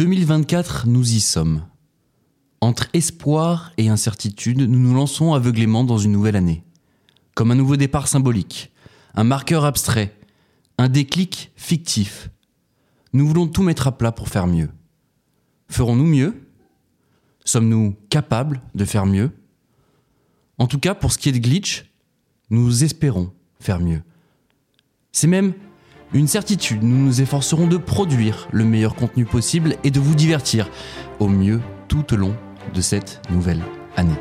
[0.00, 1.66] 2024, nous y sommes.
[2.62, 6.64] Entre espoir et incertitude, nous nous lançons aveuglément dans une nouvelle année.
[7.34, 8.72] Comme un nouveau départ symbolique,
[9.12, 10.16] un marqueur abstrait,
[10.78, 12.30] un déclic fictif.
[13.12, 14.70] Nous voulons tout mettre à plat pour faire mieux.
[15.68, 16.48] Ferons-nous mieux?
[17.44, 19.30] Sommes-nous capables de faire mieux?
[20.56, 21.92] En tout cas, pour ce qui est de glitch,
[22.48, 24.02] nous espérons faire mieux.
[25.12, 25.52] C'est même
[26.12, 30.68] une certitude, nous nous efforcerons de produire le meilleur contenu possible et de vous divertir
[31.20, 32.34] au mieux tout au long
[32.74, 33.62] de cette nouvelle
[33.96, 34.14] année.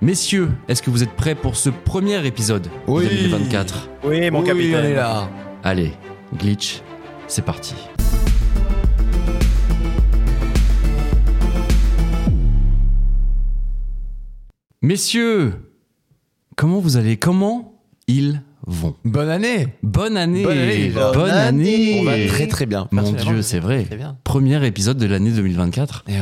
[0.00, 3.04] Messieurs, est-ce que vous êtes prêts pour ce premier épisode Oui.
[3.06, 4.84] 2024 Oui, mon Oui, capitaine.
[4.86, 5.28] est là.
[5.62, 5.92] Allez,
[6.38, 6.80] glitch,
[7.26, 7.74] c'est parti.
[14.82, 15.54] Messieurs,
[16.56, 17.16] comment vous allez?
[17.16, 19.68] Comment ils vont Bonne année.
[19.82, 21.12] Bonne année Bonne année, déjà.
[21.12, 22.88] Bonne année On va très très bien.
[22.92, 23.86] Mon Dieu, c'est vrai.
[23.96, 24.16] Bien.
[24.24, 26.04] Premier épisode de l'année 2024.
[26.08, 26.18] Et ouais.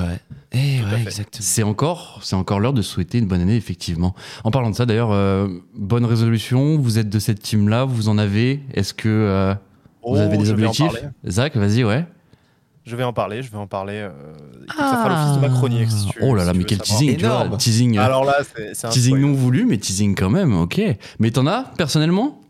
[0.53, 1.41] Et à ouais, exactement.
[1.43, 4.15] C'est encore, c'est encore l'heure de souhaiter une bonne année, effectivement.
[4.45, 6.79] En parlant de ça, d'ailleurs, euh, bonne résolution.
[6.79, 8.61] Vous êtes de cette team-là, vous en avez.
[8.73, 9.55] Est-ce que euh,
[10.03, 11.05] vous Oh, avez des objectifs?
[11.29, 12.07] Zach, vas-y, ouais.
[12.89, 13.95] Je vais en parler, je vais en parler.
[13.97, 14.11] euh,
[14.77, 15.91] Ça fera l'office de ma chronique.
[15.91, 17.57] si tu- oh là là, mais quel teasing, tu vois.
[17.59, 20.81] Teasing, euh, Alors là, c'est teasing non voulu, mais teasing quand même, ok.
[21.19, 22.41] Mais t'en as, personnellement?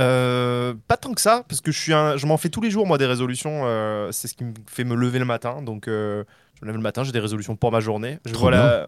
[0.00, 2.70] Euh, pas tant que ça, parce que je suis un, je m'en fais tous les
[2.70, 3.62] jours moi des résolutions.
[3.66, 5.60] euh, c'est ce qui me fait me lever le matin.
[5.60, 6.24] Donc euh,
[6.58, 8.18] je me lève le matin, j'ai des résolutions pour ma journée.
[8.24, 8.86] Je Trop voilà,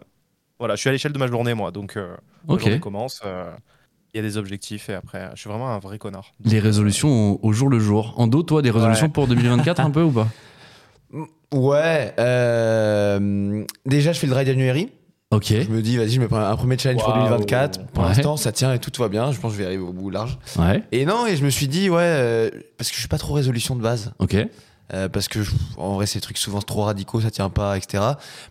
[0.57, 1.69] voilà, je suis à l'échelle de ma journée moi.
[1.71, 2.15] Donc euh,
[2.47, 3.21] ma journée commence.
[3.23, 3.51] euh,
[4.13, 6.31] Il y a des objectifs et après, je suis vraiment un vrai connard.
[6.43, 8.15] Les résolutions au, au jour le jour.
[8.17, 9.11] Ando, toi, des résolutions Ouais.
[9.11, 10.27] pour 2024 un peu ou pas?
[11.55, 12.13] Ouais.
[12.19, 14.89] euh, déjà, je fais le dry January.
[15.31, 15.47] Ok.
[15.49, 17.23] Je me dis, vas-y, je me prends un premier challenge pour Waouh.
[17.29, 17.87] 2024.
[17.87, 18.09] Pour Ouais.
[18.09, 19.31] l'instant, ça tient et tout va bien.
[19.31, 20.37] Je pense que je vais arriver au bout large.
[20.57, 20.83] Ouais.
[20.91, 23.33] Et non, et je me suis dit, ouais, euh, parce que je suis pas trop
[23.33, 24.13] résolution de base.
[24.19, 24.35] Ok.
[24.93, 28.03] Euh, parce que je- en vrai, ces trucs souvent trop radicaux, ça tient pas, etc.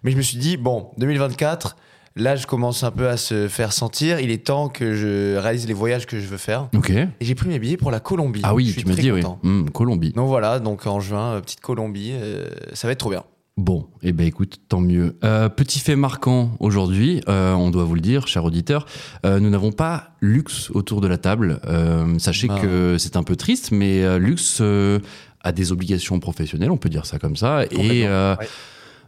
[0.02, 1.76] Mais je me suis dit, bon, 2024,
[2.16, 4.20] là, je commence un peu à se faire sentir.
[4.20, 6.68] Il est temps que je réalise les voyages que je veux faire.
[6.74, 6.90] Ok.
[6.90, 8.40] Et j'ai pris mes billets pour la Colombie.
[8.44, 9.22] Ah Je oui, suis tu m'as dit, oui.
[9.42, 10.12] Hum, Colombie.
[10.12, 13.24] Donc voilà, donc en juin, euh, petite Colombie, euh, ça va être trop bien.
[13.56, 15.16] Bon, eh ben écoute, tant mieux.
[15.22, 18.84] Euh, petit fait marquant aujourd'hui, euh, on doit vous le dire, cher auditeur,
[19.24, 21.60] euh, nous n'avons pas Lux autour de la table.
[22.18, 22.58] Sachez Ah.
[22.60, 27.20] que c'est un peu triste, mais Lux a des obligations professionnelles, on peut dire ça
[27.20, 28.46] comme ça, et ouais.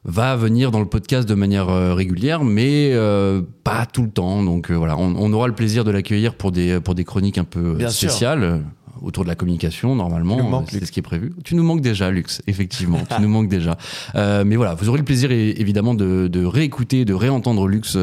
[0.07, 4.43] Va venir dans le podcast de manière euh, régulière, mais euh, pas tout le temps.
[4.43, 7.39] Donc euh, voilà, on, on aura le plaisir de l'accueillir pour des, pour des chroniques
[7.39, 8.63] un peu euh, Bien spéciales.
[9.03, 11.35] Autour de la communication, normalement, c'est ce qui est prévu.
[11.45, 13.01] Tu nous manques déjà, Lux, effectivement.
[13.15, 13.77] tu nous manques déjà.
[14.15, 17.99] Euh, mais voilà, vous aurez le plaisir évidemment de, de réécouter, de réentendre Lux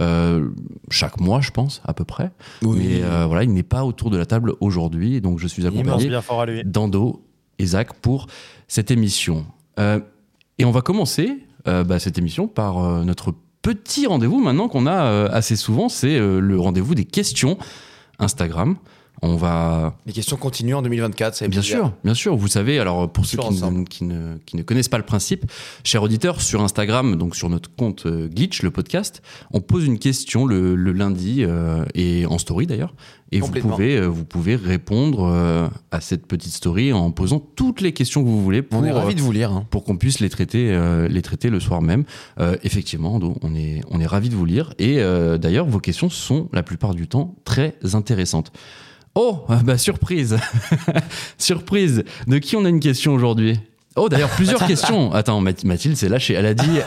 [0.00, 0.48] euh,
[0.90, 2.30] chaque mois, je pense, à peu près.
[2.62, 6.10] Mais euh, voilà, il n'est pas autour de la table aujourd'hui, donc je suis accompagné
[6.64, 7.24] d'Ando
[7.58, 8.28] et Zach pour
[8.68, 9.44] cette émission.
[10.58, 13.32] Et on va commencer euh, bah, cette émission par euh, notre
[13.62, 17.58] petit rendez-vous maintenant qu'on a euh, assez souvent, c'est le rendez-vous des questions
[18.18, 18.76] Instagram.
[19.22, 22.36] On va Les questions continuent en 2024, ça Bien sûr, bien sûr.
[22.36, 23.84] Vous savez, alors pour ceux qui ne, ensemble.
[23.88, 25.44] qui, ne, qui ne connaissent pas le principe,
[25.84, 29.98] cher auditeur, sur Instagram, donc sur notre compte euh, Glitch, le podcast, on pose une
[29.98, 32.94] question le, le lundi euh, et en story d'ailleurs,
[33.32, 37.80] et vous pouvez, euh, vous pouvez répondre euh, à cette petite story en posant toutes
[37.80, 39.52] les questions que vous voulez pour, On est ravis de vous lire.
[39.52, 39.66] hein.
[39.70, 40.78] pour qu'on puisse les traiter,
[41.10, 42.04] les traiter le soir même.
[42.62, 44.72] Effectivement, on est, on est ravis de vous lire.
[44.78, 44.96] Et
[45.38, 48.50] d'ailleurs, vos questions sont la plupart du temps très intéressantes.
[49.20, 50.36] Oh, ah bah surprise
[51.38, 53.58] Surprise De qui on a une question aujourd'hui?
[53.96, 55.12] Oh, d'ailleurs, plusieurs questions.
[55.12, 56.34] Attends, Math- Mathilde s'est lâchée.
[56.34, 56.78] Elle a dit,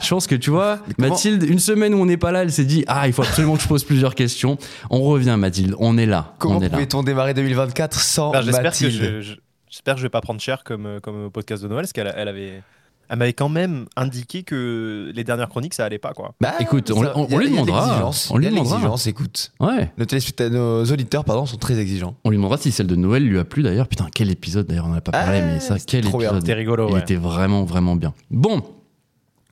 [0.00, 2.64] je pense que tu vois, Mathilde, une semaine où on n'est pas là, elle s'est
[2.64, 4.56] dit, ah, il faut absolument que je pose plusieurs questions.
[4.88, 6.34] On revient, Mathilde, on est là.
[6.38, 8.92] Comment pouvait-on démarrer 2024 sans Ben, J'espère que Mathilde?
[8.92, 9.34] je, je-
[9.68, 11.92] j'espère que je vais pas prendre cher comme, euh, comme au podcast de Noël, parce
[11.92, 12.62] qu'elle elle avait,
[13.10, 16.32] elle m'avait quand même indiqué que les dernières chroniques ça allait pas quoi.
[16.40, 18.10] Bah, Écoute, on- on- lui demandera.
[18.30, 18.94] On lui demandera.
[19.06, 19.52] écoute.
[19.60, 19.90] Ouais.
[19.98, 22.14] Nos, nos auditeurs pardon, sont très exigeants.
[22.24, 23.88] On lui demandera si celle de Noël lui a plu d'ailleurs.
[23.88, 26.40] Putain, quel épisode d'ailleurs, on n'en a pas parlé, Ah, mais ça, quel trop épisode.
[26.40, 27.00] C'était rigolo, Il ouais.
[27.00, 28.14] était vraiment, vraiment bien.
[28.30, 28.64] Bon, on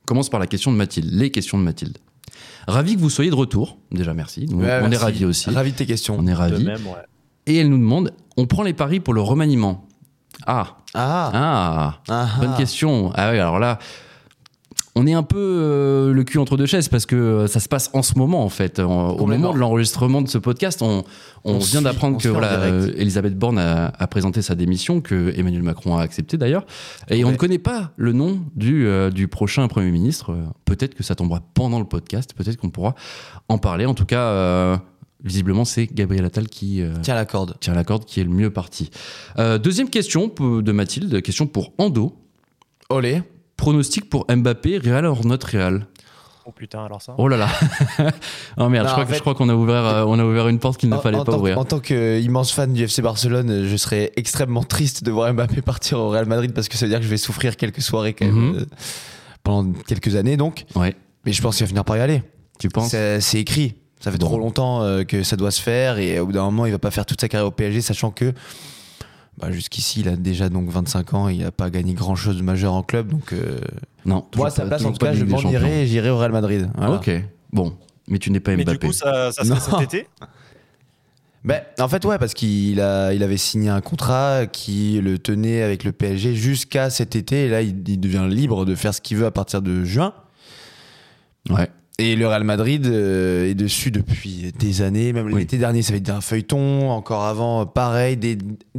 [0.06, 1.98] commence par la question de Mathilde, les questions de Mathilde.
[2.68, 4.46] Ravi que vous soyez de retour, déjà merci.
[4.50, 5.50] Nous, Ouais, on est ravis aussi.
[5.50, 6.16] Ravi de tes questions.
[6.18, 6.64] On est De ravis.
[6.64, 7.02] même, ouais.
[7.46, 9.87] Et elle nous demande, on prend les paris pour le remaniement
[10.46, 13.10] Ah, Ah, ah, ah, bonne question.
[13.14, 13.78] Ah oui, alors là,
[14.94, 17.68] on est un peu euh, le cul entre deux chaises parce que euh, ça se
[17.68, 18.80] passe en ce moment en fait.
[18.80, 21.04] En- au moment de l'enregistrement de ce podcast, on,
[21.44, 25.32] on, On vient d'apprendre que voilà, euh, Elisabeth Borne a, a présenté sa démission, que
[25.38, 26.64] Emmanuel Macron a accepté d'ailleurs.
[27.10, 30.34] Et on ne connaît pas le nom du, euh, du prochain Premier ministre.
[30.64, 32.94] Peut-être que ça tombera pendant le podcast, peut-être qu'on pourra
[33.48, 33.86] en parler.
[33.86, 34.80] En tout cas,
[35.22, 37.56] visiblement, c'est Gabriel Attal qui, euh, Tiens la corde.
[37.60, 38.90] tient la corde, qui est le mieux parti.
[39.38, 42.16] Euh, deuxième question de Mathilde, question pour Ando.
[42.90, 43.22] Olé.
[43.56, 45.86] Pronostic pour Mbappé, Real or not Real?
[46.46, 47.14] Oh putain, alors ça.
[47.18, 47.48] Oh là là
[48.56, 50.78] Oh merde, Non, je crois je qu'on a ouvert, euh, on a ouvert une porte
[50.80, 51.58] qu'il ne En- fallait en pas tant, ouvrir.
[51.58, 55.98] En tant qu'immense fan du FC Barcelone, je serais extrêmement triste de voir Mbappé partir
[55.98, 58.24] au Real Madrid parce que ça veut dire que je vais souffrir quelques soirées quand
[58.24, 58.56] même Mhm.
[58.60, 58.64] euh,
[59.42, 60.64] pendant quelques années donc.
[60.74, 60.94] Ouais,
[61.26, 62.22] Mais je pense qu'il va finir par y aller.
[62.58, 62.90] tu penses?
[62.90, 63.74] C'est c'est écrit.
[64.00, 64.26] Ça fait Bon.
[64.26, 66.78] trop longtemps euh, que ça doit se faire et au bout d'un moment, il va
[66.78, 68.32] pas faire toute sa carrière au PSG, sachant que
[69.38, 72.42] bah, jusqu'ici, il a déjà donc 25 ans, il a pas gagné grand chose de
[72.42, 73.08] majeur en club.
[73.08, 73.58] Donc, euh,
[74.04, 74.26] Non.
[74.36, 76.68] moi, sa place, en tout cas, je m'en irai et j'irai au Real Madrid.
[76.76, 76.94] Voilà.
[76.96, 77.10] Ok,
[77.52, 77.76] bon.
[78.08, 78.78] Mais tu n'es pas Mais Mbappé.
[78.78, 79.78] du coup, ça, ça serait Non.
[79.80, 80.06] cet été?
[81.44, 85.62] Ben, en fait, ouais, parce qu'il a, il avait signé un contrat qui le tenait
[85.62, 87.44] avec le PSG jusqu'à cet été.
[87.44, 90.14] Et là, il, il devient libre de faire ce qu'il veut à partir de juin.
[91.48, 91.68] Ouais.
[92.00, 95.12] Et le Real Madrid euh, est dessus depuis des années.
[95.12, 95.40] Même Oui.
[95.40, 96.90] l'été dernier, ça avait été un feuilleton.
[96.90, 98.16] Encore avant, pareil.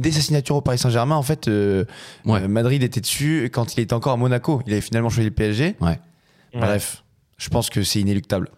[0.02, 1.84] Sa signature au Paris Saint-Germain, en fait, euh,
[2.24, 2.48] Ouais.
[2.48, 4.62] Madrid était dessus quand il était encore à Monaco.
[4.66, 5.76] Il avait finalement choisi le PSG.
[5.82, 6.00] Ouais.
[6.54, 7.04] Bref,
[7.36, 8.48] je pense que c'est inéluctable.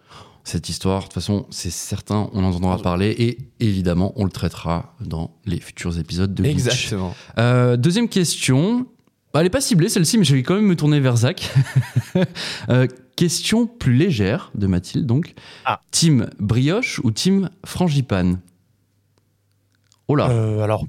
[0.45, 4.29] Cette histoire, de toute façon, c'est certain, on en entendra parler et évidemment, on le
[4.31, 6.43] traitera dans les futurs épisodes de.
[6.45, 7.13] Exactement.
[7.37, 8.85] Euh, deuxième question.
[9.33, 11.49] Elle n'est pas ciblée celle-ci, mais je vais quand même me tourner vers Zach.
[12.69, 15.33] Euh, question plus légère de Mathilde, donc.
[15.65, 15.79] Ah.
[15.91, 18.39] Team brioche ou team frangipane?
[20.07, 20.85] Oh là Euh, alors,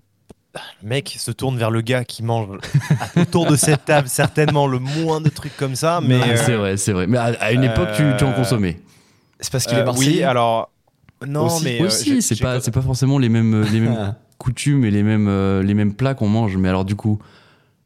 [0.83, 2.49] le mec se tourne vers le gars qui mange
[3.17, 6.57] autour de cette table certainement le moins de trucs comme ça, mais Non, euh, C'est
[6.57, 7.07] vrai, c'est vrai.
[7.07, 8.81] Mais à, à une époque, tu, tu en euh, consommais.
[9.41, 10.17] C'est parce qu'il euh, est Marseillais.
[10.19, 10.71] oui, alors
[11.27, 14.85] non, Aussi- mais Aussi, c'est pas, pas- c'est pas forcément les mêmes, les mêmes coutumes
[14.85, 16.57] et les mêmes, les mêmes plats qu'on mange.
[16.57, 17.19] Mais alors, du coup,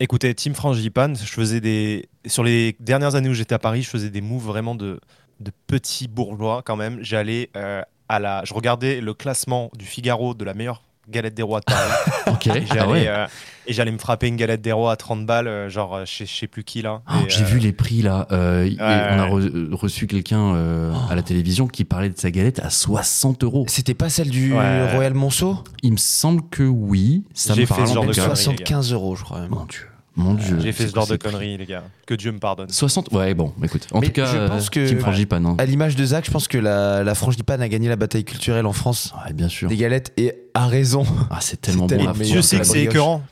[0.01, 2.09] Écoutez, Team Frangipane, je faisais des.
[2.29, 5.01] Sur les dernières années où j'étais à Paris, je faisais des moves vraiment de,
[5.41, 6.99] de petits bourgeois quand même.
[7.03, 8.45] J'allais euh, à la.
[8.45, 11.91] Je regardais le classement du Figaro de la meilleure galette des rois de Paris.
[12.27, 12.47] ok.
[12.49, 13.07] et ah j'allais ouais.
[13.09, 13.27] euh,
[13.67, 16.27] et j'allais me frapper une galette des rois à 30 balles, euh, genre euh, chez
[16.27, 17.01] je sais plus qui là.
[17.11, 18.27] Oh, Et, J'ai euh, vu les prix là.
[18.31, 22.19] Euh, et ouais, on a re- reçu quelqu'un euh, à la télévision qui parlait de
[22.19, 23.65] sa galette à 60 euros.
[23.69, 24.93] C'était pas celle du Ouais.
[24.93, 25.57] Royal Monceau?
[25.83, 27.25] Il me semble que oui.
[27.33, 28.23] Ça me fait parle ce en genre de cas.
[28.25, 28.37] conneries.
[28.37, 29.41] 75 euros, je crois.
[29.41, 29.51] même.
[29.51, 29.81] Mon Dieu.
[30.19, 30.59] Mon Dieu.
[30.61, 31.85] J'ai fait ce genre de conneries, les gars.
[32.05, 32.69] Que Dieu me pardonne.
[32.69, 33.87] 60 Ouais, bon, écoute.
[33.93, 35.47] En Mais tout cas, je pense euh, que- Team Frangipane.
[35.47, 35.55] hein.
[35.59, 38.67] À l'image de Zach, je pense que la, la frangipane a gagné la bataille culturelle
[38.67, 39.69] en France Ouais, bien sûr.
[39.69, 41.05] des galettes et a raison.
[41.31, 41.87] Ah, c'est tellement bon.
[41.87, 43.23] tellement meilleur Dieu que sait la que c'est écœurant.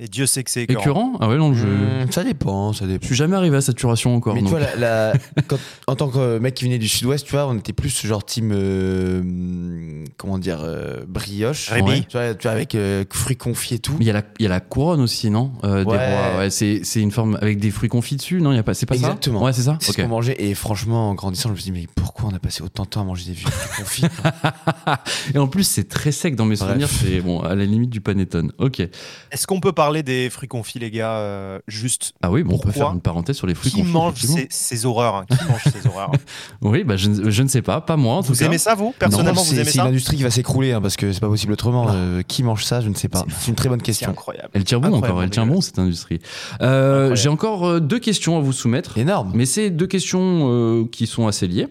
[0.00, 0.80] Et Dieu sait que c'est écœurant.
[0.80, 1.66] Écœurant Ah ouais, non, je.
[1.68, 3.06] Hmm, ça dépend, ça Je dépend.
[3.06, 4.34] suis jamais arrivé à saturation encore.
[4.34, 4.58] Mais tu donc.
[4.58, 5.12] vois, la, la-
[5.46, 8.24] quand- en tant que mec qui venait du sud-ouest, tu vois, on était plus genre
[8.24, 8.50] team.
[8.52, 9.22] euh,
[10.16, 11.70] comment dire euh, Brioche.
[11.70, 12.02] Ouais.
[12.08, 13.92] Tu, vois, tu vois, avec euh, fruits confits et tout.
[13.98, 15.96] Mais il y, a la, il y a la couronne aussi, non Euh, Des Ouais.
[15.96, 16.38] rois.
[16.38, 18.74] Ouais, c'est c'est une forme avec des fruits confits dessus, non il y a pas,
[18.74, 19.38] C'est pas Exactement.
[19.40, 19.96] ça Ouais, c'est ça C'est Ok.
[19.96, 20.36] ce qu'on mangeait.
[20.42, 22.88] Et franchement, en grandissant, je me suis dit, mais pourquoi on a passé autant de
[22.88, 24.04] temps à manger des fruits confits
[25.34, 26.68] Et en plus, c'est très sec dans mes Bref.
[26.68, 26.88] souvenirs.
[26.88, 28.52] C'est bon, à la limite du panettone.
[28.58, 28.80] Ok.
[28.80, 32.12] Est-ce qu'on peut parler des fruits confits, les gars euh, Juste.
[32.22, 33.92] Ah oui, bon, on peut faire une parenthèse sur les fruits Qui confits.
[33.92, 36.10] mange ces, ces horreurs hein Qui mange ces horreurs
[36.62, 38.46] Oui, bah, je, ne- je ne sais pas, pas moi en tout Vous cas.
[38.46, 40.72] aimez ça, vous Personnellement, Non, vous c'est- aimez C'est ça une industrie qui va s'écrouler
[40.72, 41.84] hein, parce que c'est pas possible autrement.
[41.86, 41.92] Non.
[41.94, 43.24] Euh, qui mange ça Je ne sais pas.
[43.28, 44.10] C'est C'est une très bonne C'est question.
[44.10, 44.48] incroyable.
[44.54, 46.20] Elle tient bon Incroyable, encore, elle tient bon cette industrie.
[46.62, 47.14] Euh.
[47.14, 49.32] J'ai encore euh, deux questions à vous soumettre, Énorme.
[49.34, 51.68] mais c'est deux questions euh, qui sont assez liées.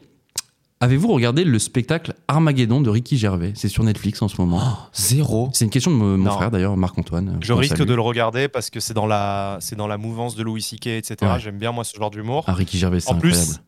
[0.83, 3.53] Avez-vous regardé le spectacle Armageddon de Ricky Gervais?
[3.55, 4.59] C'est sur Netflix en ce moment.
[4.61, 5.49] Oh, zéro.
[5.53, 6.31] C'est une question de mon Non.
[6.31, 7.39] frère d'ailleurs, Marc-Antoine.
[7.41, 7.87] Je qu'on risque salue.
[7.87, 10.87] de le regarder parce que c'est dans la, c'est dans la mouvance de Louis C.K.
[10.87, 11.15] etc.
[11.21, 11.39] Ouais.
[11.39, 12.43] J'aime bien moi ce genre d'humour.
[12.47, 13.63] Ah, Ricky Gervais, c'est En plus, incroyable.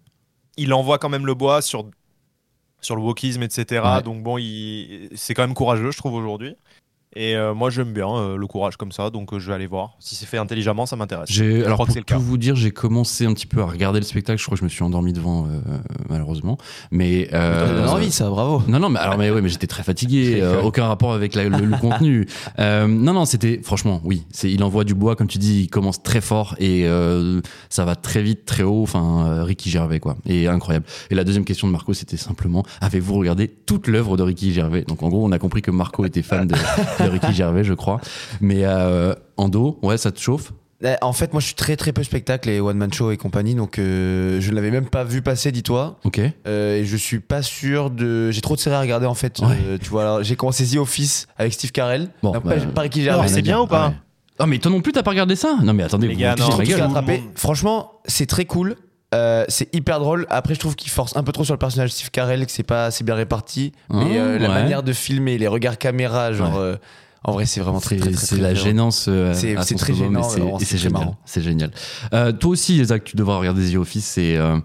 [0.58, 1.86] Il envoie quand même le bois sur
[2.82, 3.82] sur le wokisme, etc.
[3.86, 4.02] Ouais.
[4.02, 5.08] Donc bon, il...
[5.16, 6.56] c'est quand même courageux, je trouve aujourd'hui.
[7.18, 9.68] Et euh, moi, j'aime bien euh, le courage comme ça, donc euh, je vais aller
[9.68, 9.92] voir.
[10.00, 11.30] Si c'est fait intelligemment, ça m'intéresse.
[11.32, 12.18] J'ai, alors crois pour que tout cas.
[12.18, 14.38] vous dire, j'ai commencé un petit peu à regarder le spectacle.
[14.38, 15.60] Je crois que je me suis endormi devant, euh,
[16.10, 16.58] malheureusement.
[16.92, 18.64] Mais euh, envie, ça, bravo.
[18.68, 20.40] Non, non, mais alors, mais ouais, mais j'étais très fatigué.
[20.42, 22.28] euh, aucun rapport avec la- le, le contenu.
[22.60, 24.24] Euh, non, non, c'était franchement, oui.
[24.32, 27.86] C'est, il envoie du bois, comme tu dis, il commence très fort et euh, ça
[27.86, 28.82] va très vite, très haut.
[28.84, 30.16] Enfin, euh, Ricky Gervais, quoi.
[30.26, 30.86] Et incroyable.
[31.10, 34.84] Et la deuxième question de Marco, c'était simplement avez-vous regardé toute l'œuvre de Ricky Gervais?
[34.84, 36.56] Donc, en gros, on a compris que Marco était fan de,
[37.10, 38.00] Ricky Gervais, je crois.
[38.42, 40.52] Mais euh, Ando, ouais, ça te chauffe?
[40.84, 43.18] Eh, En fait, moi, je suis très très peu spectacle et one man show et
[43.18, 45.98] compagnie, donc euh, je ne l'avais même pas vu passer, dis-toi.
[46.04, 46.20] Ok.
[46.48, 48.30] Euh, et je suis pas sûr de.
[48.32, 49.40] J'ai trop de séries à regarder en fait.
[49.40, 49.58] Ouais.
[49.68, 52.10] Euh, tu vois, alors, j'ai commencé The Office avec Steve Carell.
[52.22, 53.34] Bon, Non, bah, pas, pas Ricky alors, Gervais.
[53.34, 53.94] c'est bien ou pas?
[54.38, 55.56] Ah, mais toi non plus, t'as pas regardé ça?
[55.64, 56.58] Non, mais attendez, Les vous gars, vous non.
[56.58, 57.24] Tout Tout rattrapé.
[57.36, 58.76] Franchement, c'est très cool.
[59.16, 60.28] Euh, c'est hyper drôle.
[60.30, 62.64] Après, je trouve qu'il force un peu trop sur le personnage Steve Carell, que c'est
[62.64, 63.72] pas assez bien réparti.
[63.90, 64.54] mais Ah, euh, la ouais.
[64.54, 66.54] manière de filmer, les regards caméra, genre.
[66.56, 66.60] Ouais.
[66.60, 66.76] euh,
[67.24, 68.64] en vrai, c'est vraiment très, C'est très, très, c'est très la bien.
[68.64, 69.06] gênance.
[69.08, 70.22] euh, C'est- très gênant,
[70.60, 70.94] et c'est- et génial.
[70.94, 71.18] marrant.
[71.26, 71.72] C'est génial.
[72.14, 74.06] Euh, toi aussi, Isaac, tu devras regarder The Office.
[74.06, 74.60] C'est euh,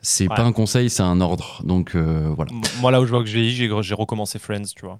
[0.00, 0.34] c'est Ouais.
[0.36, 1.60] pas un conseil, c'est un ordre.
[1.64, 2.52] Donc euh, voilà.
[2.80, 4.98] Moi, là où je vois que j'ai j'ai j'ai recommencé Friends, tu vois.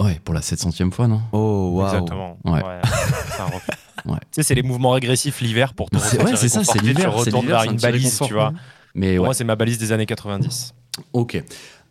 [0.00, 1.20] Ouais, pour la 700e fois, non?
[1.32, 1.86] Oh, waouh.
[1.88, 2.38] Exactement.
[2.44, 2.62] Ouais.
[3.34, 3.70] c'est un refus.
[4.08, 4.18] Ouais.
[4.20, 7.18] Tu sais, c'est les mouvements régressifs l'hiver pour te C'est- ouais, ça, c'est l'hiver, Tu
[7.24, 8.52] c'est retournes l'hiver, vers une balise, tu vois.
[8.94, 9.26] Mais Pour ouais.
[9.28, 10.74] Moi, c'est ma balise des années 90.
[11.12, 11.42] Ok.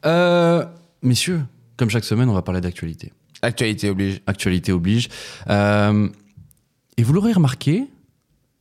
[0.05, 0.65] Euh,
[1.01, 1.43] messieurs,
[1.77, 3.13] comme chaque semaine, on va parler d'actualité.
[3.41, 4.21] Actualité oblige.
[4.27, 5.09] Actualité oblige.
[5.49, 6.09] Euh,
[6.97, 7.85] et vous l'aurez remarqué,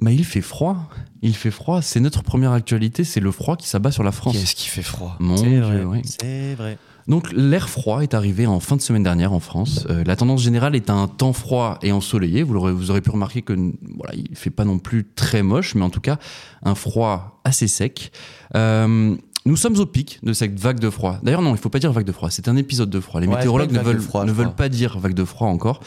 [0.00, 0.76] bah, il fait froid.
[1.22, 1.80] Il fait froid.
[1.82, 4.34] C'est notre première actualité, c'est le froid qui s'abat sur la France.
[4.36, 5.84] Qu'est-ce qui fait froid Mon C'est Dieu, vrai.
[5.84, 6.02] ouais.
[6.04, 6.78] C'est vrai.
[7.08, 9.86] Donc l'air froid est arrivé en fin de semaine dernière en France.
[9.90, 12.42] Euh, la tendance générale est un temps froid et ensoleillé.
[12.42, 13.52] Vous, aurez pu remarquer que
[13.96, 16.18] voilà, il fait pas non plus très moche, mais en tout cas
[16.64, 18.10] un froid assez sec.
[18.56, 21.18] Euh, nous sommes au pic de cette vague de froid.
[21.22, 22.30] D'ailleurs non, il faut pas dire vague de froid.
[22.30, 23.20] C'est un épisode de froid.
[23.20, 25.80] Les Ouais, météorologues ne veulent, froid, ne pas dire vague de froid encore.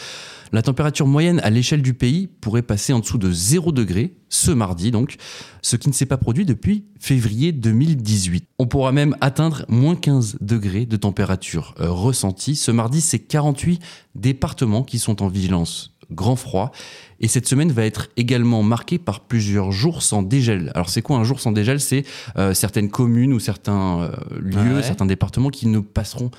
[0.52, 4.50] La température moyenne à l'échelle du pays pourrait passer en dessous de 0 degré ce
[4.50, 5.18] mardi donc,
[5.62, 8.46] ce qui ne s'est pas produit depuis février 2018.
[8.58, 12.56] On pourra même atteindre moins 15 degrés de température euh, ressentie.
[12.56, 13.80] Ce mardi, c'est 48
[14.16, 16.72] départements qui sont en vigilance grand froid.
[17.20, 20.72] Et cette semaine va être également marquée par plusieurs jours sans dégel.
[20.76, 21.80] Alors c'est quoi un jour sans dégel?
[21.80, 22.04] C'est
[22.38, 24.84] euh, certaines communes ou certains euh, lieux, Ouais.
[24.84, 26.32] certains départements qui ne passeront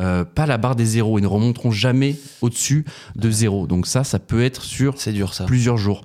[0.00, 2.84] euh, pas la barre des zéros et ne remonteront jamais au-dessus
[3.16, 3.66] de zéro.
[3.66, 5.44] Donc ça, ça peut être sur C'est dur ça.
[5.44, 6.04] plusieurs jours.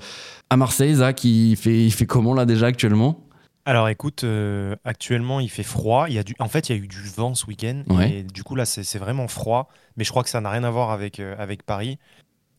[0.49, 3.19] À Marseille, Zach, il fait, il fait comment là déjà actuellement?
[3.65, 6.07] Alors écoute, euh, actuellement il fait froid.
[6.09, 6.35] Il y a du...
[6.39, 7.83] En fait, il y a eu du vent ce week-end.
[7.89, 8.11] Ouais.
[8.11, 9.69] Et du coup, là, c'est c'est vraiment froid.
[9.95, 11.97] Mais je crois que ça n'a rien à voir avec, euh, avec Paris.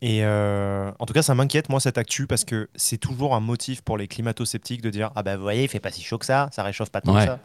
[0.01, 3.39] Et euh, en tout cas, ça m'inquiète, moi, cette actu, parce que c'est toujours un
[3.39, 6.17] motif pour les climato-sceptiques de dire Ah bah vous voyez, il fait pas si chaud
[6.17, 7.21] que ça, ça réchauffe pas tant Ouais.
[7.21, 7.39] que ça.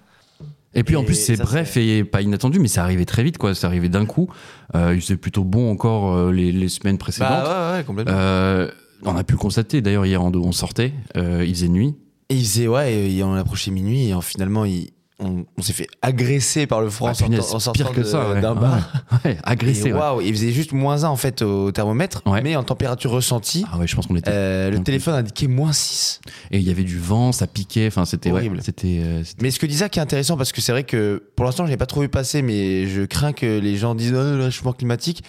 [0.75, 3.39] Et puis en plus, c'est ça, bref et pas inattendu, mais c'est arrivé très vite,
[3.39, 3.55] quoi.
[3.55, 4.29] C'est arrivé d'un coup.
[4.75, 7.31] Euh, il faisait plutôt bon encore euh, les, les semaines précédentes.
[7.45, 8.15] Bah ouais, ouais, complètement.
[8.17, 8.71] Euh,
[9.03, 9.81] on a pu le constater.
[9.83, 11.97] D'ailleurs, hier, on, on sortait, euh, il faisait nuit.
[12.29, 15.73] Et il faisait, ouais, et on approchait minuit et en- finalement, il- on, on s'est
[15.73, 18.31] fait agresser par le froid Ah, en sortant, punaise, en sortant pire que de- ça,
[18.31, 18.41] ouais.
[18.41, 18.61] d'un Ouais.
[18.61, 18.93] bar.
[19.25, 19.89] Ouais, agressé.
[19.89, 19.99] Et ouais.
[19.99, 22.43] waouh, il faisait juste moins 1 en fait au thermomètre, Ouais.
[22.43, 24.31] mais en température ressentie, Ah ouais, je pense qu'on était.
[24.33, 26.21] euh, le téléphone indiquait moins 6.
[26.51, 27.87] Et il y avait du vent, ça piquait.
[27.87, 28.61] Enfin, c'était Horrible.
[28.63, 29.01] c'était.
[29.03, 31.45] euh, c'était- Mais ce que dit Zach est intéressant parce que c'est vrai que pour
[31.45, 34.37] l'instant, je n'ai pas trop vu passer, mais je crains que les gens disent oh,
[34.37, 35.23] le réchauffement climatique.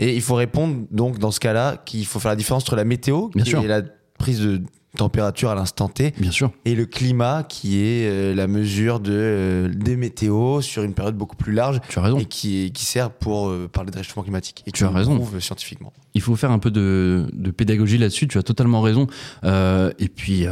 [0.00, 2.84] Et il faut répondre donc dans ce cas-là qu'il faut faire la différence entre la
[2.84, 3.64] météo, Bien qui sûr.
[3.64, 3.82] est la
[4.18, 4.62] prise de
[4.96, 6.50] température à l'instant T, Bien sûr.
[6.64, 11.16] et le climat qui est euh, la mesure de, euh, des météos sur une période
[11.16, 12.18] beaucoup plus large Tu as raison.
[12.18, 14.62] et qui, qui sert pour euh, parler de réchauffement climatique.
[14.66, 15.14] Et Tu as raison.
[15.16, 15.92] prouve scientifiquement.
[16.14, 18.26] Il faut faire un peu de, de pédagogie là-dessus.
[18.28, 19.06] Tu as totalement raison.
[19.44, 20.46] Et puis.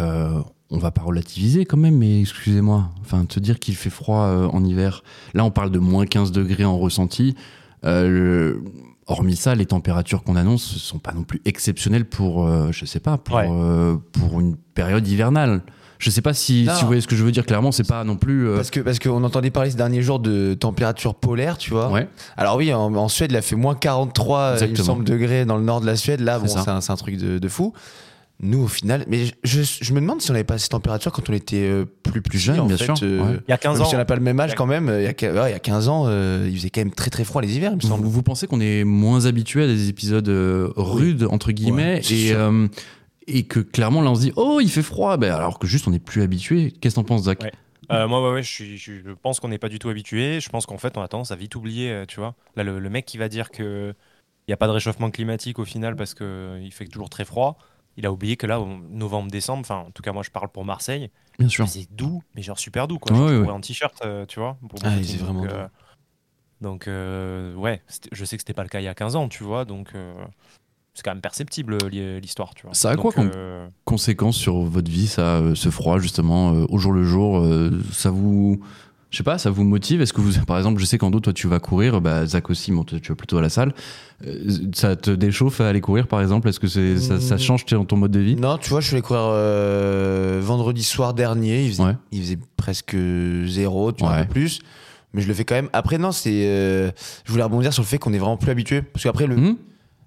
[0.69, 2.91] on va pas relativiser quand même, mais excusez-moi.
[3.01, 5.03] Enfin, te dire qu'il fait froid en hiver.
[5.35, 7.35] Là, on parle de moins 15 degrés en ressenti.
[7.85, 8.65] Euh, le-
[9.07, 12.85] hormis ça, les températures qu'on annonce ne sont pas non plus exceptionnelles pour, euh, je
[12.85, 13.49] sais pas, pour, Ouais.
[13.51, 15.63] euh, pour une période hivernale.
[15.99, 17.73] Je sais pas si, si vous voyez ce que je veux dire clairement.
[17.73, 18.47] C'est pas non plus.
[18.49, 21.91] euh, Parce que parce qu'on entendait parler ces derniers jours de température polaire, tu vois.
[21.91, 22.07] ouais.
[22.37, 24.87] Alors oui, en, en Suède, il a fait moins 43, euh, il me Exactement.
[24.97, 26.21] semble, degrés dans le nord de la Suède.
[26.21, 27.73] Là, C'est bon, c'est un, truc de, de fou.
[28.41, 31.11] Nous, au final, mais je, je- je me demande si on avait pas ces températures
[31.11, 33.41] quand on était euh, plus Plus jeune, en bien fait, sûr, euh, ouais.
[33.49, 33.89] Il y a 15 même ans.
[33.89, 35.49] si on n'a pas le même âge quand même, euh, il y a, qu- ouais,
[35.51, 37.73] il y a 15 ans, euh, il faisait quand même très très froid les hivers,
[37.73, 38.05] il me semble.
[38.05, 42.13] Vous, vous pensez qu'on est moins habitué à des épisodes euh, rudes, entre guillemets, Ouais,
[42.15, 42.69] et, euh,
[43.49, 45.91] que clairement là on se dit oh il fait froid, ben, alors que juste on
[45.91, 46.73] n'est plus habitué.
[46.81, 47.43] Qu'est-ce que t'en penses, Zach?
[47.43, 47.53] Ouais.
[47.93, 50.41] Euh, moi, ouais, ouais, je, suis- je, je pense qu'on n'est pas du tout habitué.
[50.41, 52.35] Je pense qu'en fait, on a tendance à vite oublier, euh, tu vois.
[52.57, 53.95] Là, le, le mec qui va dire que
[54.47, 57.59] il n'y a pas de réchauffement climatique au final parce qu'il fait toujours très froid,
[57.97, 60.65] il a oublié que là, en novembre-décembre, enfin, en tout cas, moi, je parle pour
[60.65, 61.67] Marseille, Bien sûr.
[61.69, 63.13] c'est doux, mais genre super doux, quoi.
[63.13, 63.51] Ouais, pourrais ouais.
[63.51, 64.57] en t-shirt, euh, tu vois.
[64.69, 65.55] pour Ah, faisait vraiment donc, doux.
[65.57, 65.69] euh,
[66.61, 69.29] donc, euh, ouais, je sais que c'était pas le cas il y a 15 ans,
[69.29, 69.65] tu vois.
[69.65, 69.93] Donc,
[70.95, 72.75] c'est quand même perceptible l'hi- l'histoire, tu vois.
[72.75, 76.79] Ça a quoi Donc, comme- euh, Conséquences sur votre vie, ça, ce froid justement au
[76.79, 77.45] jour le jour,
[77.93, 78.61] ça vous,
[79.17, 80.03] je sais pas, ça vous motive?
[80.03, 82.51] Est-ce que vous, par exemple, je sais qu'en dos toi tu vas courir, bah Zach
[82.51, 83.73] aussi, bon, tu vas plutôt à la salle.
[84.27, 86.47] Euh, ça te déchauffe à aller courir, par exemple?
[86.51, 87.39] Est-ce que c'est, ça, ça Mmh.
[87.39, 88.37] change ton ton mode de vie?
[88.37, 91.65] Non, tu vois, je suis allé courir euh, vendredi soir dernier.
[91.65, 91.97] Il faisait, Ouais.
[92.13, 92.95] il faisait presque
[93.47, 94.27] zéro, tu vois, un Ouais.
[94.27, 94.59] peu plus.
[95.15, 95.71] Mais je le fais quand même.
[95.73, 96.45] Après, non, c'est.
[96.47, 96.91] euh,
[97.25, 98.83] je voulais rebondir sur le fait qu'on est vraiment plus habitué.
[98.83, 99.57] Parce qu'après, le, Hmm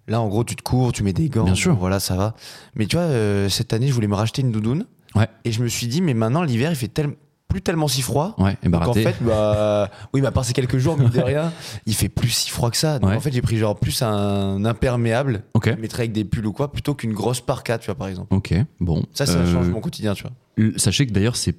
[0.08, 1.46] là, en gros, tu te cours, tu mets des gants.
[1.46, 1.76] Bien sûr.
[1.76, 2.36] Voilà, ça va.
[2.76, 4.86] Mais tu vois, euh, cette année, je voulais me racheter une doudoune.
[5.16, 5.28] Ouais.
[5.46, 7.16] Et je me suis dit, mais maintenant, l'hiver, il fait tel-
[7.50, 8.36] plus tellement si froid.
[8.38, 9.04] Ouais, et bah Donc en raté.
[9.04, 11.52] fait, bah, oui, bah, à part ces quelques jours, mine de rien,
[11.86, 13.00] il fait plus si froid que ça.
[13.00, 13.16] Donc Ouais.
[13.18, 15.70] en fait, j'ai pris genre plus un imperméable, Ok.
[15.76, 18.34] je mettrais avec des pulls ou quoi, plutôt qu'une grosse parka, tu vois, par exemple.
[18.34, 19.04] Ok, bon.
[19.14, 20.72] Ça, ça Euh, change mon quotidien, tu vois.
[20.78, 21.56] Sachez que d'ailleurs, c'est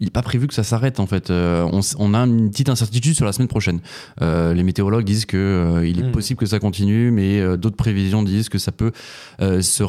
[0.00, 1.30] il n'est pas prévu que ça s'arrête en fait.
[1.30, 1.68] Euh,
[1.98, 3.80] on, a une petite incertitude sur la semaine prochaine.
[4.22, 6.12] Euh, les météorologues disent que euh, il est Mm.
[6.12, 8.92] possible que ça continue, mais d'autres prévisions disent que ça peut
[9.40, 9.82] se.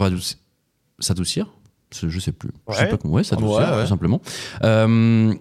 [1.01, 1.47] S'adoucir
[1.91, 2.51] Je sais plus.
[2.69, 2.89] Je sais Ouais.
[2.89, 3.13] pas comment.
[3.15, 3.81] Ouais, s'adoucir, Ouais, ouais.
[3.83, 4.21] tout simplement.
[4.63, 5.33] Euh,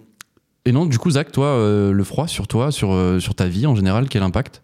[0.65, 3.47] et non, du coup, Zach, toi, euh, le froid sur toi, sur, euh, sur ta
[3.47, 4.61] vie en général, quel impact?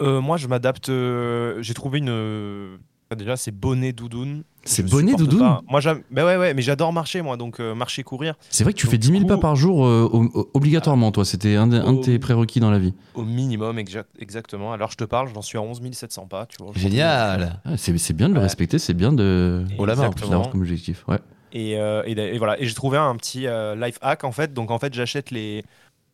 [0.00, 0.88] Euh, moi, je m'adapte.
[0.90, 2.78] euh, J'ai trouvé une,
[3.16, 4.44] Déjà, c'est bonnet doudoune.
[4.64, 5.62] C'est bonnet doudoune pas.
[5.66, 6.02] Moi, j'aime.
[6.10, 8.34] Bah ouais, ouais, mais j'adore marcher, moi, donc euh, marcher, courir.
[8.50, 10.10] C'est vrai que tu Donc, fais 10 000 du pas par jour euh,
[10.52, 11.24] obligatoirement, toi.
[11.24, 12.92] C'était un, de- un de tes prérequis dans la vie.
[13.14, 14.74] Au minimum, exact- exactement.
[14.74, 16.72] Alors, je te parle, j'en suis à 11 700 pas, tu vois.
[16.76, 17.60] Génial.
[17.64, 18.44] Ah, c'est bien de le Ouais.
[18.44, 21.04] respecter, c'est bien de Oh la main, l'avoir comme objectif.
[21.08, 21.18] Ouais.
[21.54, 22.60] Et, euh, et, et voilà.
[22.60, 24.52] Et j'ai trouvé un petit euh, life hack en fait.
[24.52, 25.64] Donc en fait, j'achète les.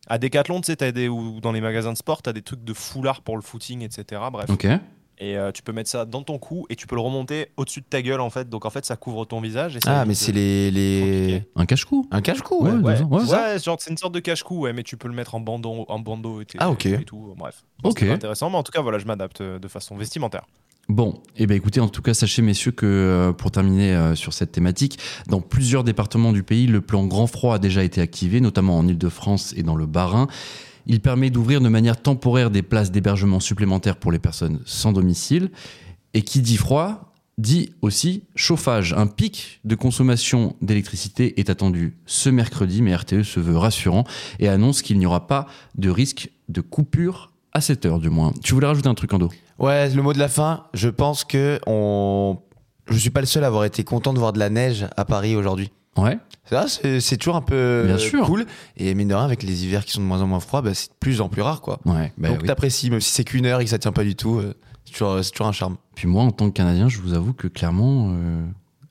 [0.07, 2.63] À Decathlon, tu sais, des, ou dans les magasins de sport, tu as des trucs
[2.63, 4.21] de foulard pour le footing, etc.
[4.31, 4.49] Bref.
[4.49, 4.65] Ok.
[5.17, 7.79] Et euh, tu peux mettre ça dans ton cou et tu peux le remonter au-dessus
[7.79, 8.49] de ta gueule en fait.
[8.49, 9.77] Donc en fait, ça couvre ton visage.
[9.77, 10.71] Et ça Ah, mais c'est les.
[10.71, 11.43] les...
[11.55, 12.07] Un cache-cou.
[12.11, 12.77] Un cache-cou, Ouais, ouais.
[12.77, 13.59] Ouais, Ouais, ouais, ouais.
[13.59, 15.99] genre c'est une sorte de cache-cou, ouais, mais tu peux le mettre en bandeau, en
[15.99, 16.85] bandeau et, Ah, ok.
[16.87, 17.33] et tout.
[17.37, 18.03] Bref, Bon, Ok.
[18.03, 20.43] intéressant, mais en tout cas, voilà, je m'adapte euh, de façon vestimentaire.
[20.87, 24.33] Bon, et ben écoutez, en tout cas, sachez messieurs que euh, pour terminer euh, sur
[24.33, 28.39] cette thématique, dans plusieurs départements du pays, le plan grand froid a déjà été activé,
[28.39, 30.27] notamment en Île-de-France et dans le Bas-Rhin.
[30.87, 35.51] Il permet d'ouvrir de manière temporaire des places d'hébergement supplémentaires pour les personnes sans domicile.
[36.13, 38.93] Et qui dit froid dit aussi chauffage.
[38.93, 44.05] Un pic de consommation d'électricité est attendu ce mercredi, mais RTE se veut rassurant
[44.39, 48.33] et annonce qu'il n'y aura pas de risque de coupure à cette heure du moins.
[48.43, 51.23] Tu voulais rajouter un truc en dos Ouais, le mot de la fin, je pense
[51.23, 52.37] que on.
[52.87, 55.05] Je suis pas le seul à avoir été content de voir de la neige à
[55.05, 55.71] Paris aujourd'hui.
[55.97, 56.17] Ouais.
[56.49, 58.25] Ça, c'est c'est toujours un peu Bien sûr.
[58.25, 58.45] cool.
[58.77, 60.73] Et mine de rien, avec les hivers qui sont de moins en moins froids, bah,
[60.73, 61.79] c'est de plus en plus rare, quoi.
[61.85, 62.47] Ouais, bah Donc oui.
[62.47, 64.53] t'apprécies, même si c'est qu'une heure et que ça tient pas du tout, euh,
[64.85, 64.91] c'est
[65.31, 65.77] toujours, un charme.
[65.95, 68.41] Puis moi, en tant que Canadien, je vous avoue que clairement, euh,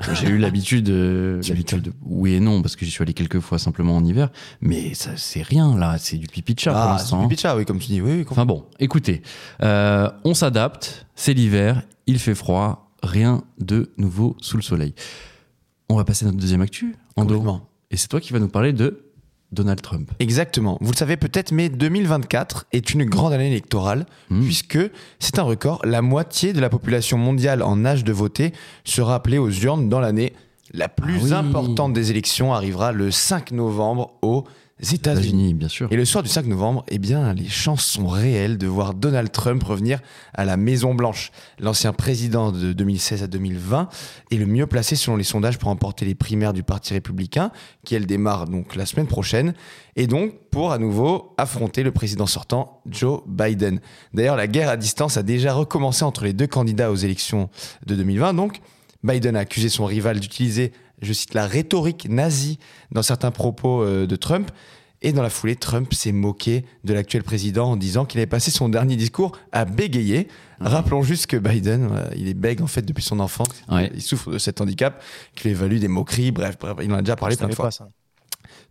[0.15, 1.93] j'ai eu l'habitude, euh, de...
[2.05, 4.31] Oui et non, parce que j'y suis allé quelques fois simplement en hiver,
[4.61, 7.19] mais ça, c'est rien là, c'est du pipi de chat pour Ah, c'est l'instant.
[7.19, 7.29] du hein.
[7.29, 8.01] pipi de chat, oui, comme tu dis.
[8.01, 9.23] Oui, oui, Enfin bon, écoutez,
[9.63, 14.95] euh, on s'adapte, c'est l'hiver, il fait froid, rien de nouveau sous le soleil.
[15.89, 17.43] On va passer à notre deuxième actu, Ando.
[17.91, 19.05] Et c'est toi qui vas nous parler de
[19.53, 20.11] Donald Trump.
[20.19, 20.79] Exactement.
[20.81, 24.43] Vous le savez peut-être, mais 2024 est une grande année électorale, Hmm.
[24.43, 24.79] puisque
[25.21, 25.81] c'est un record.
[25.85, 28.53] La moitié de la population mondiale en âge de voter
[28.85, 30.33] sera appelée aux urnes dans l'année.
[30.77, 31.49] La plus Ah oui.
[31.49, 34.43] importante des élections arrivera le 5 novembre aux
[34.93, 35.55] États-Unis.
[35.55, 35.87] Bien sûr.
[35.93, 39.31] Et le soir du 5 novembre, eh bien, les chances sont réelles de voir Donald
[39.31, 40.01] Trump revenir
[40.35, 41.31] à la Maison Blanche.
[41.61, 43.89] L'ancien président de 2016 à 2020
[44.33, 47.53] est le mieux placé selon les sondages pour emporter les primaires du Parti républicain,
[47.85, 49.55] qui elles démarrent donc la semaine prochaine,
[49.95, 53.79] et donc pour à nouveau affronter le président sortant Joe Biden.
[54.13, 57.49] D'ailleurs, la guerre à distance a déjà recommencé entre les deux candidats aux élections
[57.87, 58.35] de 2020.
[58.35, 58.61] Donc,
[59.05, 62.59] Biden a accusé son rival d'utiliser, je cite, la rhétorique nazie
[62.91, 64.51] dans certains propos euh, de Trump.
[65.03, 68.51] Et dans la foulée, Trump s'est moqué de l'actuel président en disant qu'il avait passé
[68.51, 70.29] son dernier discours à bégayer.
[70.61, 73.49] Rappelons juste que Biden, euh, il est bègue en fait depuis son enfance.
[73.71, 73.93] Ouais.
[73.95, 75.03] Il souffre de cet handicap
[75.35, 76.33] qui lui a valu des moqueries.
[76.33, 77.69] Bref, bref, il en a déjà parlé plein de fois.
[77.69, 77.89] pas.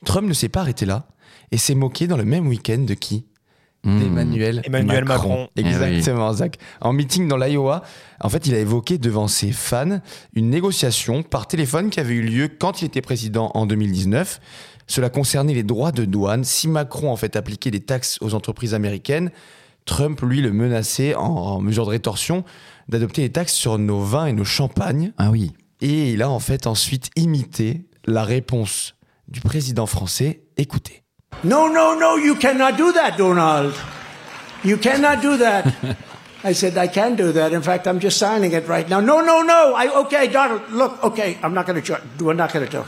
[0.05, 1.05] Trump ne s'est pas arrêté là
[1.51, 3.27] et s'est moqué dans le même week-end de qui?
[3.83, 5.49] D'Emmanuel Emmanuel Macron.
[5.57, 6.57] Eh Exactement, Zach.
[6.79, 7.83] En meeting dans l'Iowa,
[8.21, 9.99] en fait, il a évoqué devant ses fans
[10.33, 14.39] une négociation par téléphone qui avait eu lieu quand il était président en 2019.
[14.87, 16.43] Cela concernait les droits de douane.
[16.45, 19.31] Si Macron en fait appliquait des taxes aux entreprises américaines,
[19.85, 22.45] Trump lui le menaçait en, en mesure de rétorsion
[22.87, 25.11] d'adopter des taxes sur nos vins et nos champagnes.
[25.17, 25.51] Ah oui.
[25.81, 28.95] Et il a en fait ensuite imité la réponse
[29.27, 30.43] du président français.
[30.57, 31.02] Écoutez.
[31.43, 33.73] No, no, no, you cannot do that, Donald.
[34.63, 35.73] You cannot do that.
[36.45, 37.53] I said, I can do that.
[37.53, 38.99] In fact, I'm just signing it right now.
[38.99, 39.75] No, no, no.
[39.75, 42.87] I, okay, Donald, look, okay, I'm not going to, we're not going to do it.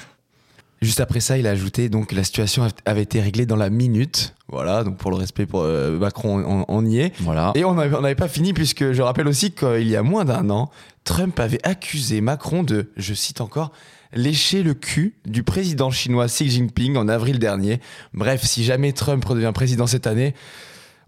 [0.81, 3.69] Juste après ça, il a ajouté donc que la situation avait été réglée dans la
[3.69, 4.36] minute.
[4.49, 7.13] Voilà, donc pour le respect pour euh, Macron, on, on y est.
[7.21, 7.53] Voilà.
[7.55, 10.69] Et on n'avait pas fini puisque je rappelle aussi qu'il y a moins d'un an,
[11.03, 13.71] Trump avait accusé Macron de, je cite encore,
[14.15, 17.80] lécher le cul du président chinois Xi Jinping en avril dernier.
[18.13, 20.34] Bref, si jamais Trump redevient président cette année,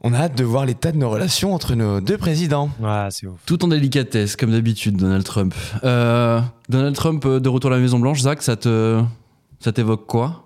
[0.01, 2.69] on a hâte de voir l'état de nos relations entre nos deux présidents.
[2.79, 3.39] Ouais, c'est ouf.
[3.45, 5.55] Tout en délicatesse, comme d'habitude, Donald Trump.
[5.83, 6.39] Euh,
[6.69, 9.01] Donald Trump euh, de retour à la Maison Blanche, Zach, ça te,
[9.59, 10.43] ça t'évoque quoi?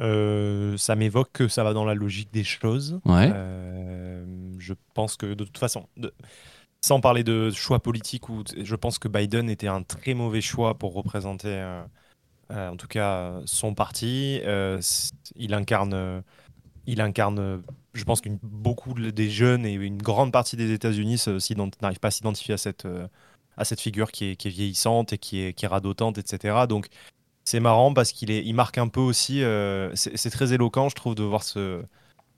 [0.00, 2.98] Euh, ça m'évoque que ça va dans la logique des choses.
[3.04, 3.30] Ouais.
[3.32, 4.24] Euh,
[4.58, 6.12] je pense que de toute façon, de-
[6.84, 10.78] sans parler de choix politique, ou je pense que Biden était un très mauvais choix
[10.78, 11.82] pour représenter, euh,
[12.52, 14.40] euh, en tout cas, son parti.
[14.44, 14.80] Euh,
[15.36, 16.22] il incarne,
[16.86, 17.62] il incarne.
[17.94, 21.22] Je pense que beaucoup de- des jeunes et une grande partie des États-Unis
[21.82, 22.86] n'arrivent pas à s'identifier à cette,
[23.56, 26.66] à cette figure qui est, vieillissante et qui est, qui radotante, etc.
[26.66, 26.88] Donc
[27.44, 29.42] c'est marrant parce qu'il il marque un peu aussi.
[29.94, 31.84] c'est très éloquent, je trouve, de voir ce,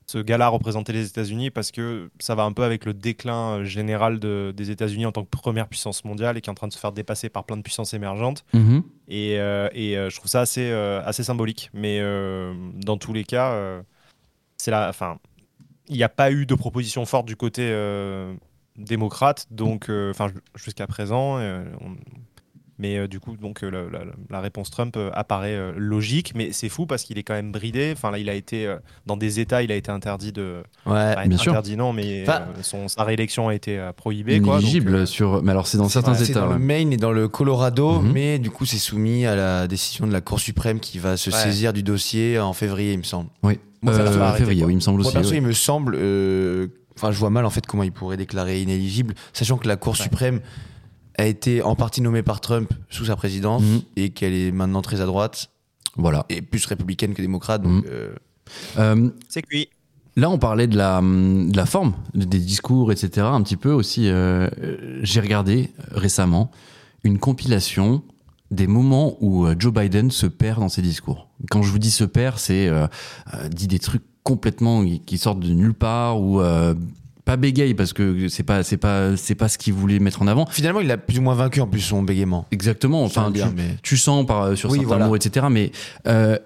[0.07, 3.65] ce gars-là représenter les États-Unis parce que ça va un peu avec le déclin euh,
[3.65, 6.69] général de- des États-Unis en tant que première puissance mondiale et qui est en train
[6.69, 8.45] de se faire dépasser par plein de puissances émergentes.
[8.53, 8.83] Mhm.
[9.09, 11.71] Et, euh, et, euh, je trouve ça assez, euh, assez symbolique.
[11.73, 12.01] Mais
[12.85, 13.83] dans tous les cas,
[14.59, 15.19] c'est la, enfin,
[15.89, 17.63] il n'y a pas eu de proposition forte du côté,
[18.77, 21.39] démocrate, donc, enfin, jusqu'à présent.
[21.41, 21.97] on-
[22.79, 26.33] Mais euh, du coup, donc euh, la, la- la réponse Trump euh, apparaît euh, logique,
[26.35, 27.93] mais c'est fou parce qu'il est quand même bridé.
[27.97, 30.63] Enfin là, il a été euh, dans des États, il a été interdit de.
[30.87, 30.93] Ouais.
[31.17, 31.53] enfin, bien sûr.
[31.53, 34.41] interdit non, mais Enfin- euh, son, sa réélection a été euh, prohibée.
[34.41, 35.43] Quoi, donc, Inéligible euh, sur.
[35.43, 36.41] Mais alors, c'est dans certains C'est États.
[36.41, 36.59] dans le.
[36.59, 38.13] Maine et dans le Colorado, Mhm.
[38.13, 41.31] mais du coup, c'est soumis à la décision de la Cour suprême qui va se
[41.31, 41.37] Ouais.
[41.37, 43.29] saisir du dossier en février, il me semble.
[43.45, 43.59] Oui.
[43.83, 45.15] Moi, ça Euh, va arrêter, février, oui, il me semble Moi, aussi.
[45.17, 45.37] perso, ouais.
[45.37, 45.95] il me semble.
[45.97, 49.75] euh, Enfin, je vois mal en fait comment il pourrait déclarer inéligible, sachant que la
[49.77, 49.99] Cour Ouais.
[51.19, 53.81] A été en partie nommée par Trump sous sa présidence Mhm.
[53.97, 55.51] et qu'elle est maintenant très à droite
[55.97, 56.27] Voilà.
[56.29, 57.63] et plus républicaine que démocrate.
[57.63, 57.91] Donc, Mhm.
[57.91, 58.15] euh,
[58.79, 59.69] Euh, C'est cuit.
[60.17, 63.27] Là, on parlait de la, de la forme, des discours, etc.
[63.27, 64.09] Un petit peu aussi.
[64.09, 64.49] euh,
[65.03, 66.51] J'ai regardé récemment
[67.05, 68.03] une compilation
[68.51, 71.29] des moments où Joe Biden se perd dans ses discours.
[71.51, 72.71] Quand je vous dis se perd, c'est
[73.51, 76.75] dit des trucs complètement qui sortent de nulle part ou euh,
[77.25, 80.27] pas bégaye parce que c'est pas c'est pas c'est pas ce qu'il voulait mettre en
[80.27, 80.47] avant.
[80.47, 82.47] finalement, il a plus ou moins vaincu en plus son bégaiement.
[82.51, 83.03] Exactement.
[83.05, 85.07] Enfin, le tu, dire, mais- tu sens par sur Oui, certains voilà.
[85.09, 85.47] mots, etc.
[85.51, 85.71] Mais
[86.07, 86.39] euh,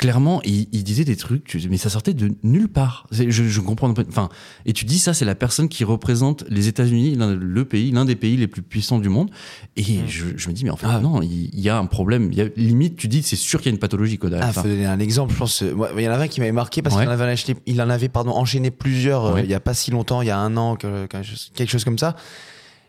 [0.00, 3.06] clairement, il, il disait des trucs, mais ça sortait de nulle part.
[3.10, 4.02] Je, je comprends pas.
[4.08, 4.30] Enfin,
[4.64, 8.16] et tu dis ça, c'est la personne qui représente les États-Unis, le pays, l'un des
[8.16, 9.30] pays les plus puissants du monde.
[9.76, 10.08] Et Mm.
[10.08, 11.00] je, je me dis, mais en fait, Ah.
[11.00, 12.30] non, il, il y a un problème.
[12.32, 14.30] Il y a, limite, tu dis, c'est sûr qu'il y a une pathologie, quoi.
[14.40, 15.62] Ah, faut donner un exemple, je pense.
[15.62, 17.02] euh, Il y en avait un qui m'avait marqué parce Ouais.
[17.02, 19.74] qu'il en avait, enchaîné, il en avait pardon, enchaîné plusieurs euh, il y a pas
[19.74, 22.16] si longtemps, il y a un an, quelque chose comme ça.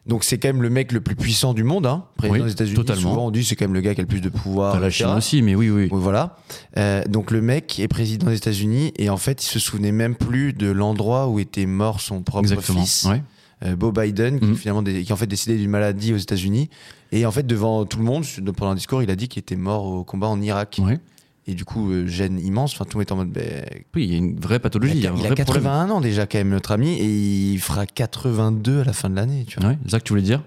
[0.08, 2.52] Donc c'est quand même le mec le plus puissant du monde, hein, président Oui, des
[2.54, 2.76] États-Unis.
[2.76, 3.02] totalement.
[3.12, 4.74] Souvent on dit c'est quand même le gars qui a le plus de pouvoir.
[4.74, 4.90] T'as la.
[4.90, 5.90] Chine aussi, mais oui, oui.
[5.92, 6.38] Voilà.
[6.78, 10.16] Euh, donc le mec est président des États-Unis et en fait il se souvenait même
[10.16, 12.82] plus de l'endroit où était mort son propre Exactement.
[12.84, 13.22] fils, Ouais.
[13.64, 16.70] euh, Beau Biden, qui finalement qui en fait décédé d'une maladie aux États-Unis.
[17.12, 18.26] Et en fait devant tout le monde,
[18.58, 20.80] pendant un discours, il a dit qu'il était mort au combat en Irak.
[20.84, 20.98] Ouais.
[21.48, 22.74] Et du coup, euh, gêne immense.
[22.74, 23.32] Enfin, tout le monde est en mode.
[23.32, 24.98] ben, Oui, il y a une vraie pathologie.
[24.98, 26.90] il a, a un il a vrai 81 ans déjà, quand même, notre ami.
[27.00, 27.06] Et
[27.54, 29.46] il fera 82 à la fin de l'année.
[29.46, 29.70] Tu vois.
[29.70, 29.78] Ouais.
[29.88, 30.44] Zach, tu voulais dire?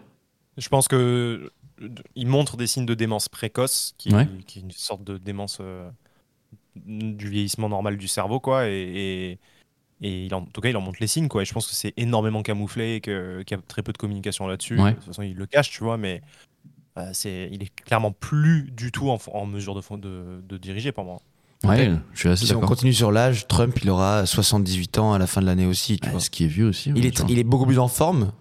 [0.57, 1.51] Je pense que
[1.83, 4.29] euh, il montre des signes de démence précoce, qui, Ouais.
[4.47, 5.91] qui est une sorte de démence euh,
[6.87, 8.69] du vieillissement normal du cerveau, quoi.
[8.69, 9.39] Et, et,
[10.01, 11.43] et il en, en tout cas, il en montre les signes, quoi.
[11.43, 13.99] Et je pense que c'est énormément camouflé, et que- qu'il y a très peu de
[13.99, 14.79] communication là-dessus.
[14.81, 14.91] Ouais.
[14.93, 16.23] De toute façon, il le cache, tu vois, mais
[16.99, 20.57] euh, c'est, il est clairement plus du tout en, en mesure de, fo- de, de
[20.57, 21.21] diriger pour moi.
[21.65, 25.19] Ouais, je suis assez Si on continue sur l'âge, Trump, il aura 78 ans à
[25.19, 25.99] la fin de l'année aussi.
[25.99, 26.21] Tu Ouais, vois.
[26.21, 26.93] ce qui est vieux aussi.
[26.95, 28.33] Il, est, il beaucoup plus en forme,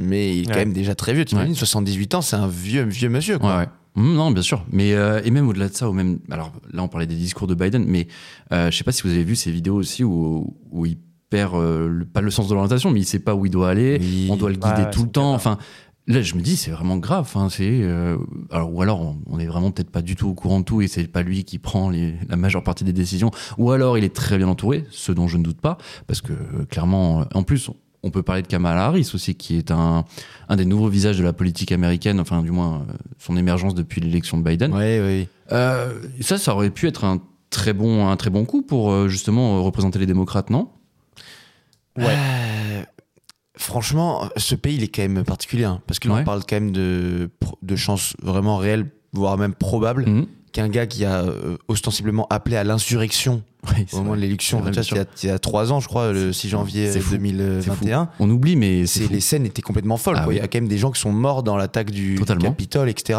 [0.00, 1.24] mais il est quand même déjà très vieux.
[1.24, 1.42] Tu Ouais.
[1.42, 3.38] imagines, 78 ans, c'est un vieux, vieux monsieur.
[3.38, 3.50] Quoi.
[3.50, 3.68] Ouais, ouais.
[3.94, 4.64] Mmh, non, bien sûr.
[4.72, 7.46] Mais euh, et même au-delà de ça, ou même alors là on parlait des discours
[7.46, 8.08] de Biden, mais
[8.50, 10.96] euh, je sais pas si vous avez vu ces vidéos aussi où, où il
[11.30, 13.68] perd euh, le- pas le sens de l'orientation, mais il sait pas où il doit
[13.70, 13.98] aller.
[14.00, 14.28] Oui.
[14.30, 15.36] On doit le guider Ouais, tout le temps.
[15.38, 15.52] clair.
[15.54, 15.58] Enfin,
[16.06, 17.20] là je me dis c'est vraiment grave.
[17.22, 18.16] Enfin, c'est euh,
[18.50, 20.82] alors ou alors on, on est vraiment peut-être pas du tout au courant de tout
[20.82, 23.30] et c'est pas lui qui prend les- la majeure partie des décisions.
[23.58, 26.32] Ou alors il est très bien entouré, ce dont je ne doute pas, parce que
[26.32, 27.70] euh, clairement, euh, en plus.
[28.04, 30.04] On peut parler de Kamala Harris aussi, qui est un,
[30.48, 34.00] un des nouveaux visages de la politique américaine, enfin du moins euh, son émergence depuis
[34.00, 34.72] l'élection de Biden.
[34.72, 35.28] Ouais, ouais.
[35.52, 39.62] Euh, ça, ça aurait pu être un très bon, un très bon coup pour justement
[39.62, 40.70] représenter les démocrates, non?
[41.96, 42.16] Ouais.
[43.62, 45.64] Franchement, ce pays, il est quand même particulier.
[45.64, 46.20] hein, parce que là, Ouais.
[46.22, 47.30] on parle quand même de,
[47.62, 50.26] de chances vraiment réelles, voire même probables, Mhm.
[50.52, 54.16] qu'un gars qui a euh, ostensiblement appelé à l'insurrection Oui, au moment vrai.
[54.18, 56.90] de l'élection, il y a- il y a trois ans, je crois, le 6 janvier
[56.90, 57.10] C'est euh, fou.
[57.10, 57.22] C'est fou.
[57.22, 58.08] 2021.
[58.18, 60.16] On oublie, mais c'est les scènes étaient complètement folles.
[60.18, 60.34] Ah oui.
[60.34, 62.20] Il y a quand même des gens qui sont morts dans l'attaque du.
[62.40, 63.18] Capitole, etc.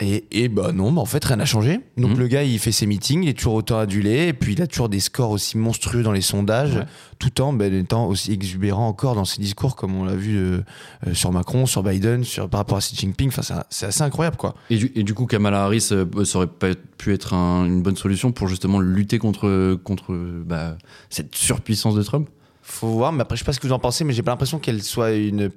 [0.00, 1.78] Et, et bah non, bah en fait rien n'a changé.
[1.96, 2.18] Donc Mhm.
[2.18, 4.66] le gars il fait ses meetings, il est toujours autant adulé, et puis il a
[4.66, 6.84] toujours des scores aussi monstrueux dans les sondages, Ouais.
[7.20, 10.60] tout en ben, étant aussi exubérant encore dans ses discours, comme on l'a vu euh,
[11.06, 13.28] euh, sur Macron, sur Biden, sur, par rapport à Xi Jinping.
[13.28, 14.56] Enfin, c'est- c'est assez incroyable quoi.
[14.68, 17.80] Et du, et du coup, Kamala Harris, euh, ça aurait pas pu être un- une
[17.82, 20.12] bonne solution pour justement lutter contre, contre
[20.44, 20.76] bah,
[21.08, 22.28] cette surpuissance de Trump?
[22.62, 24.30] Faut voir, mais après je sais pas ce que vous en pensez, mais j'ai pas
[24.32, 25.50] l'impression qu'elle soit une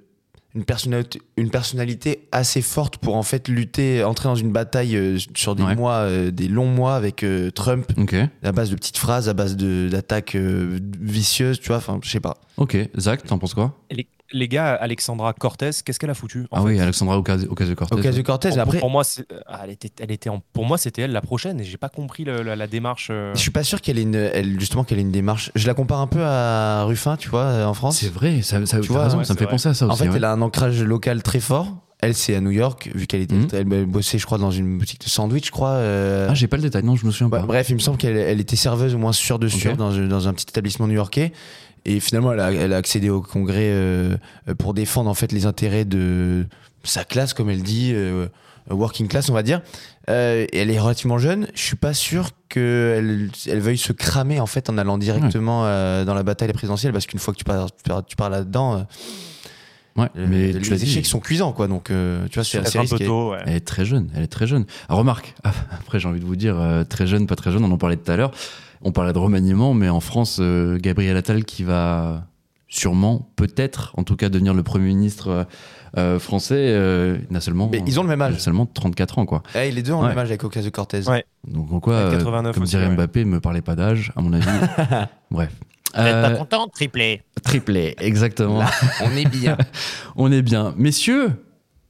[0.56, 5.18] une personnalité, une personnalité assez forte pour en fait lutter, entrer dans une bataille euh,
[5.36, 5.76] sur des Ouais.
[5.76, 8.16] mois, euh, des longs mois avec euh, Trump Ok.
[8.44, 12.10] à base de petites phrases, à base de- d'attaques euh, vicieuses, tu vois, enfin, je
[12.10, 12.38] sais pas.
[12.58, 12.78] Ok.
[12.98, 13.78] Zach, t'en penses quoi?
[14.34, 17.96] Les gars, Alexandra Cortez, qu'est-ce qu'elle a foutu en Ah fait oui, Alexandra Ocasio-Cortez.
[17.96, 19.04] Ocasio-Cortez, Pour, après, pour moi,
[19.48, 21.90] ah, elle était, elle était en- pour moi, c'était elle la prochaine, et j'ai pas
[21.90, 23.08] compris le- la, la démarche.
[23.12, 23.34] euh.
[23.36, 25.52] je suis pas sûr qu'elle ait une, elle, justement, qu'elle ait une démarche.
[25.56, 27.98] Je la compare un peu à Ruffin, tu vois, euh, en France.
[28.00, 29.52] C'est vrai, ça, ça, Tu vois, raison, ouais, ça me fait vrai.
[29.52, 30.04] penser à ça En aussi.
[30.04, 30.16] fait, ouais.
[30.18, 31.76] elle a un ancrage local très fort.
[32.00, 33.48] Elle, c'est à New York, vu qu'elle était, Mhm.
[33.74, 35.70] elle bossait, je crois, dans une boutique de sandwich, je crois.
[35.72, 37.46] euh, Ah, j'ai pas le détail, non, je me souviens Ouais, pas.
[37.48, 40.06] bref, il me semble qu'elle elle était serveuse au moins sûre de sûr dans, un-
[40.08, 41.32] dans un petit établissement new-yorkais.
[41.90, 44.16] Et finalement, elle a, elle a accédé au congrès euh,
[44.50, 46.46] euh, pour défendre en fait les intérêts de
[46.84, 48.28] sa classe, comme elle dit, euh,
[48.70, 49.62] working class, on va dire.
[50.10, 51.48] Euh, et elle est relativement jeune.
[51.56, 56.06] Je suis pas sûr qu'elle elle veuille se cramer en fait en allant directement euh,
[56.06, 57.46] dans la bataille présidentielle, parce qu'une fois que tu
[58.16, 58.78] pars là-dedans.
[58.80, 58.84] euh,
[59.98, 61.68] Ouais, Euh, mais les tu échecs sont cuisants, quoi.
[61.68, 63.06] Donc, euh, tu vois, c'est Peut-être assez un peu risqué.
[63.06, 63.40] tôt, ouais.
[63.48, 64.66] Elle est très jeune, elle est très jeune.
[64.90, 67.72] Ah, remarque, après j'ai envie de vous dire, euh, très jeune, pas très jeune, on
[67.72, 68.30] en parlait tout à l'heure.
[68.84, 72.28] On parlait de remaniement, mais en France, euh, Gabriel Attal qui va
[72.70, 75.44] sûrement, peut-être, en tout cas, devenir le Premier ministre euh,
[75.98, 78.40] euh, français, euh, il n'a seulement, Mais ils ont le même a âge.
[78.40, 79.42] seulement 34 ans, quoi.
[79.56, 80.04] Eh, les deux ont Ouais.
[80.04, 81.08] le même âge avec Ocasio-Cortez.
[81.10, 81.24] Ouais.
[81.48, 82.94] Donc en quoi, Ouais, euh, 89 comme aussi, dirait ouais.
[82.96, 84.46] Mbappé, me parlez pas d'âge, à mon avis.
[85.32, 85.52] Bref.
[85.98, 88.60] Euh, content, triplé triplé, exactement.
[88.60, 88.70] Là,
[89.06, 89.58] on est bien.
[90.18, 90.74] On est bien.
[90.78, 91.32] Messieurs,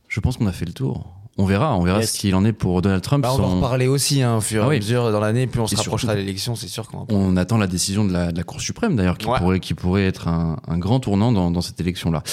[0.08, 1.17] je pense qu'on a fait le tour.
[1.40, 2.14] On verra, on verra Yes.
[2.14, 3.22] ce qu'il en est pour Donald Trump.
[3.24, 4.78] Bah, on va en reparler aussi, hein, au fur et Ah à oui.
[4.78, 5.46] mesure dans l'année.
[5.48, 7.06] Plus on se Et rapprochera de l'élection, c'est sûr qu'on.
[7.10, 9.38] On attend la décision de la, de la Cour suprême, d'ailleurs, qui, Ouais.
[9.38, 12.24] pourrait, qui pourrait être un, un grand tournant dans, dans cette élection-là.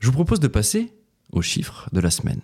[0.00, 0.92] Je vous propose de passer
[1.32, 2.40] aux chiffres de la semaine.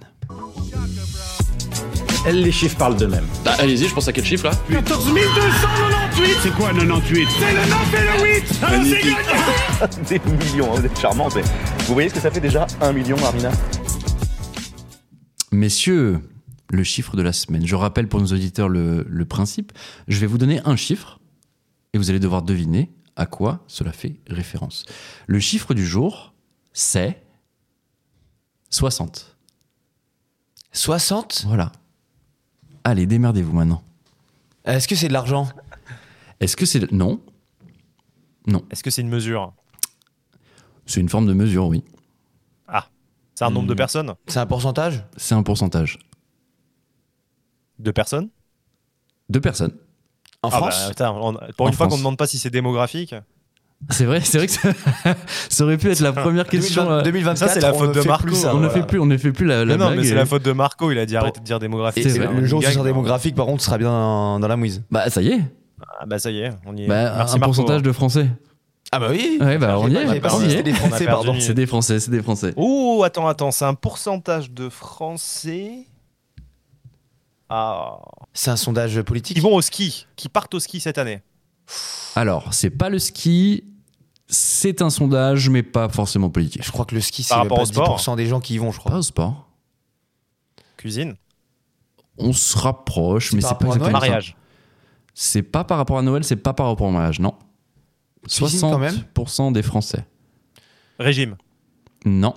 [2.30, 3.26] Les chiffres parlent d'eux-mêmes.
[3.44, 4.52] Bah, allez-y, je pense à quel chiffre là?
[4.70, 9.16] 14 298 C'est quoi 98 C'est le 9 et le 8 Alors c'est gagné
[10.08, 11.34] Des millions, hein, vous êtes charmante.
[11.36, 11.42] mais
[11.86, 13.50] Vous voyez ce que ça fait déjà Un million, Armina?
[15.52, 16.20] Messieurs,
[16.70, 17.66] le chiffre de la semaine.
[17.66, 19.72] Je rappelle pour nos auditeurs le, le principe.
[20.08, 21.20] Je vais vous donner un chiffre
[21.92, 24.86] et vous allez devoir deviner à quoi cela fait référence.
[25.26, 26.32] Le chiffre du jour,
[26.72, 27.22] c'est
[28.70, 29.36] 60.
[30.72, 31.72] 60 Voilà.
[32.84, 33.82] Allez, démerdez-vous maintenant.
[34.64, 35.48] Est-ce que c'est de l'argent?
[36.38, 36.90] Est-ce que c'est...
[36.92, 37.20] Non.
[38.46, 38.64] Non.
[38.70, 39.52] Est-ce que c'est une mesure?
[40.86, 41.84] C'est une forme de mesure, oui.
[43.40, 43.76] C'est un nombre de Hmm.
[43.78, 45.98] personnes C'est un pourcentage C'est un pourcentage.
[47.78, 48.28] De personnes
[49.30, 49.72] De personnes.
[50.42, 51.92] En Ah bah, France putain, on- pour En une fois qu'on France.
[51.92, 53.14] ne demande pas si c'est démographique.
[53.88, 54.68] C'est vrai, c'est vrai que ça,
[55.48, 56.82] ça aurait pu être la première question.
[56.84, 58.24] 2020 euh, 2024, Ça, c'est la on faute ne de fait Marco.
[58.26, 58.74] plus ça, on ne voilà.
[58.82, 60.26] fait plus, on ne fait plus la, la Mais non, blague mais c'est et- la
[60.26, 62.02] faute de Marco, il a dit arrêtez de dire Et démographique.
[62.10, 64.48] C'est le, vrai, le jour où ce sera démographique, par contre, sera bien dans, dans
[64.48, 64.82] la mouise.
[64.90, 65.40] Bah ça y est.
[65.98, 66.88] Ah bah ça y est, on y est.
[66.88, 67.54] Bah, Merci un Marco.
[67.54, 68.28] pourcentage de Français.
[68.92, 70.06] Ah bah oui Ouais, bah on y est.
[70.06, 70.56] J'avais pas on dit y que est.
[70.56, 71.36] c'était des Français, pardon.
[71.38, 72.52] C'est des Français, c'est des Français.
[72.56, 75.86] Oh, attends, attends, c'est un pourcentage de Français
[77.48, 77.98] ah.
[78.32, 79.36] C'est un sondage politique.
[79.36, 81.22] qui vont au ski, qui partent au ski cette année.
[82.14, 83.64] Alors, c'est pas le ski,
[84.28, 86.64] c'est un sondage, mais pas forcément politique.
[86.64, 87.98] Je crois que le ski, c'est Par même rapport pas au sport.
[87.98, 88.92] 10% des gens qui y vont, je crois.
[88.92, 89.48] Pas au sport.
[90.76, 91.16] Cuisine,
[92.18, 94.36] On se rapproche, C'est mais c'est pas exactement mariage.
[95.14, 97.34] C'est pas par rapport à Noël, c'est pas par rapport au mariage, non.
[98.28, 100.04] Cuisine quand même 60% des Français.
[100.98, 101.36] Régime.
[102.04, 102.34] Non.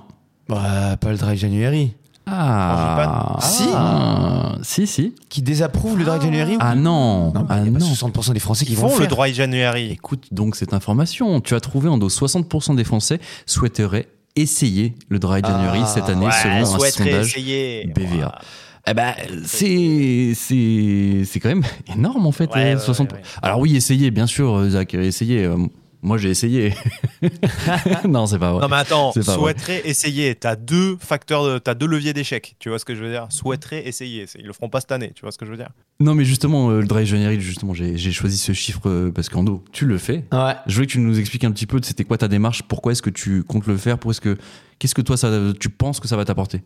[0.48, 1.93] Bah, pas le Dry January.
[2.26, 3.65] Ah, Si.
[3.74, 5.13] Ah, si, si.
[5.30, 7.91] Qui désapprouve le Dry January Ah non, Non, mais ah il y a pas non.
[7.91, 9.91] 60% des Français qui Ils vont font le dry January.
[9.91, 11.41] Écoute donc cette information.
[11.41, 16.10] Tu as trouvé en dos 60% des Français souhaiteraient essayer le dry January Ah, cette
[16.10, 17.86] année selon un sondage essayer.
[17.93, 18.39] BVA.
[18.86, 19.13] Eh ben,
[19.46, 22.54] c'est c'est c'est quand même énorme en fait.
[22.54, 23.12] Ouais, euh, ouais, 60.
[23.13, 23.24] ouais, ouais.
[23.41, 25.46] Alors oui, essayez bien sûr, euh, Zach, essayez.
[25.46, 25.56] Euh,
[26.02, 26.74] moi j'ai essayé.
[28.10, 28.62] non, c'est pas vrai.
[28.62, 29.24] Non mais attends, vrai.
[29.24, 30.36] souhaiterais essayer.
[30.36, 32.58] T'as deux facteurs, de- t'as deux leviers d'échec.
[32.60, 33.28] Tu vois ce que je veux dire?
[33.30, 34.26] Souhaiterais essayer.
[34.38, 35.13] Ils le feront pas cette année.
[35.15, 35.69] Tu vois ce que je veux dire?
[36.02, 39.30] Non, mais justement, euh, le dry January, justement, j'ai j'ai choisi ce chiffre euh, parce
[39.30, 40.26] qu'en dos, tu le fais.
[40.34, 40.56] Ouais.
[40.67, 43.02] Je voulais que tu nous expliques un petit peu, c'était quoi ta démarche, pourquoi est-ce
[43.02, 44.38] que tu comptes le faire, pour est-ce que
[44.80, 46.62] qu'est-ce que toi ça, tu penses que ça va t'apporter?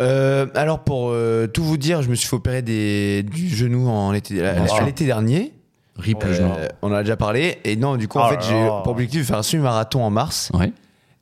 [0.00, 3.88] Euh, alors pour euh, tout vous dire, je me suis fait opérer des, du genou
[3.88, 5.52] en été, à- à l'été dernier.
[5.96, 6.50] Rip le Euh, genou.
[6.82, 7.58] on en a déjà parlé.
[7.64, 10.02] Et non, du coup, Oh en là fait, j'ai pour objectif de faire un semi-marathon
[10.02, 10.50] en mars.
[10.54, 10.72] Ouais.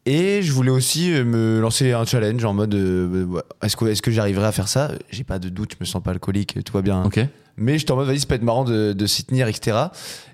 [0.04, 4.00] Et je voulais aussi me lancer un challenge en mode euh, ouais, est-ce que, est
[4.00, 4.92] que j'arriverai à faire ça?
[5.10, 7.02] J'ai pas de doute, je me sens pas alcoolique, tout va bien.
[7.04, 7.18] Ok.
[7.56, 9.78] Mais j'étais en mode vas-y, ça peut être marrant de, de s'y tenir, etc.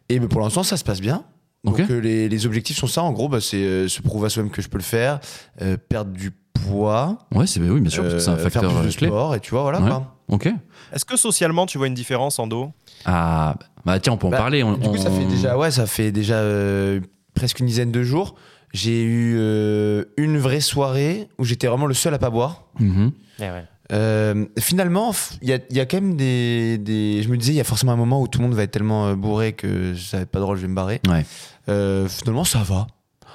[0.08, 1.22] Et mais pour l'instant, ça se passe bien.
[1.64, 3.02] Donc les, les objectifs sont ça.
[3.04, 5.20] En gros, bah, c'est euh, se prouver à soi-même que je peux le faire,
[5.62, 8.62] euh, perdre du poids, Ouais, c'est oui, bien sûr, parce que c'est un euh, facteur
[8.62, 9.08] faire plus euh, de clé.
[9.08, 9.80] sport, et tu vois, voilà.
[9.80, 9.90] Ouais.
[10.28, 10.48] Ok.
[10.92, 12.70] Est-ce que socialement tu vois une différence en dos?
[13.04, 14.62] Ah, bah tiens, on peut en Bah, parler.
[14.62, 17.00] on- Du coup, ça fait déjà, ouais, ça fait déjà euh,
[17.34, 18.34] presque une dizaine de jours.
[18.72, 22.64] J'ai eu euh, une vraie soirée où j'étais vraiment le seul à pas boire.
[22.80, 23.12] Mhm.
[23.92, 25.12] Euh, finalement,
[25.42, 27.60] il y a, il y a quand même des, des- Je me disais, il y
[27.60, 30.16] a forcément un moment où tout le monde va être tellement euh, bourré que ça
[30.18, 31.00] va être pas drôle, je vais me barrer.
[31.08, 31.26] Ouais.
[31.68, 32.86] Euh, finalement, ça va.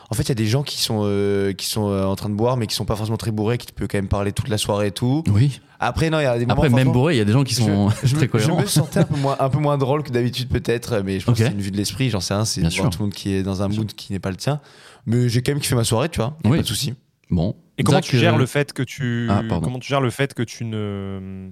[0.09, 2.29] En fait, il y a des gens qui sont, euh, qui sont euh, en train
[2.29, 4.31] de boire, mais qui sont pas forcément très bourrés, qui te peuvent quand même parler
[4.31, 5.23] toute la soirée et tout.
[5.27, 5.59] Oui.
[5.81, 6.61] Après, non, il y a des moments.
[6.63, 8.61] Après, même bourré, il y a des gens qui sont je, très me, je cohérents.
[8.61, 11.37] me sentais un peu moins, un peu moins drôle que d'habitude, peut-être, mais je pense
[11.37, 13.43] que c'est une vue de l'esprit, j'en sais rien, c'est tout le monde qui est
[13.43, 14.61] dans un mood qui n'est pas le tien.
[15.05, 16.57] Mais j'ai quand même kiffé ma soirée, tu vois, Oui.
[16.57, 16.93] pas de souci.
[17.29, 17.55] Bon.
[17.77, 19.65] Et comment Zach, tu gères euh, le fait que tu Ah, pardon.
[19.65, 21.49] comment tu gères le fait que tu ne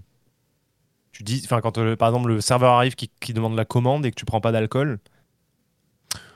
[1.12, 4.06] tu dis enfin quand euh, par exemple le serveur arrive qui, qui demande la commande
[4.06, 5.00] et que tu prends pas d'alcool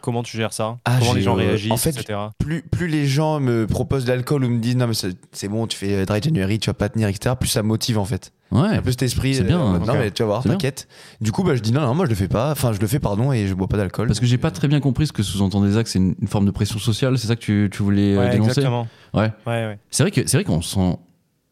[0.09, 2.17] comment tu gères ça Ah, Comment les gens euh, réagissent, en fait, etc.
[2.39, 4.93] Plus, plus les gens me proposent de l'alcool ou me disent non mais
[5.31, 7.35] c'est bon, tu fais euh, dry January, tu vas pas tenir, etc.
[7.39, 8.31] Plus ça motive en fait.
[8.51, 8.67] Ouais.
[8.77, 9.35] Un peu cet esprit.
[9.35, 9.77] C'est bien, euh.
[9.79, 10.87] Non mais tu vas voir, t'inquiète.
[11.21, 12.51] Du coup, bah, je dis non, non, moi je le fais pas.
[12.51, 14.07] Enfin, je le fais, pardon, et je bois pas d'alcool.
[14.07, 16.45] Parce que j'ai pas très bien compris ce que sous-entendait Zach, c'est une, une forme
[16.45, 18.87] de pression sociale, c'est ça que tu, tu voulais Ouais, dénoncer exactement.
[19.13, 19.31] Ouais.
[19.45, 19.79] Ouais, ouais.
[19.91, 20.97] C'est vrai que c'est vrai qu'on se sent.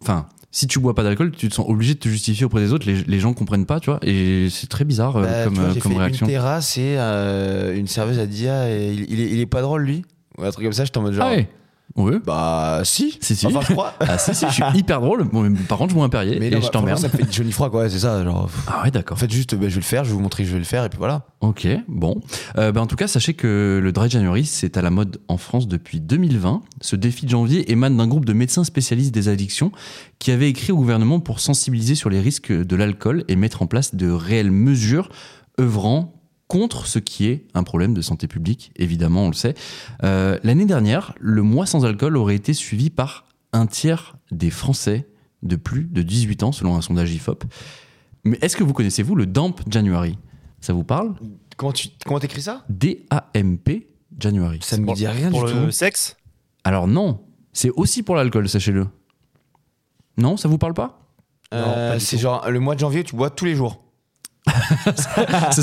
[0.02, 2.74] Enfin, si tu bois pas d'alcool, tu te sens obligé de te justifier auprès des
[2.74, 2.88] autres.
[2.90, 4.00] Les, les gens comprennent pas, tu vois.
[4.02, 6.26] Et c'est très bizarre euh, Bah, comme, tu vois, euh, comme fait réaction.
[6.26, 9.62] une terrasse et euh, une serveuse a dit ah, il, il est, il est pas
[9.62, 10.04] drôle lui.
[10.38, 11.28] Ou un truc comme ça, j'étais en mode genre.
[11.30, 11.50] Ah ouais.
[11.96, 12.20] Ouais.
[12.24, 13.18] Bah si.
[13.22, 13.48] Si, si.
[13.48, 13.94] Enfin, je crois.
[14.00, 15.24] Ah si si, je suis hyper drôle.
[15.24, 17.00] Bon, par contre, je bois un Perrier Mais et non, je bah, t'emmerde.
[17.00, 17.90] Ça me fait joli froid, quoi.
[17.90, 18.24] C'est ça.
[18.24, 18.50] Genre.
[18.68, 19.18] Ah ouais, d'accord.
[19.18, 20.04] en fait, juste, bah, je vais le faire.
[20.04, 21.26] Je vais vous montrer que je vais le faire et puis voilà.
[21.42, 22.22] Ok, bon.
[22.58, 25.38] Euh, ben, en tout cas, sachez que le Dry January, c'est à la mode en
[25.38, 26.62] France depuis 2020.
[26.82, 29.72] Ce défi de janvier émane d'un groupe de médecins spécialistes des addictions
[30.20, 33.68] qui avait écrit au gouvernement pour sensibiliser sur les risques de l'alcool et mettre en
[33.68, 35.10] place de réelles mesures
[35.60, 36.17] œuvrant
[36.48, 39.54] contre ce qui est un problème de santé publique, évidemment, on le sait.
[40.04, 45.08] Euh, L'année dernière, le mois sans alcool aurait été suivi par un tiers des Français
[45.44, 47.44] de plus de 18 ans, selon un sondage IFOP.
[48.24, 50.18] Mais est-ce que vous connaissez, vous, le Damp January?
[50.62, 51.16] Ça vous parle?
[51.58, 52.64] Comment tu comment t'écris ça?
[52.70, 53.88] D-A-M-P
[54.20, 54.60] January.
[54.62, 55.72] Ça me Pour- dit rien Pour du le tout.
[55.72, 56.18] sexe?
[56.64, 57.22] Alors non,
[57.54, 58.88] c'est aussi pour l'alcool, sachez-le.
[60.18, 61.00] Non, ça vous parle pas?
[61.54, 63.84] Euh, c'est genre le mois de janvier, tu bois tous les jours.
[64.96, 65.62] Ce serait pas, ce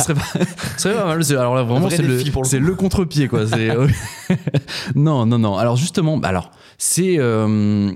[0.79, 1.25] serait pas mal.
[1.25, 3.45] c'est- Alors là, vraiment, c'est le, contre-pied, quoi.
[4.95, 5.57] Non, non, non.
[5.57, 7.91] Alors justement, bah alors c'est euh,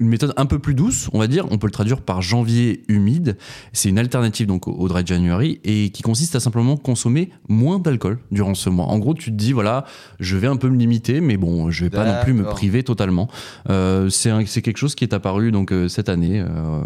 [0.00, 1.46] une méthode un peu plus douce, on va dire.
[1.50, 3.36] On peut le traduire par janvier humide.
[3.72, 8.18] C'est une alternative donc au, dry January et qui consiste à simplement consommer moins d'alcool
[8.30, 8.86] durant ce mois.
[8.86, 9.84] En gros, tu te dis voilà,
[10.20, 12.82] je vais un peu me limiter, mais bon, je vais pas non plus me priver
[12.82, 13.28] totalement.
[13.70, 16.40] Euh, c'est quelque chose qui est apparu donc euh, cette année.
[16.40, 16.80] euh,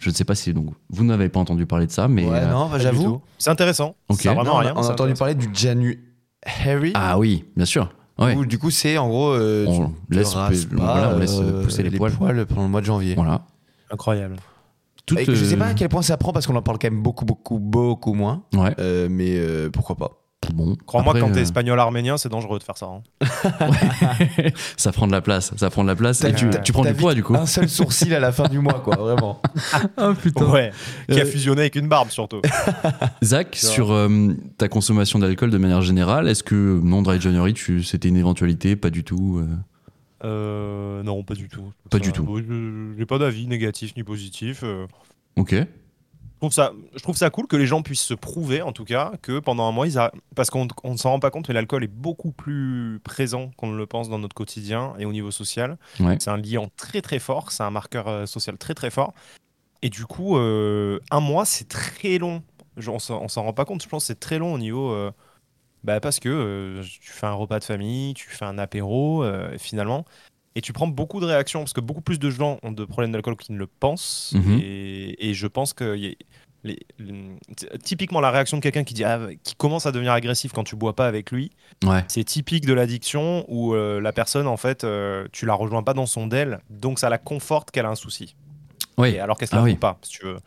[0.00, 2.38] je ne sais pas si donc vous n'avez pas entendu parler de ça, mais ouais,
[2.38, 3.20] euh, non, bah, Pas j'avoue.
[3.38, 3.94] C'est intéressant.
[4.08, 4.22] Ok.
[4.22, 4.72] Ça a vraiment Non, on a- rien.
[4.76, 5.98] on a entendu parler du January.
[6.94, 7.92] ah oui, bien sûr.
[8.18, 8.34] Ouais.
[8.34, 11.18] Où, du coup, c'est en gros, euh, On tu, laisse rases pe- pas, voilà, on
[11.18, 12.12] laisse euh, pousser les poils.
[12.16, 13.14] pendant le mois de janvier.
[13.14, 13.42] Voilà.
[13.90, 14.36] Incroyable.
[15.18, 16.90] Et je sais pas euh, à quel point ça prend parce qu'on en parle quand
[16.90, 18.42] même beaucoup, beaucoup, beaucoup moins.
[18.54, 18.74] Ouais.
[18.78, 20.10] Euh, mais euh, pourquoi pas
[20.54, 20.74] Bon.
[20.86, 22.86] Crois-moi, quand t'es euh, espagnol arménien, c'est dangereux de faire ça.
[22.86, 23.02] hein.
[24.76, 25.52] ça prend de la place.
[25.56, 26.24] Ça prend de la place.
[26.24, 27.34] Et tu, prends du poids du coup.
[27.36, 29.40] Un seul sourcil à la fin du mois, quoi, vraiment.
[29.96, 30.46] Ah putain.
[30.50, 30.72] Ouais.
[31.08, 32.40] Qui a Euh, fusionné avec une barbe surtout.
[33.22, 38.08] Zach, sur euh, ta consommation d'alcool de manière générale, est-ce que non Dry January, c'était
[38.08, 39.38] une éventualité Pas du tout.
[39.40, 39.46] euh?
[40.24, 41.70] Euh, non, pas du tout.
[41.90, 42.26] Pas Ça, du tout.
[42.98, 44.64] J'ai pas d'avis négatif ni positif.
[45.36, 45.54] Ok.
[46.42, 48.86] Je trouve, ça, je trouve ça cool que les gens puissent se prouver, en tout
[48.86, 50.10] cas, que pendant un mois, ils a...
[50.34, 53.66] parce qu'on on ne s'en rend pas compte, mais l'alcool est beaucoup plus présent qu'on
[53.66, 55.76] ne le pense dans notre quotidien et au niveau social.
[56.00, 56.16] Ouais.
[56.18, 59.12] C'est un liant très très fort, c'est un marqueur euh, social très très fort.
[59.82, 62.42] Et du coup, euh, un mois, c'est très long.
[62.78, 64.92] Je- on s'en rend pas compte, je pense que c'est très long au niveau.
[64.92, 65.10] euh,
[65.84, 69.24] bah, parce que euh, tu fais un repas de famille, tu fais un apéro,
[69.58, 70.06] finalement.
[70.56, 73.12] Et tu prends beaucoup de réactions, parce que beaucoup plus de gens ont de problèmes
[73.12, 74.32] d'alcool qu'ils ne le pensent.
[74.34, 74.58] Mhm.
[74.62, 76.14] et, et je pense que y a-
[76.62, 80.12] les- les- t- typiquement la réaction de quelqu'un qui, dit, ah, qui commence à devenir
[80.12, 81.50] agressif quand tu bois pas avec lui,
[81.84, 82.04] Ouais.
[82.08, 85.94] c'est typique de l'addiction où euh, la personne, en fait, euh, tu la rejoins pas
[85.94, 88.34] dans son DEL, donc ça la conforte qu'elle a un souci.
[88.98, 89.10] Oui.
[89.10, 89.74] Et alors qu'elle se Ah oui.
[89.76, 90.38] pas, si tu veux.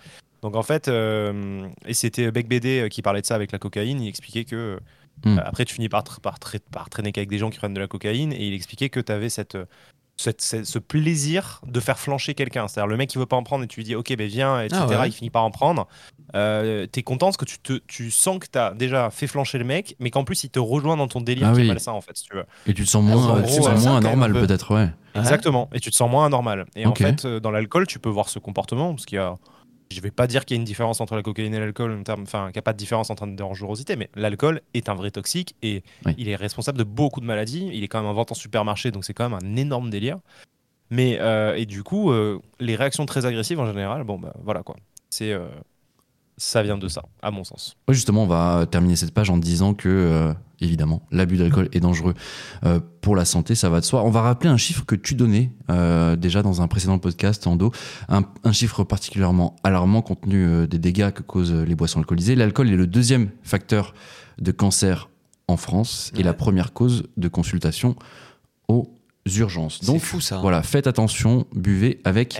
[0.44, 4.00] Donc en fait, euh, et c'était Beck BD qui parlait de ça avec la cocaïne,
[4.02, 4.80] il expliquait que
[5.26, 5.38] Hmm.
[5.38, 7.74] euh, après tu finis par, tr- par, tra- par traîner qu'avec des gens qui prennent
[7.76, 9.56] de la cocaïne, et il expliquait que tu avais cette,
[10.24, 12.68] cette- cette- ce plaisir de faire flancher quelqu'un.
[12.68, 14.62] C'est-à-dire le mec qui veut pas en prendre et tu lui dis ok ben viens,
[14.62, 14.82] etc.
[14.90, 15.10] Ah ouais.
[15.10, 15.88] Il finit par en prendre.
[16.36, 19.58] Euh, T'es content parce que tu, te, tu sens que tu as déjà fait flancher
[19.58, 21.66] le mec, mais qu'en plus il te rejoint dans ton délire Ah qui oui.
[21.66, 22.46] est malsain en fait, si tu veux.
[22.68, 24.90] Et tu te sens moins, tu te sens moins anormal peut-être, ouais.
[25.16, 25.70] Exactement.
[25.74, 26.66] Et tu te sens moins anormal.
[26.76, 29.36] Et en fait, euh, dans l'alcool, tu peux voir ce comportement parce qu'il y a.
[29.94, 32.04] Je vais pas dire qu'il y a une différence entre la cocaïne et l'alcool, en
[32.04, 34.90] termes- enfin, qu'il n'y a pas de différence en termes de dangerosité, mais l'alcool est
[34.90, 36.16] un vrai toxique et Oui.
[36.18, 37.70] il est responsable de beaucoup de maladies.
[37.74, 40.18] Il est quand même en vente en supermarché, donc c'est quand même un énorme délire.
[40.90, 44.64] Mais, euh, et du coup, euh, les réactions très agressives en général, bon, bah voilà
[44.64, 44.76] quoi.
[45.10, 45.32] C'est.
[45.32, 45.48] euh,
[46.38, 47.78] ça vient de ça, à mon sens.
[47.89, 52.13] Justement, on va terminer cette page en disant que, euh, évidemment, l'abus d'alcool est dangereux
[52.65, 54.04] euh, pour la santé, ça va de soi.
[54.04, 57.56] On va rappeler un chiffre que tu donnais euh, déjà dans un précédent podcast, en
[57.56, 57.72] dos,
[58.10, 62.36] un, un chiffre particulièrement alarmant compte tenu des dégâts que causent les boissons alcoolisées.
[62.36, 63.93] L'alcool est le deuxième facteur
[64.39, 65.10] de cancer
[65.48, 67.95] en France et la première cause de consultation
[68.68, 68.95] aux
[69.38, 69.84] urgences.
[69.84, 70.38] Donc, fou ça.
[70.38, 72.39] voilà, faites attention, buvez avec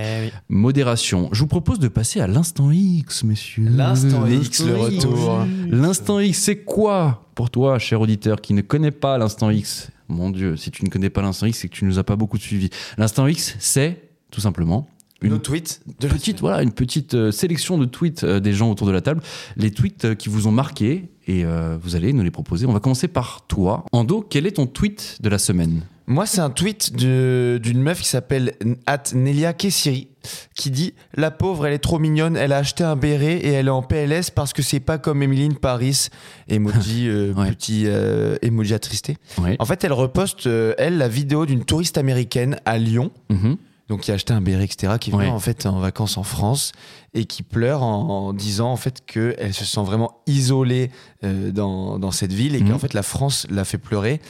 [0.50, 1.30] modération.
[1.32, 3.66] Je vous propose de passer à l'instant X, messieurs.
[3.70, 5.46] L'instant X, le retour.
[5.70, 9.90] L'instant X, c'est quoi pour toi, cher auditeur, qui ne connaît pas l'instant X?
[10.10, 12.16] Mon Dieu, si tu ne connais pas l'instant X, c'est que tu nous as pas
[12.16, 12.70] beaucoup suivi.
[12.98, 14.88] L'instant X, c'est tout simplement
[15.24, 18.88] une de la petite, voilà, une petite euh, sélection de tweets euh, des gens autour
[18.88, 19.22] de la table,
[19.56, 21.46] les tweets euh, qui vous ont marqué et
[21.82, 22.66] vous allez nous les proposer.
[22.66, 23.86] On va commencer par toi.
[23.94, 25.84] Ando, quel est ton tweet de la semaine?
[26.06, 28.54] Moi, c'est un tweet d'une meuf qui s'appelle
[28.86, 30.10] At Nelia Kessiri
[30.56, 33.68] qui dit La pauvre, elle est trop mignonne, elle a acheté un béret et elle
[33.68, 36.08] est en PLS parce que c'est pas comme Emeline Paris.
[36.50, 37.50] Emoji, euh, Ouais.
[37.52, 39.18] petit euh, emoji attristé.
[39.42, 39.56] Ouais.
[39.60, 43.12] En fait, elle reposte, euh, elle, la vidéo d'une touriste américaine à Lyon.
[43.30, 43.58] Mhm.
[43.90, 45.28] Donc, qui a acheté un béret, etc., qui Ouais.
[45.28, 46.72] en fait en vacances en France
[47.14, 50.90] et qui pleure en, en disant en fait qu'elle se sent vraiment isolée
[51.26, 52.72] euh, dans, dans cette ville et Mhm.
[52.72, 54.22] qu'en fait la France l'a fait pleurer.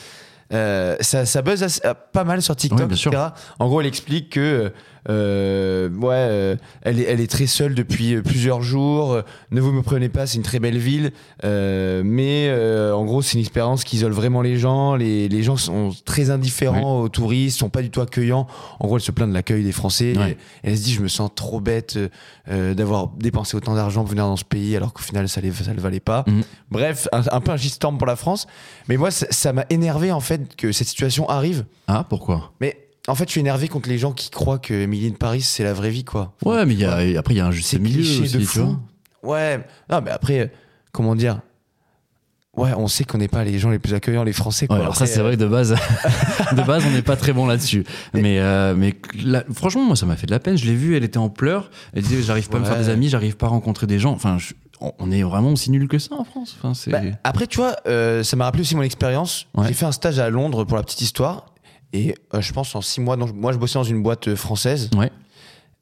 [0.51, 3.11] Euh, ça, ça buzz assez- euh, pas mal sur TikTok, sûr.
[3.11, 3.27] etc.
[3.59, 4.71] En gros, elle explique que
[5.09, 9.21] euh, ouais, euh, elle, est, elle est très seule depuis euh, plusieurs jours.
[9.51, 11.11] Ne vous me prenez pas, c'est une très belle ville,
[11.43, 14.95] Euh, mais euh, en gros, c'est une expérience qui isole vraiment les gens.
[14.95, 18.47] Les, les gens sont très indifférents aux touristes, sont pas du tout accueillants.
[18.79, 20.13] En gros, elle se plaint de l'accueil des Français.
[20.29, 21.97] Et elle se dit, je me sens trop bête
[22.47, 25.73] d'avoir dépensé autant d'argent pour venir dans ce pays, alors qu'au final, ça ne ça
[25.73, 26.23] le valait pas.
[26.27, 26.43] Mhm.
[26.71, 28.47] Bref, un, un peu un shitstorm pour la France.
[28.87, 31.65] Mais moi, ça ça m'a énervé en fait que cette situation arrive.
[31.87, 32.51] Ah, pourquoi?
[32.61, 35.41] Mais en fait, je suis énervé contre les gens qui croient que Emily in Paris,
[35.41, 36.33] c'est la vraie vie, quoi.
[36.45, 38.39] Ouais, mais il y a, après, il y a un juste C'est milieu aussi, de
[38.45, 38.79] tu vois.
[39.23, 39.57] Ouais,
[39.89, 40.51] non, mais après,
[40.91, 41.39] comment dire?
[42.55, 44.67] Ouais, on sait qu'on n'est pas les gens les plus accueillants, les Français.
[44.67, 44.75] Quoi.
[44.75, 45.75] Ouais, alors ça, c'est euh, vrai, de base,
[46.51, 47.83] de base, on n'est pas très bon là-dessus.
[48.13, 48.93] Mais, euh, mais
[49.23, 50.55] là, franchement, moi, ça m'a fait de la peine.
[50.55, 51.71] Je l'ai vue, elle était en pleurs.
[51.95, 54.11] Elle disait, j'arrive pas à me faire des amis, j'arrive pas à rencontrer des gens.
[54.11, 54.53] Enfin, je-
[54.99, 56.55] on- est vraiment aussi nul que ça en France.
[56.61, 56.73] Enfin.
[56.91, 59.47] Bah, après, tu vois, euh, ça m'a rappelé aussi mon expérience.
[59.55, 59.67] Ouais.
[59.69, 61.47] J'ai fait un stage à Londres pour la petite histoire.
[61.93, 64.35] Et euh, je pense en six mois, donc, moi je bossais dans une boîte euh,
[64.35, 64.89] française.
[64.97, 65.11] Ouais.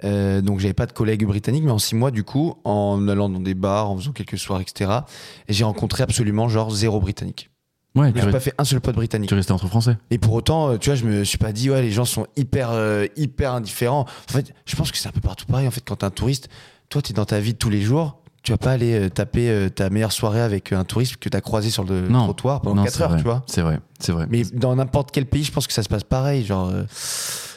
[0.03, 3.29] Euh, donc j'avais pas de collègues britanniques, mais en six mois, du coup, en allant
[3.29, 4.91] dans des bars, en faisant quelques soirs, etc.
[5.47, 7.49] Et j'ai rencontré absolument genre zéro britannique.
[7.95, 9.29] ouais, J'ai pas fait un seul pote britannique.
[9.29, 9.97] tu restais entre Français.
[10.09, 12.25] Et pour autant, euh, tu vois, je me suis pas dit, ouais, les gens sont
[12.35, 14.05] hyper, euh, hyper indifférents.
[14.29, 15.67] En fait, je pense que c'est un peu partout pareil.
[15.67, 16.49] En fait, quand t'es un touriste,
[16.89, 18.20] toi, t'es dans ta vie de tous les jours.
[18.43, 21.41] Tu vas pas aller euh, taper euh, ta meilleure soirée avec un touriste que t'as
[21.41, 22.23] croisé sur le Non.
[22.23, 23.17] trottoir pendant non, 4 c'est heures, vrai.
[23.19, 23.43] tu vois.
[23.45, 24.25] C'est vrai, c'est vrai.
[24.31, 26.43] Mais dans n'importe quel pays, je pense que ça se passe pareil.
[26.43, 26.81] Genre, euh,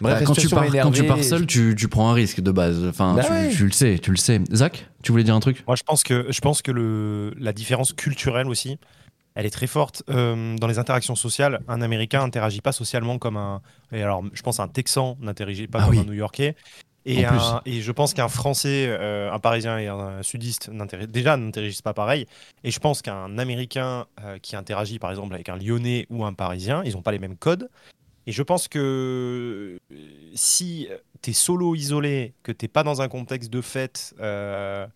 [0.02, 2.40] Bah, bref, la quand, tu pars, quand tu pars seul, tu, tu prends un risque
[2.40, 2.84] de base.
[2.86, 3.48] Enfin, Bah tu, ouais.
[3.48, 4.42] tu le sais, tu le sais.
[4.52, 5.64] Zach, tu voulais dire un truc?
[5.66, 8.78] Moi, je pense que, je pense que le, la différence culturelle aussi,
[9.36, 10.02] elle est très forte.
[10.10, 13.62] Euh, dans les interactions sociales, un Américain n'interagit pas socialement comme un.
[13.90, 16.00] Et alors, je pense un Texan n'interagit pas Ah comme oui.
[16.00, 16.56] un New-Yorkais.
[17.06, 21.82] Et, un- je pense qu'un Français, euh, un Parisien et un Sudiste n'interagissent- déjà n'interagissent
[21.82, 22.26] pas pareil.
[22.62, 26.32] Et je pense qu'un Américain euh, qui interagit par exemple avec un Lyonnais ou un
[26.32, 27.68] Parisien, ils n'ont pas les mêmes codes.
[28.26, 29.96] Et je pense que euh,
[30.34, 30.88] si
[31.20, 34.86] tu es solo isolé, que tu pas dans un contexte de fête euh,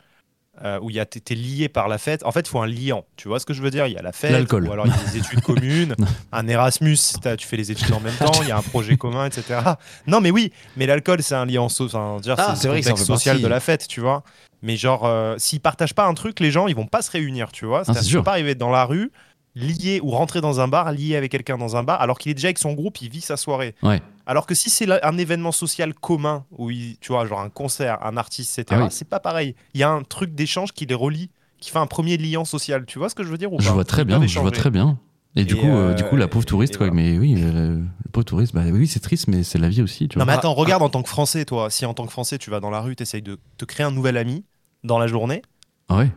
[0.64, 2.60] euh, où il y a- t'es t'es lié par la fête, en fait, il faut
[2.60, 3.04] un liant.
[3.16, 3.86] Tu vois ce que je veux dire?
[3.86, 4.66] Il y a la fête, L'alcool.
[4.68, 5.94] ou alors il y a des études communes,
[6.32, 6.96] un Erasmus,
[7.38, 9.60] tu fais les études en même temps, il y a un projet commun, etc.
[10.06, 13.04] Non, mais oui, mais l'alcool, c'est un liant so- enfin, dire, Ah, c'est vrai contexte
[13.06, 13.42] social partie.
[13.44, 14.22] de la fête, tu vois.
[14.62, 17.52] Mais genre, euh, s'ils partagent pas un truc, les gens, ils vont pas se réunir,
[17.52, 17.82] tu vois.
[17.86, 18.24] Ah, c'est tu sûr.
[18.24, 19.12] pas arriver dans la rue,
[19.58, 22.34] lié ou rentrer dans un bar, lié avec quelqu'un dans un bar, alors qu'il est
[22.34, 23.74] déjà avec son groupe, il vit sa soirée.
[23.82, 24.00] Ouais.
[24.26, 27.98] Alors que si c'est un événement social commun, où il, tu vois, genre un concert,
[28.04, 28.90] un artiste, etc., Ah oui.
[28.92, 29.54] c'est pas pareil.
[29.74, 31.30] Il y a un truc d'échange qui les relie,
[31.60, 32.84] qui fait un premier lien social.
[32.86, 34.50] Tu vois ce que je veux dire ou Je pas vois très bien, je vois
[34.50, 34.98] très bien.
[35.36, 36.88] Et du coup, euh, euh, du coup, la pauvre touriste, quoi.
[36.88, 37.02] voilà.
[37.02, 40.08] Mais oui, euh, le pauvre touriste, bah oui, c'est triste, mais c'est la vie aussi,
[40.08, 41.70] tu Non mais attends, regarde en tant que Français, toi.
[41.70, 43.84] Si en tant que Français, tu vas dans la rue, tu essayes de te créer
[43.86, 44.44] un nouvel ami
[44.84, 45.42] dans la journée.
[45.88, 46.10] Ah ouais.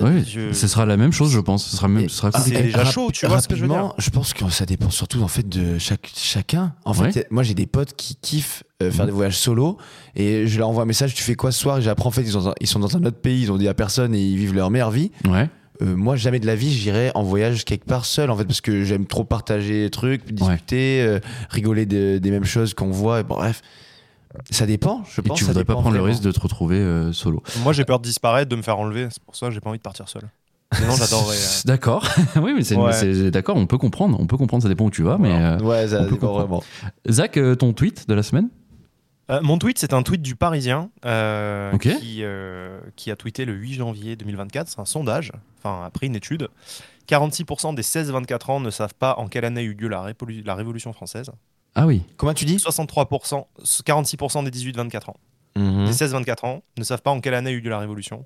[0.00, 1.66] Je- ce sera la même chose, je pense.
[1.66, 2.62] Ce sera même, ce sera Ah, compliqué.
[2.62, 4.90] déjà chaud, tu vois ce que je veux dire rapidement, Je pense que ça dépend
[4.90, 6.74] surtout en fait de chaque, chacun.
[6.84, 7.26] En fait, Ouais.
[7.30, 9.76] moi j'ai des potes qui kiffent euh, faire des voyages solo
[10.14, 11.14] et je leur envoie un message.
[11.14, 11.78] Tu fais quoi ce soir?
[11.78, 13.52] Et j'apprends en fait ils sont, dans un, ils sont dans un autre pays, ils
[13.52, 15.10] ont dit à personne et ils vivent leur meilleure vie.
[15.28, 15.48] Ouais.
[15.82, 18.60] Euh, moi jamais de la vie j'irai en voyage quelque part seul en fait parce
[18.60, 21.20] que j'aime trop partager des trucs, discuter, euh,
[21.50, 23.20] rigoler de- des mêmes choses qu'on voit.
[23.20, 23.62] Et bon, bref,
[24.50, 25.02] ça dépend.
[25.10, 25.38] Je Et pense.
[25.38, 27.42] tu ça voudrais pas prendre le risque de te retrouver euh, solo.
[27.62, 29.08] Moi, j'ai peur de disparaître, de me faire enlever.
[29.10, 30.22] C'est pour ça que j'ai pas envie de partir seul.
[30.74, 31.36] Sinon, j'adorerais.
[31.36, 32.06] euh, D'accord.
[32.36, 33.30] oui, mais c'est Ouais.
[33.30, 33.56] d'accord.
[33.56, 34.18] On peut comprendre.
[34.20, 34.62] On peut comprendre.
[34.62, 35.18] Ça dépend où tu vas.
[35.18, 36.38] Mais euh, Ouais, ça on peut dépend comprendre.
[36.46, 36.62] vraiment.
[37.08, 38.48] Zach, euh, ton tweet de la semaine?
[39.30, 43.52] Euh, mon tweet, c'est un tweet du Parisien euh, qui, euh, qui a tweeté le
[43.52, 44.68] 8 janvier 2024.
[44.68, 46.48] C'est un sondage, enfin après une étude.
[47.10, 50.92] 46% des 16-24 ans ne savent pas en quelle année a eu lieu la Révolution
[50.94, 51.30] française.
[51.74, 52.02] Ah oui.
[52.16, 55.16] Comment tu dis 63%, 46% des 18-24 ans.
[55.56, 58.24] Des 16-24 ans ne savent pas en quelle année a eu lieu la Révolution.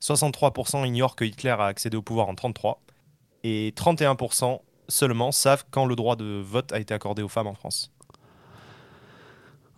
[0.00, 2.82] 63% ignorent que Hitler a accédé au pouvoir en 33.
[3.44, 7.54] Et 31% seulement savent quand le droit de vote a été accordé aux femmes en
[7.54, 7.92] France.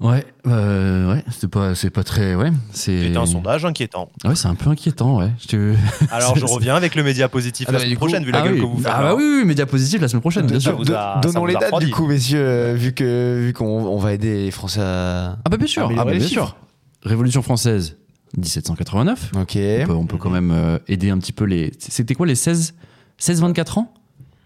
[0.05, 0.24] Ouais.
[0.46, 1.24] euh, ouais.
[1.30, 1.74] C'est pas.
[1.74, 2.34] C'est pas très.
[2.34, 2.50] Ouais.
[2.72, 3.05] C'est.
[3.05, 4.11] C'était un sondage inquiétant.
[4.24, 5.18] Ouais, c'est un peu inquiétant.
[5.18, 5.30] Ouais.
[5.40, 5.74] Je te-
[6.12, 8.40] Alors je reviens avec le média positif Ah la bah, semaine coup- prochaine, vu la
[8.40, 8.61] ah gueule oui.
[8.61, 8.92] que vous faites.
[8.94, 10.78] Ah bah oui, oui, média positif la semaine prochaine, bien sûr.
[10.94, 11.86] a- Donnons les dates refroidi.
[11.86, 15.38] du coup, messieurs, euh, vu que vu qu'on on va aider les Français à.
[15.44, 15.90] Ah bah bien sûr.
[15.98, 16.55] Ah bah bien sûr.
[17.02, 17.96] Révolution française,
[18.36, 19.30] 1789.
[19.36, 19.57] Ok.
[19.57, 21.72] On peut, on peut quand même euh, aider un petit peu les.
[21.78, 22.74] C'était quoi les 16
[23.20, 23.92] 16-24 ans?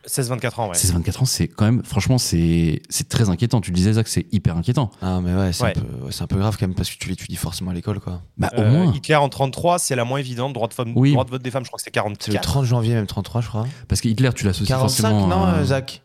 [0.09, 0.75] 16-24 ans, ouais.
[0.77, 3.61] 16-24 ans, c'est quand même, franchement, c'est c'est très inquiétant.
[3.61, 4.91] Tu le disais, Zach, c'est hyper inquiétant.
[5.03, 5.71] Ah, mais ouais, c'est Ouais.
[5.77, 7.75] un, peu- ouais, c'est un peu grave quand même parce que tu l'étudies forcément à
[7.75, 8.23] l'école, quoi.
[8.39, 8.93] Bah, au Euh, moins.
[8.95, 10.53] Hitler en 33, c'est la moins évidente.
[10.55, 11.13] Droit de, femme, Oui.
[11.13, 12.43] droit de vote des femmes, je crois que c'est C'est le 44.
[12.43, 13.67] 30 janvier, même 33, je crois.
[13.87, 15.27] Parce que Hitler, tu l'associes 45, forcément.
[15.27, 16.03] non, à- euh, Zach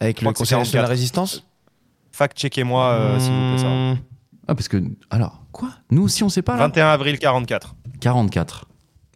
[0.00, 0.88] Avec le Conseil de la 44.
[0.90, 1.44] résistance?
[2.12, 4.00] Fact-checkez-moi, euh, s'il vous plaît, ça.
[4.48, 4.82] Ah, parce que.
[5.10, 5.70] Alors, quoi?
[5.90, 6.66] Nous aussi, on sait pas là?
[6.66, 7.74] 21 avril 44.
[8.00, 8.66] 44.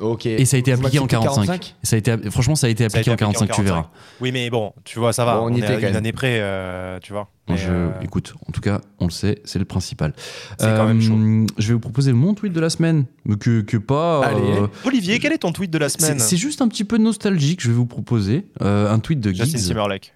[0.02, 0.26] Ok.
[0.26, 1.74] Et ça a été Vous appliqué en m'acceptez 45.
[1.82, 3.86] Ça a été, franchement, ça a été a appliqué en appliqué 45, tu verras.
[4.20, 5.36] Oui, mais bon, tu vois, ça va.
[5.36, 5.96] Bon, on on y est était à quand une même.
[5.96, 7.28] année près, euh, tu vois.
[7.48, 10.12] Je, euh, Écoute, en tout cas, on le sait, c'est le principal.
[10.58, 11.46] C'est quand même chaud.
[11.58, 14.24] Je vais vous proposer mon tweet de la semaine, mais que, que pas.
[14.24, 14.40] Allez.
[14.42, 16.18] euh, Olivier, quel est ton tweet de la semaine?
[16.18, 17.60] c'est juste un petit peu nostalgique.
[17.62, 19.68] Je vais vous proposer euh, un tweet de Justin Giggs.
[19.68, 20.14] Timberlake.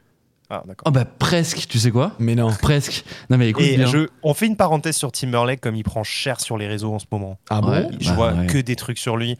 [0.48, 0.84] Ah, d'accord.
[0.86, 2.12] Oh bah presque, tu sais quoi?
[2.20, 2.50] Mais non.
[2.62, 3.04] Presque.
[3.30, 3.86] Non mais écoute Et bien.
[3.86, 7.00] je, on fait une parenthèse sur Timberlake comme il prend cher sur les réseaux en
[7.00, 7.36] ce moment.
[7.50, 7.70] Ah bon?
[7.72, 7.88] Ouais.
[7.98, 8.46] Je Bah, vois ouais.
[8.46, 9.36] que des trucs sur lui.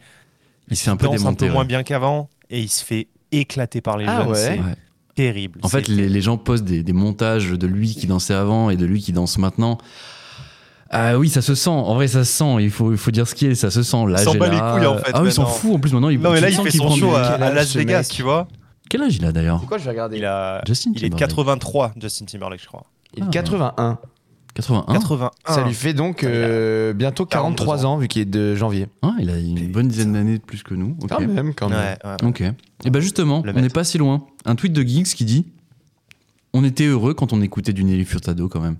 [0.69, 3.81] Il s'est un peu danse un peu moins bien qu'avant et il se fait éclater
[3.81, 4.27] par les Ah jeunes.
[4.29, 4.35] ouais.
[4.35, 4.75] C'est Ouais.
[5.15, 5.59] terrible.
[5.63, 8.75] En fait, les, les gens postent des, des montages de lui qui dansait avant et
[8.77, 9.77] de lui qui danse maintenant.
[10.89, 11.69] Ah oui, ça se sent.
[11.69, 12.55] En vrai, ça se sent.
[12.59, 13.55] Il faut, il faut dire ce qui est.
[13.55, 14.05] Ça se sent.
[14.07, 15.75] Là, s'en j'ai bat les couilles, en fait, Ah oui, il s'en fout.
[15.75, 17.75] En plus, maintenant, il non mais là il fait qu'il son show à, à Las
[17.75, 18.47] Vegas, mec tu vois.
[18.89, 19.59] Quel âge il a d'ailleurs?
[19.59, 21.29] Pourquoi je vais regarder Il, a, Justin il est de Timberlake.
[21.29, 22.85] 83, Justin Timberlake, je crois.
[23.17, 23.31] Il est Ah.
[23.31, 23.99] 81.
[24.57, 24.93] 81.
[24.93, 25.31] 81.
[25.53, 27.93] Ça lui fait donc euh, bientôt 42 43 ans.
[27.93, 28.87] ans, vu qu'il est de janvier.
[29.03, 30.97] Ah, il a une bonne dizaine d'années de plus que nous.
[31.01, 31.09] Ok.
[31.09, 31.77] Quand même, quand même.
[31.77, 32.27] Ouais, ouais.
[32.27, 32.41] Ok.
[32.85, 33.73] Et bah justement, Le on n'est maître.
[33.75, 34.23] pas si loin.
[34.45, 35.45] Un tweet de Geeks qui dit
[36.53, 38.77] On était heureux quand on écoutait du Nelly Furtado quand même.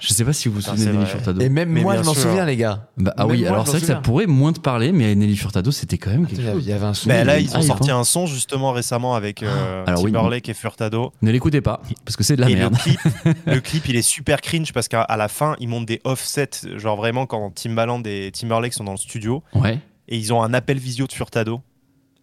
[0.00, 1.06] Je sais pas si vous vous souvenez de Nelly.
[1.06, 1.40] Furtado.
[1.40, 2.88] Et même Mais moi, je m'en souviens, les gars.
[2.96, 5.14] Bah, ah Même oui, moi, alors c'est vrai que ça pourrait moins te parler, mais
[5.14, 6.64] Nelly Furtado, c'était quand même quelque Attends, chose.
[6.66, 7.08] Il y avait un son.
[7.08, 10.10] Mais là, ils ont Ah, il sorti un son justement récemment avec euh, Alors oui.
[10.12, 11.12] Timberlake et Furtado.
[11.22, 12.74] Ne l'écoutez pas, parce que c'est de la et merde.
[12.74, 13.00] le clip,
[13.46, 16.96] le clip, il est super cringe parce qu'à la fin, ils montent des offsets, genre
[16.96, 19.78] vraiment quand Timbaland et Timberlake sont dans le studio Ouais.
[20.08, 21.60] et ils ont un appel visio de Furtado.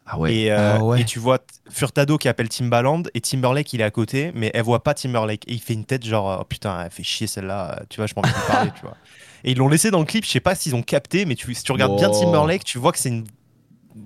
[0.05, 0.33] Ah ouais.
[0.35, 1.01] Et, euh, Ah ouais.
[1.01, 1.39] et tu vois
[1.69, 5.43] Furtado qui appelle Timbaland et Timberlake il est à côté, mais elle voit pas Timberlake.
[5.47, 8.13] Et il fait une tête genre oh, putain, elle fait chier celle-là, tu vois, je
[8.15, 8.97] m'en lui parler, tu vois.
[9.43, 11.53] Et ils l'ont laissé dans le clip, je sais pas s'ils ont capté, mais tu,
[11.53, 12.09] si tu regardes bien.
[12.09, 13.25] Timberlake, tu vois que c'est une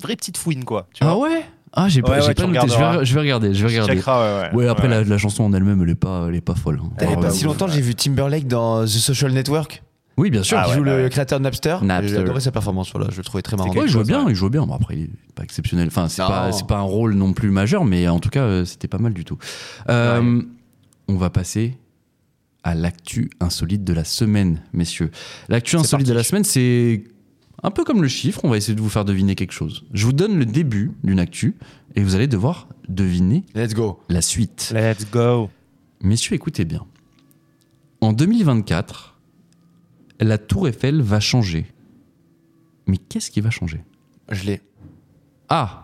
[0.01, 0.87] vraie petite fouine quoi.
[0.93, 1.43] Tu Ah ouais?
[1.77, 2.67] Ah, j'ai pas, Ouais, pas noté.
[2.69, 3.53] Je vais, je vais regarder.
[3.53, 3.95] Je vais regarder.
[3.95, 4.55] checkeras, ouais, ouais.
[4.55, 4.95] Ouais, après, Ouais.
[4.95, 6.79] La, la chanson en elle-même, elle est pas, elle est pas folle.
[6.81, 6.89] hein.
[6.99, 9.83] Alors, pas si longtemps, j'ai vu Timberlake dans The Social Network?
[10.17, 10.57] Oui, bien sûr.
[10.57, 11.77] Ah qui ouais, joue bah le créateur de Napster.
[11.81, 12.07] Napster.
[12.07, 13.69] J'ai adoré sa performance, voilà, je le trouvais très marrant.
[13.71, 14.65] Ouais, il jouait chose, bien, il jouait bien.
[14.65, 15.87] Bon, après, il est pas exceptionnel.
[15.87, 18.87] Enfin, c'est pas, pas un rôle non plus majeur, mais en tout cas, euh, c'était
[18.87, 19.37] pas mal du tout.
[19.89, 20.41] Euh,
[21.07, 21.77] On va passer
[22.63, 25.11] à l'actu insolite de la semaine, messieurs.
[25.49, 27.03] L'actu insolite de la semaine, c'est
[27.61, 28.39] un peu comme le chiffre.
[28.43, 29.83] On va essayer de vous faire deviner quelque chose.
[29.93, 31.55] Je vous donne le début d'une actu
[31.95, 33.99] et vous allez devoir deviner Let's go.
[34.09, 34.71] la suite.
[34.73, 35.49] Let's go.
[36.01, 36.85] Messieurs, écoutez bien.
[38.01, 39.14] En 2024,
[40.19, 41.65] la tour Eiffel va changer.
[42.87, 43.81] Mais qu'est-ce qui va changer?
[44.29, 44.61] Je l'ai.
[45.49, 45.81] Ah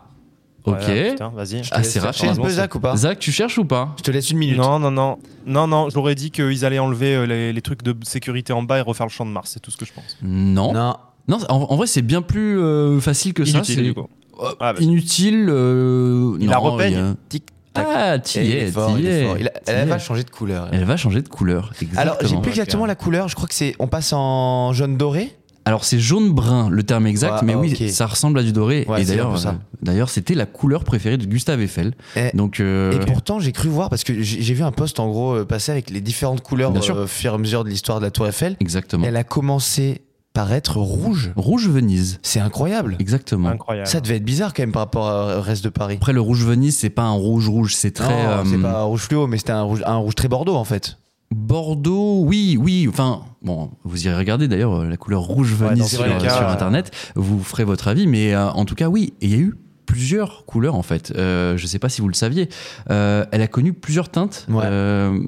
[0.63, 0.75] Ok.
[0.79, 1.61] Voilà, putain, vas-y.
[1.71, 2.95] Ah, c'est un peu Zach ou pas?
[2.95, 3.95] Zach, tu cherches ou pas?
[3.97, 4.57] Je te laisse une minute.
[4.57, 5.17] Non, non, non.
[5.47, 8.77] Non, non, j'aurais dit qu'ils allaient enlever euh, les, les trucs de sécurité en bas
[8.77, 10.17] et refaire le champ de Mars, c'est tout ce que je pense.
[10.21, 10.71] Non.
[10.71, 10.95] Non,
[11.27, 11.39] Non.
[11.49, 13.73] en, en vrai, c'est bien plus euh, facile que Inutile, ça.
[13.73, 14.01] C'est du coup.
[14.39, 14.79] euh, Ah, bah.
[14.81, 15.47] inutile.
[15.49, 17.15] euh, Il non, la repeigne.
[17.29, 17.43] Tic.
[17.75, 20.69] Ah, t'y es, t'y Elle va changer de couleur.
[20.71, 21.71] Elle va changer de couleur.
[21.95, 22.41] Alors, j'ai Exactement.
[22.41, 23.27] plus exactement la couleur.
[23.27, 23.75] Je crois que c'est.
[23.79, 25.35] On passe en jaune doré.
[25.63, 28.83] Alors c'est jaune-brun le terme exact, mais oui, ça ressemble à du doré.
[28.89, 29.51] Ouais, et d'ailleurs, euh,
[29.83, 31.93] d'ailleurs, c'était la couleur préférée de Gustave Eiffel.
[32.15, 35.07] Et- Donc, euh, Et pourtant, j'ai cru voir parce que j'ai vu un post en
[35.07, 38.05] gros euh, passer avec les différentes couleurs au fur et à mesure de l'histoire de
[38.05, 38.55] la Tour Eiffel.
[38.59, 39.05] exactement.
[39.05, 40.01] Elle a commencé
[40.33, 41.33] par être rouge.
[41.35, 42.95] Rouge Venise, C'est incroyable.
[42.99, 43.49] exactement.
[43.49, 43.87] Incroyable.
[43.87, 45.95] Ça devait être bizarre quand même par rapport au reste de Paris.
[45.97, 48.79] Après, le rouge Venise, c'est pas un rouge rouge, c'est très Non, euh, c'est pas
[48.79, 50.97] un rouge fluo, mais c'était un rouge, un rouge très bordeaux en fait.
[51.31, 52.23] Bordeaux.
[52.25, 52.87] Oui, oui.
[52.89, 56.47] Enfin, bon, vous irez regarder d'ailleurs euh, la couleur rouge Venise sur, euh, cas, sur
[56.47, 56.91] internet.
[57.15, 59.13] Vous ferez votre avis, mais euh, en tout cas, oui.
[59.21, 59.55] Et il y a eu
[59.91, 61.11] plusieurs couleurs en fait.
[61.17, 62.47] Euh, je sais pas si vous le saviez.
[62.89, 64.63] Euh, elle a connu plusieurs teintes Ouais.
[64.65, 65.19] euh,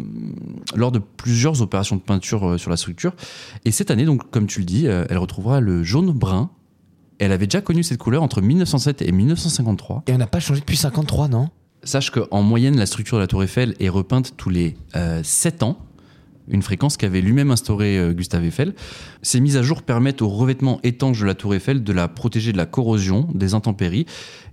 [0.74, 3.14] lors de plusieurs opérations de peinture sur la structure.
[3.66, 6.50] Et cette année, donc, comme tu le dis, elle retrouvera le jaune brun.
[7.20, 10.04] Elle avait déjà connu cette couleur entre 1907 et 1953.
[10.08, 11.50] Et on n'a pas changé depuis 53, non?
[11.84, 14.78] Sache qu'en moyenne, la structure de la Tour Eiffel est repeinte tous les
[15.24, 15.78] 7 ans,
[16.50, 18.74] une fréquence qu'avait lui-même instaurée euh, Gustave Eiffel.
[19.22, 22.52] Ces mises à jour permettent au revêtement étanche de la Tour Eiffel de la protéger
[22.52, 24.06] de la corrosion, des intempéries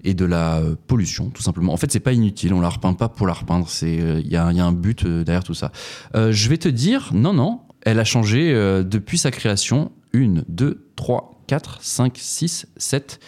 [0.04, 1.72] et de la euh, pollution, tout simplement.
[1.72, 4.46] En fait, c'est pas inutile, on la repeint pas pour la repeindre, il y, a
[4.46, 5.72] un- y a un but euh, derrière tout ça.
[6.14, 10.44] Euh, je vais te dire, non, non, elle a changé euh, depuis sa création, une,
[10.48, 13.20] deux, trois, quatre, cinq, six, sept,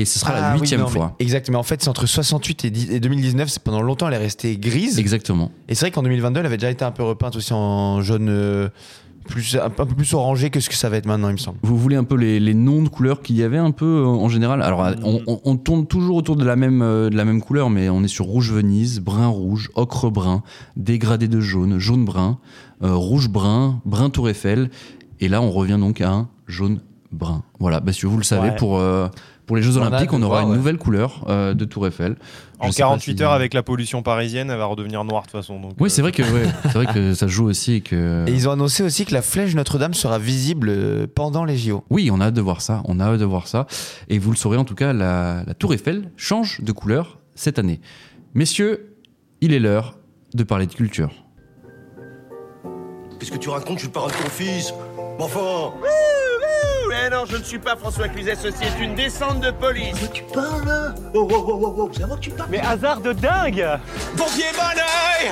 [0.00, 1.14] et ce sera la Ah oui, huitième mais fois.
[1.18, 1.58] Exactement.
[1.58, 3.48] En fait, c'est entre 68 et, 10 et 2019.
[3.48, 4.98] C'est pendant longtemps, elle est restée grise.
[4.98, 5.50] Exactement.
[5.68, 8.28] Et c'est vrai qu'en 2022, elle avait déjà été un peu repeinte aussi en jaune.
[8.28, 8.68] euh,
[9.28, 11.58] plus, un, peu plus orangé que ce que ça va être maintenant, il me semble.
[11.64, 14.06] Vous voulez un peu les, les noms de couleurs qu'il y avait un peu euh,
[14.06, 14.62] en général?
[14.62, 17.68] Alors, on, on- on tourne toujours autour de la, même, euh, de la même couleur,
[17.68, 20.44] mais on est sur rouge Venise, brun rouge, ocre brun,
[20.76, 22.38] dégradé de jaune, jaune brun,
[22.84, 24.70] euh, rouge brun, brun Tour Eiffel.
[25.18, 26.78] Et là, on revient donc à un jaune
[27.10, 27.42] brun.
[27.58, 28.56] Voilà, bah, si vous le savez, Ouais.
[28.56, 29.08] pour, euh,
[29.46, 30.56] pour les Jeux Olympiques, on aura voir, une ouais.
[30.56, 32.16] nouvelle couleur euh, de Tour Eiffel.
[32.60, 35.22] Je En sais pas 48 si- heures avec la pollution parisienne, elle va redevenir noire
[35.22, 35.60] de toute façon.
[35.60, 38.24] Donc, Oui, euh, c'est vrai que ouais, c'est vrai que ça joue aussi et que.
[38.26, 41.84] Et ils ont annoncé aussi que la flèche Notre-Dame sera visible euh, pendant les JO.
[41.90, 42.82] Oui, on a hâte de voir ça.
[42.86, 43.66] On a hâte de voir ça.
[44.08, 47.58] Et vous le saurez en tout cas, la, la Tour Eiffel change de couleur cette
[47.58, 47.80] année.
[48.34, 48.96] Messieurs,
[49.40, 49.96] il est l'heure
[50.34, 51.10] de parler de culture.
[53.20, 53.74] Qu'est-ce que tu racontes?
[53.76, 54.74] Je suis le parrain de ton fils.
[55.18, 55.72] Enfin
[57.08, 59.94] Mais non, je ne suis pas François Cluzet, ceci est une descente de police.
[60.02, 62.50] Mais tu parles là Oh, oh, oh, oh, oh, c'est à moi que tu parles
[62.50, 63.64] Mais hasard de dingue
[64.16, 65.30] Pompier bon oeil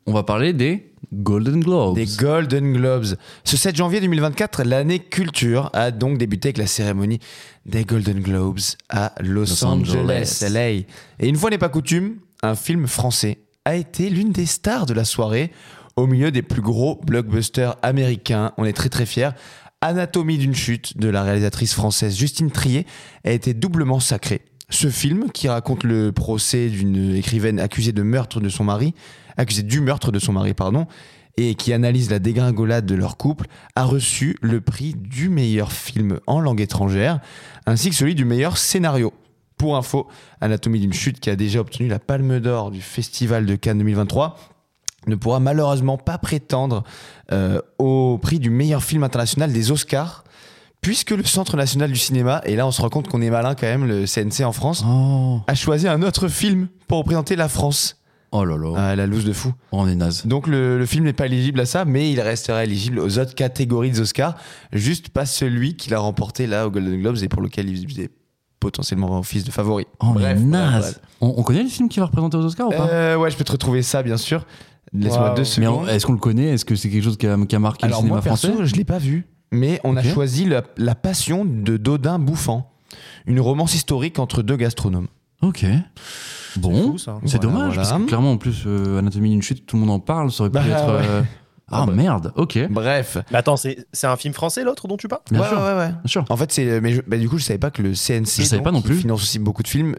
[0.07, 1.97] on va parler des Golden Globes.
[1.97, 3.17] Des Golden Globes.
[3.45, 7.19] Ce 7 janvier 2024, l'année culture a donc débuté avec la cérémonie
[7.67, 10.49] des Golden Globes à Los, Los Angeles, Angeles.
[10.51, 10.69] LA.
[10.71, 10.87] Et
[11.29, 15.05] une fois n'est pas coutume, un film français a été l'une des stars de la
[15.05, 15.53] soirée
[15.97, 18.53] au milieu des plus gros blockbusters américains.
[18.57, 19.31] On est très très fiers.
[19.81, 22.87] Anatomie d'une chute de la réalisatrice française Justine Trier
[23.25, 24.43] a été doublement sacré.
[24.71, 28.95] Ce film, qui raconte le procès d'une écrivaine accusée de meurtre de son mari,
[29.37, 30.87] accusée du meurtre de son mari, pardon,
[31.37, 33.47] et qui analyse la dégringolade de leur couple,
[33.77, 37.21] a reçu le prix du meilleur film en langue étrangère,
[37.67, 39.13] ainsi que celui du meilleur scénario.
[39.63, 40.09] Pour info,
[40.41, 44.37] Anatomie d'une chute, qui a déjà obtenu la Palme d'Or du Festival de Cannes 2023,
[45.07, 46.83] ne pourra malheureusement pas prétendre
[47.31, 50.25] euh, au prix du meilleur film international des Oscars,
[50.81, 53.55] puisque le Centre national du cinéma, et là on se rend compte qu'on est malin
[53.55, 57.47] quand même, le CNC en France, Oh, a choisi un autre film pour représenter la
[57.49, 58.03] France.
[58.33, 59.53] oh là là, Ah, la loose de fou.
[59.71, 60.27] on est naze.
[60.27, 63.37] Donc le, le film n'est pas éligible à ça, mais il restera éligible aux autres
[63.37, 64.35] catégories des Oscars,
[64.73, 68.11] juste pas celui qu'il a remporté là au Golden Globes et pour lequel il faisait
[68.63, 69.87] potentiellement office de favori.
[70.01, 70.81] On Bref, naze.
[70.83, 71.01] bref.
[71.21, 73.37] On, on connaît le film qui va représenter aux Oscars ou pas Euh, ouais, je
[73.37, 74.47] peux te retrouver ça bien sûr.
[74.95, 75.35] Laisse-moi Waouh.
[75.37, 75.89] deux Mais on- secondes.
[75.89, 76.49] est-ce qu'on le connaît?
[76.51, 78.49] Est-ce que c'est quelque chose qui a, qui a marqué Alors le cinéma moi perso,
[78.49, 78.67] français?
[78.67, 82.71] je l'ai pas vu, mais on a choisi la, la passion de Dodin Bouffant,
[83.27, 85.09] une romance historique entre deux gastronomes.
[85.43, 85.65] Ok.
[86.59, 87.89] Bon, c'est Voilà, dommage voilà.
[87.89, 90.43] parce que clairement en plus euh, Anatomie d'une chute, tout le monde en parle, ça
[90.43, 90.87] aurait pu Bah, être.
[90.87, 91.07] ouais.
[91.09, 91.23] euh,
[91.71, 91.93] Ah bah.
[91.93, 92.59] merde, ok.
[92.71, 93.19] Bref.
[93.31, 95.23] Mais attends, c'est c'est un film français l'autre dont tu parles?
[95.31, 95.59] Bien ouais, sûr.
[95.59, 95.89] ouais, ouais.
[95.89, 96.25] Bien sûr.
[96.29, 96.81] En fait, c'est.
[96.81, 98.73] Mais je- bah, du coup, je savais pas que le CNC, Je savais donc, pas
[98.73, 98.97] non qui plus.
[98.99, 99.97] finance aussi beaucoup de films,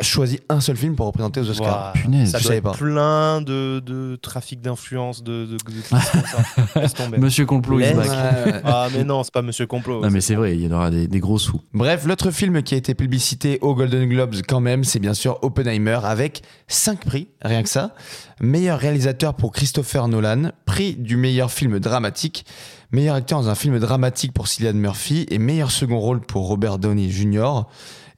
[0.00, 1.92] choisi un seul film pour représenter aux Oscars.
[1.94, 2.72] Ouah, Punaise, ça je savais pas.
[2.72, 6.80] plein de, de trafic d'influence, de, de, de- de- comme ça.
[6.80, 7.18] Laisse tomber.
[7.18, 8.06] Monsieur Complot is Laisse- back.
[8.08, 8.60] Ouais, ouais.
[8.64, 10.00] Ah mais non, c'est pas Monsieur Complot.
[10.02, 11.60] Non mais c'est vrai, il y en aura des, des gros sous.
[11.74, 15.38] Bref, l'autre film qui a été publicité aux Golden Globes quand même, c'est bien sûr
[15.42, 17.94] Oppenheimer avec 5 prix, rien que ça.
[18.40, 22.46] Meilleur réalisateur pour Christopher Nolan, prix du meilleur film dramatique,
[22.90, 26.78] meilleur acteur dans un film dramatique pour Cillian Murphy et meilleur second rôle pour Robert
[26.78, 27.64] Downey Jr.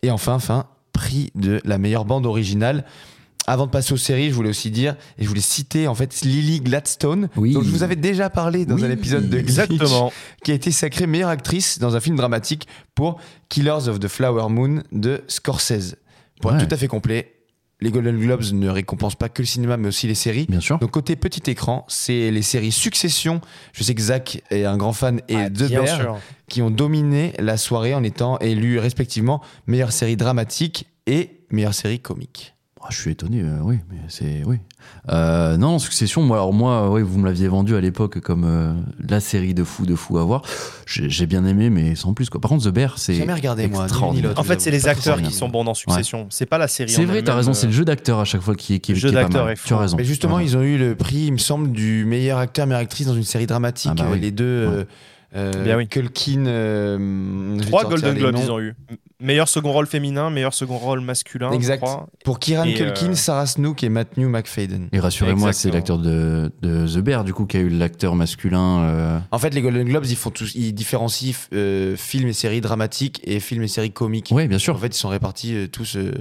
[0.03, 0.67] Et enfin, enfin,
[0.97, 2.85] prix de la meilleure bande originale.
[3.49, 6.23] Avant de passer aux séries, je voulais aussi dire, et je voulais citer en fait
[6.23, 7.53] Lily Gladstone, Oui.
[7.53, 10.13] dont je vous avais déjà parlé dans Oui, un épisode de Glitch Exactement.
[10.43, 12.67] qui a été sacrée meilleure actrice dans un film dramatique
[12.97, 15.95] pour Killers of the Flower Moon de Scorsese.
[16.41, 16.57] Pour Ouais.
[16.59, 17.36] être tout à fait complet,
[17.81, 20.47] les Golden Globes ne récompensent pas que le cinéma, mais aussi les séries.
[20.49, 20.79] Bien sûr.
[20.79, 23.41] Donc côté petit écran, c'est les séries Succession.
[23.73, 26.19] Je sais que Zach est un grand fan et Ah, Bear sûr.
[26.49, 32.01] qui ont dominé la soirée en étant élus respectivement meilleure série dramatique et meilleure série
[32.01, 32.56] comique.
[32.89, 34.59] Oh, je suis étonné, euh, oui, mais c'est oui.
[35.11, 38.73] Euh, non, Succession, moi, alors moi, oui, vous me l'aviez vendu à l'époque comme euh,
[39.09, 40.43] la série de fou, de fou à voir.
[40.87, 42.41] J'ai bien aimé, mais sans plus quoi.
[42.41, 43.87] Par contre, The Bear, c'est J'ai jamais regardé, moi.
[44.37, 46.27] En fait, c'est les acteurs qui sont bons dans Succession.
[46.31, 46.91] C'est pas la série.
[46.91, 48.93] C'est vrai, t'as raison, euh, c'est le jeu d'acteur à chaque fois qui est qui
[48.93, 49.55] est, Le jeu qui est pas d'acteur mal.
[49.55, 49.97] est Tu as raison.
[49.97, 50.45] Mais justement, Ouais.
[50.45, 53.25] ils ont eu le prix, il me semble, du meilleur acteur, meilleure actrice dans une
[53.25, 53.91] série dramatique.
[53.95, 54.21] Ah bah oui.
[54.21, 54.87] Les deux,
[55.35, 55.87] Bien oui.
[55.89, 56.47] Culkin.
[56.47, 58.75] euh, je Trois Golden Globes, ils ont eu.
[59.21, 61.51] Meilleur second rôle féminin, meilleur second rôle masculin.
[61.51, 61.79] je Exact.
[61.81, 62.07] crois.
[62.25, 64.89] Pour Kieran Et, Culkin, euh, Sarah Snook et Matthew McFadden.
[64.93, 68.81] Et rassurez-moi, c'est l'acteur de, de The Bear, du coup, qui a eu l'acteur masculin.
[68.85, 72.61] euh, En fait, les Golden Globes, ils font tous, ils différencient euh, films et séries
[72.61, 74.29] dramatiques et films et séries comiques.
[74.33, 74.79] Oui, bien En sûr.
[74.79, 76.13] fait, ils sont répartis euh, tous euh,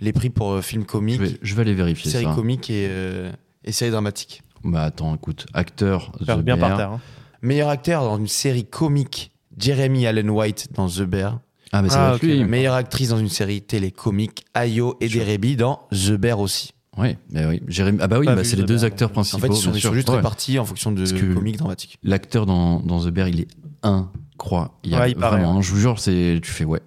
[0.00, 2.32] les prix pour euh, films Je comiques, vais, je vais aller vérifier séries ça.
[2.34, 3.30] comiques et, euh,
[3.64, 4.42] et séries dramatiques.
[4.64, 6.68] Bah attends, écoute, acteur The bien Bear.
[6.68, 6.90] par terre.
[6.92, 7.00] hein.
[7.42, 11.40] Meilleur acteur dans une série comique, Jeremy Allen White dans The Bear.
[11.72, 12.44] Ah, mais ça Ah, va être ok, lui.
[12.44, 16.72] Meilleure actrice dans une série télé comique, Ayo Ederebi dans The Bear aussi.
[16.98, 17.62] Oui, mais oui.
[17.68, 17.98] Jérémy...
[18.02, 19.38] Ah bah oui, bah, c'est les The deux Bear, acteurs principaux.
[19.38, 20.16] En fait, ils sont, ils sont juste Ouais.
[20.16, 21.98] répartis en fonction de Parce que- comiques dramatiques.
[22.02, 23.48] L'acteur dans, dans The Bear, il est
[23.82, 24.72] incroyable.
[24.84, 25.58] Ouais, il paraît, Vraiment, ouais.
[25.58, 26.80] hein, je vous jure, c'est, tu fais ouais.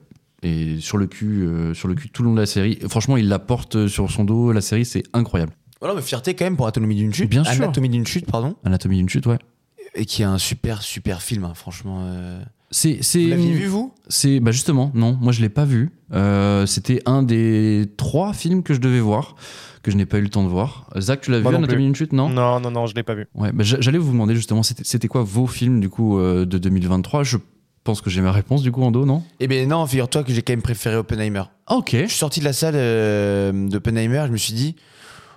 [0.44, 2.78] Et sur le cul, euh, sur le cul tout le long de la série.
[2.90, 4.52] Franchement, il la porte sur son dos.
[4.52, 5.54] La série, c'est incroyable.
[5.80, 7.30] Voilà, mais fierté quand même pour Anatomie d'une chute.
[7.30, 7.64] Bien sûr.
[7.64, 8.56] Anatomie d'une chute, pardon.
[8.66, 9.38] Anatomie d'une chute, ouais.
[9.96, 12.00] Et qui est un super, super film, hein, franchement.
[12.04, 12.42] euh.
[12.72, 13.94] C'est, c'est, Vous l'aviez vu, vous?
[14.08, 15.92] C'est bah justement non, moi je l'ai pas vu.
[16.12, 19.36] Euh, c'était un des trois films que je devais voir
[19.84, 20.90] que je n'ai pas eu le temps de voir.
[20.98, 21.84] Zach, tu l'as vu Anatomie plus.
[21.84, 22.30] d'une chute non?
[22.30, 23.28] Non, non, non, je l'ai pas vu.
[23.36, 26.46] Ouais, bah, j'a- j'allais vous demander justement c'était, c'était quoi vos films du coup euh,
[26.48, 27.38] de 2023 Je
[27.84, 29.22] pense que j'ai ma réponse du coup en dos, non?
[29.40, 31.44] Eh bien non, figure-toi que j'ai quand même préféré Oppenheimer.
[31.68, 31.92] Ah, Ok.
[31.92, 34.76] Je suis sorti de la salle euh, d'Oppenheimer, je me suis dit,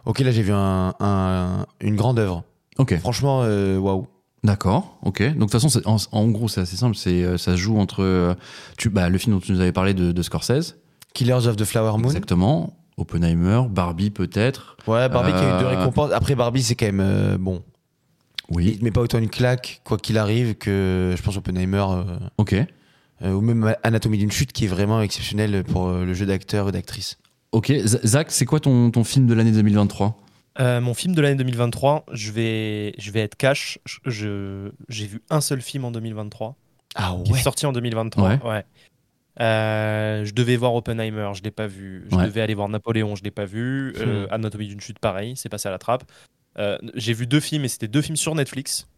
[0.07, 2.44] ok, là j'ai vu un, un- une grande œuvre.
[2.78, 2.96] Ok.
[3.00, 4.07] Franchement, waouh.
[4.45, 4.99] D'accord.
[5.03, 5.22] Ok.
[5.22, 6.95] Donc de toute façon, en, en gros, c'est assez simple.
[6.97, 8.34] C'est euh, ça se joue entre euh,
[8.78, 10.76] tu, bah, le film dont tu nous avais parlé de, de Scorsese,
[11.14, 12.05] Killers of the Flower Moon.
[12.09, 12.74] exactement.
[12.99, 14.76] Oppenheimer, Barbie peut-être.
[14.87, 16.12] Ouais, Barbie qui a eu deux Euh, récompenses.
[16.12, 17.62] Après, Barbie, c'est quand même bon.
[18.49, 18.68] Oui.
[18.74, 21.84] Il te met pas autant une claque, quoi qu'il arrive, que je pense Oppenheimer,
[22.39, 22.55] Ok.
[22.55, 26.70] euh, ou même Anatomie d'une chute, qui est vraiment exceptionnel pour le jeu d'acteur ou
[26.70, 27.18] d'actrice.
[27.53, 27.72] Ok.
[27.84, 30.16] Zach, c'est quoi ton, ton film de l'année 2023
[30.59, 33.78] Euh, mon film de l'année 2023, je vais, je vais être cash.
[34.04, 36.57] Je- j'ai vu un seul film en 2023,
[36.94, 38.28] Ah qui est sorti en 2023.
[38.28, 38.38] Ouais.
[38.42, 38.64] Ouais.
[39.40, 42.07] Euh, je devais voir Oppenheimer, je l'ai pas vu.
[42.11, 42.24] Je Ouais.
[42.24, 43.92] devais aller voir Napoléon, je l'ai pas vu.
[43.98, 46.04] Euh, Anatomie d'une chute, pareil, c'est passé à la trappe.
[46.94, 48.88] J'ai vu deux films et c'était deux films sur Netflix,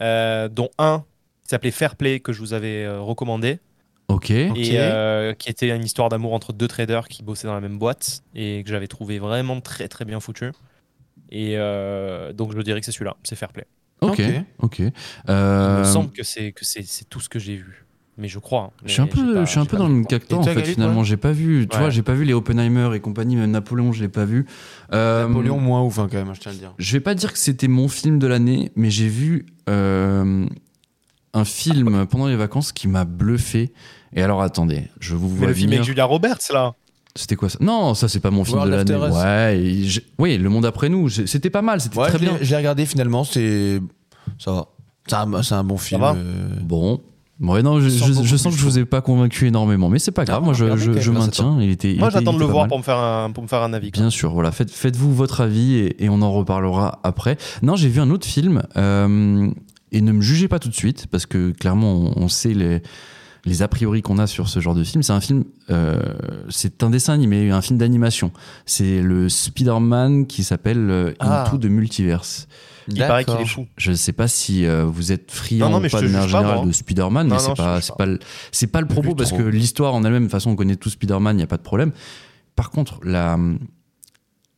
[0.00, 1.04] dont un
[1.44, 3.60] qui s'appelait Fair Play que je vous avais recommandé
[4.08, 4.30] Ok.
[4.30, 7.78] et euh, qui était une histoire d'amour entre deux traders qui bossaient dans la même
[7.78, 10.50] boîte et que j'avais trouvé vraiment très très bien foutu.
[11.30, 13.66] Et euh, donc je dirais que c'est celui-là, c'est Fair Play.
[14.00, 14.20] Ok.
[14.20, 14.22] Ok.
[14.60, 14.78] Ok.
[14.80, 14.92] Il
[15.28, 17.84] Euh, me semble que c'est que c'est c'est tout ce que j'ai vu,
[18.18, 18.62] mais je crois.
[18.62, 18.70] hein.
[18.84, 20.42] Je suis un Mais peu, pas- je suis un peu dans le même Et en
[20.42, 21.04] fait, finalement.
[21.04, 21.82] J'ai pas vu, tu Ouais.
[21.82, 24.46] vois, j'ai pas vu les Oppenheimer et compagnie, même Napoléon, je l'ai pas vu.
[24.92, 26.74] Euh, Napoléon, moins ouf, hein, quand même, je tiens à le dire.
[26.78, 30.46] Je vais pas dire que c'était mon film de l'année, mais j'ai vu euh,
[31.34, 33.72] un film pendant les vacances qui m'a bluffé.
[34.12, 36.74] Et alors, attendez, je vous Mais vois le film avec Julia Roberts là.
[37.16, 37.58] C'était quoi ça?
[37.60, 39.14] Non, ça, c'est pas mon film World de l'année.
[39.14, 39.86] Ouais, et
[40.18, 42.38] oui, Le Monde après nous, c'était pas mal, c'était Ouais, très je l'ai- bien.
[42.40, 43.80] je l'ai regardé finalement, c'est.
[44.38, 44.66] Ça va.
[45.08, 46.00] C'est un, c'est un bon film.
[46.00, 47.00] va euh, Bon.
[47.40, 49.46] Ouais, non, je, Sans je- beaucoup je sens plus que je vous ai pas convaincu
[49.48, 50.44] énormément, mais c'est pas grave.
[50.44, 51.56] Moi, je, regardez je, quand je même, maintiens.
[51.60, 52.68] Il était, il Moi était- j'attends il de le était pas voir mal.
[52.68, 53.90] pour me faire un pour me faire un avis.
[53.90, 54.02] quoi.
[54.02, 54.52] Bien sûr, voilà.
[54.52, 57.38] Faites, faites-vous votre avis et, et on en reparlera après.
[57.62, 59.50] Non, j'ai vu un autre film euh,
[59.90, 62.82] et ne me jugez pas tout de suite parce que clairement, on, on sait les,
[63.44, 65.02] les a priori qu'on a sur ce genre de film.
[65.02, 66.00] C'est un film, euh,
[66.48, 68.32] c'est un dessin animé, un film d'animation.
[68.66, 71.44] C'est le Spider-Man qui s'appelle euh, Ah.
[71.46, 72.48] Into the Multiverse.
[72.88, 73.66] Il paraît qu'il est fou.
[73.76, 76.72] Je ne sais pas si euh, vous êtes friand ou pas de manière générale de
[76.72, 77.94] Spider-Man, Non, mais c'est pas, pas.
[77.96, 78.18] pas, le,
[78.50, 80.90] c'est pas le propos parce que l'histoire en elle-même, de toute façon, on connaît tout
[80.90, 81.92] Spider-Man, il n'y a pas de problème.
[82.56, 83.38] Par contre, la.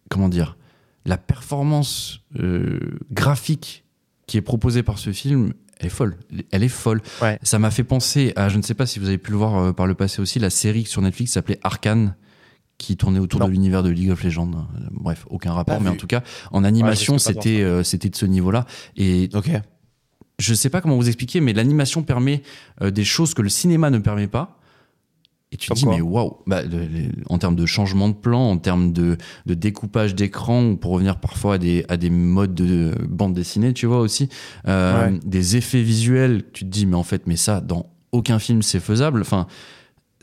[0.08, 0.56] Comment dire
[1.04, 2.78] La performance euh,
[3.10, 3.84] graphique
[4.26, 5.52] qui est proposée par ce film,
[5.82, 6.16] elle est folle.
[6.50, 7.02] Elle est folle.
[7.20, 7.38] Ouais.
[7.42, 9.56] Ça m'a fait penser à, je ne sais pas si vous avez pu le voir
[9.56, 12.14] euh, par le passé aussi, la série sur Netflix s'appelait Arcane
[12.78, 13.46] qui tournait autour Non.
[13.46, 14.50] de l'univers de League of Legends.
[14.52, 16.22] Euh, Bref, aucun rapport, mais en tout cas,
[16.52, 18.64] en animation, c'était euh, c'était de ce niveau-là.
[18.96, 19.50] Et Ok.
[20.38, 22.42] je sais pas comment vous expliquer, mais l'animation permet
[22.80, 24.58] euh, des choses que le cinéma ne permet pas.
[25.52, 26.62] Et tu te dis, mais waouh, Bah,
[27.28, 31.20] en termes de changement de plan, en termes de, de découpage d'écran, ou pour revenir
[31.20, 34.30] parfois à des, à des modes de bande dessinée, tu vois aussi,
[34.66, 35.20] euh, Ouais.
[35.24, 38.80] des effets visuels, tu te dis, mais en fait, mais ça, dans aucun film, c'est
[38.80, 39.20] faisable.
[39.20, 39.46] Enfin,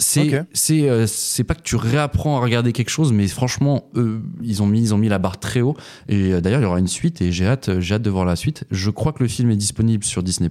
[0.01, 0.45] c'est Ok.
[0.53, 1.05] c'est euh,
[1.45, 4.93] pas que tu réapprends à regarder quelque chose, mais franchement, eux, ils ont mis, ils
[4.93, 5.75] ont mis la barre très haut.
[6.07, 8.25] Et euh, d'ailleurs, il y aura une suite et j'ai hâte, j'ai hâte de voir
[8.25, 8.63] la suite.
[8.71, 10.49] Je crois que le film est disponible sur Disney+.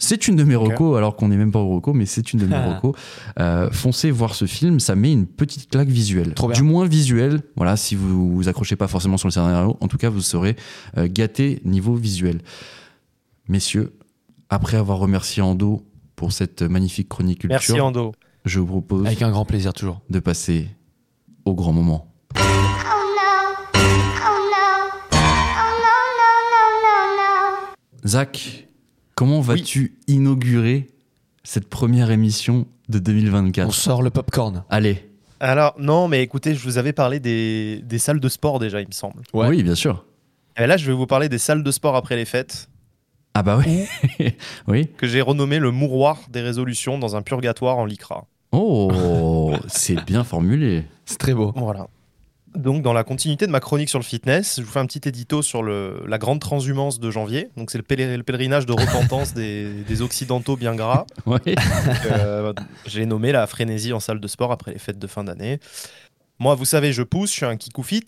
[0.00, 0.68] C'est une de mes Ok.
[0.72, 2.94] recos, alors qu'on n'est même pas au reco, mais c'est une de mes recos.
[3.40, 6.34] Euh, foncez voir ce film, ça met une petite claque visuelle.
[6.34, 6.54] Trop bien.
[6.56, 9.98] Du moins visuelle, voilà, si vous vous accrochez pas forcément sur le scénario, en tout
[9.98, 10.54] cas, vous serez
[10.96, 12.42] euh, gâté niveau visuel.
[13.48, 13.92] Messieurs,
[14.50, 15.82] après avoir remercié Ando
[16.14, 18.12] pour cette magnifique chronique culture, Merci Ando.
[18.44, 20.00] je vous propose Avec un grand plaisir, toujours.
[20.10, 20.68] de passer
[21.44, 22.06] au grand moment.
[28.06, 28.67] Zach,
[29.18, 30.86] comment vas-tu inaugurer
[31.42, 34.62] cette première émission de 2024 On sort le popcorn.
[34.70, 35.10] Allez,
[35.40, 38.86] Alors non, mais écoutez, je vous avais parlé des, des salles de sport déjà, il
[38.86, 39.24] me semble.
[39.34, 39.48] Ouais.
[39.48, 40.04] oui, bien sûr.
[40.56, 42.68] Et là, je vais vous parler des salles de sport après les fêtes
[43.34, 43.86] Ah bah oui,
[44.68, 44.86] oui.
[44.96, 48.24] que j'ai renommé le mouroir des résolutions dans un purgatoire en lycra.
[48.52, 50.84] Oh, c'est bien formulé.
[51.06, 51.52] C'est très beau.
[51.56, 51.88] Voilà.
[52.54, 55.06] Donc, dans la continuité de ma chronique sur le fitness, je vous fais un petit
[55.08, 57.50] édito sur le, la grande transhumance de janvier.
[57.56, 61.04] Donc, c'est le, pèler- le pèlerinage de repentance des, des occidentaux bien gras.
[61.26, 61.40] Ouais.
[62.06, 62.52] Euh,
[62.86, 65.60] J'ai nommé la frénésie en salle de sport après les fêtes de fin d'année.
[66.38, 68.04] Moi, vous savez, je pousse, je suis un kikou fit.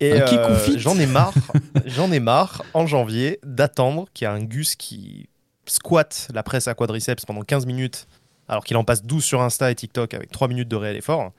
[0.00, 1.32] Et euh, j'en ai marre,
[1.86, 5.28] j'en ai marre en janvier d'attendre qu'il y a un gus qui
[5.66, 8.08] squatte la presse à quadriceps pendant 15 minutes
[8.48, 11.30] alors qu'il en passe 12 sur Insta et TikTok avec 3 minutes de réel effort.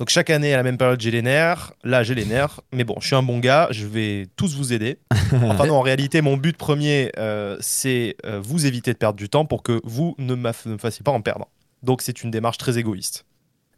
[0.00, 1.74] Donc chaque année, à la même période, j'ai les nerfs.
[1.84, 2.62] Là, j'ai les nerfs.
[2.72, 4.98] Mais bon, je suis un bon gars, je vais tous vous aider.
[5.32, 9.28] Enfin non, en réalité, mon but premier, euh, c'est euh, vous éviter de perdre du
[9.28, 11.48] temps pour que vous ne me fassiez pas en perdre.
[11.82, 13.26] Donc c'est une démarche très égoïste.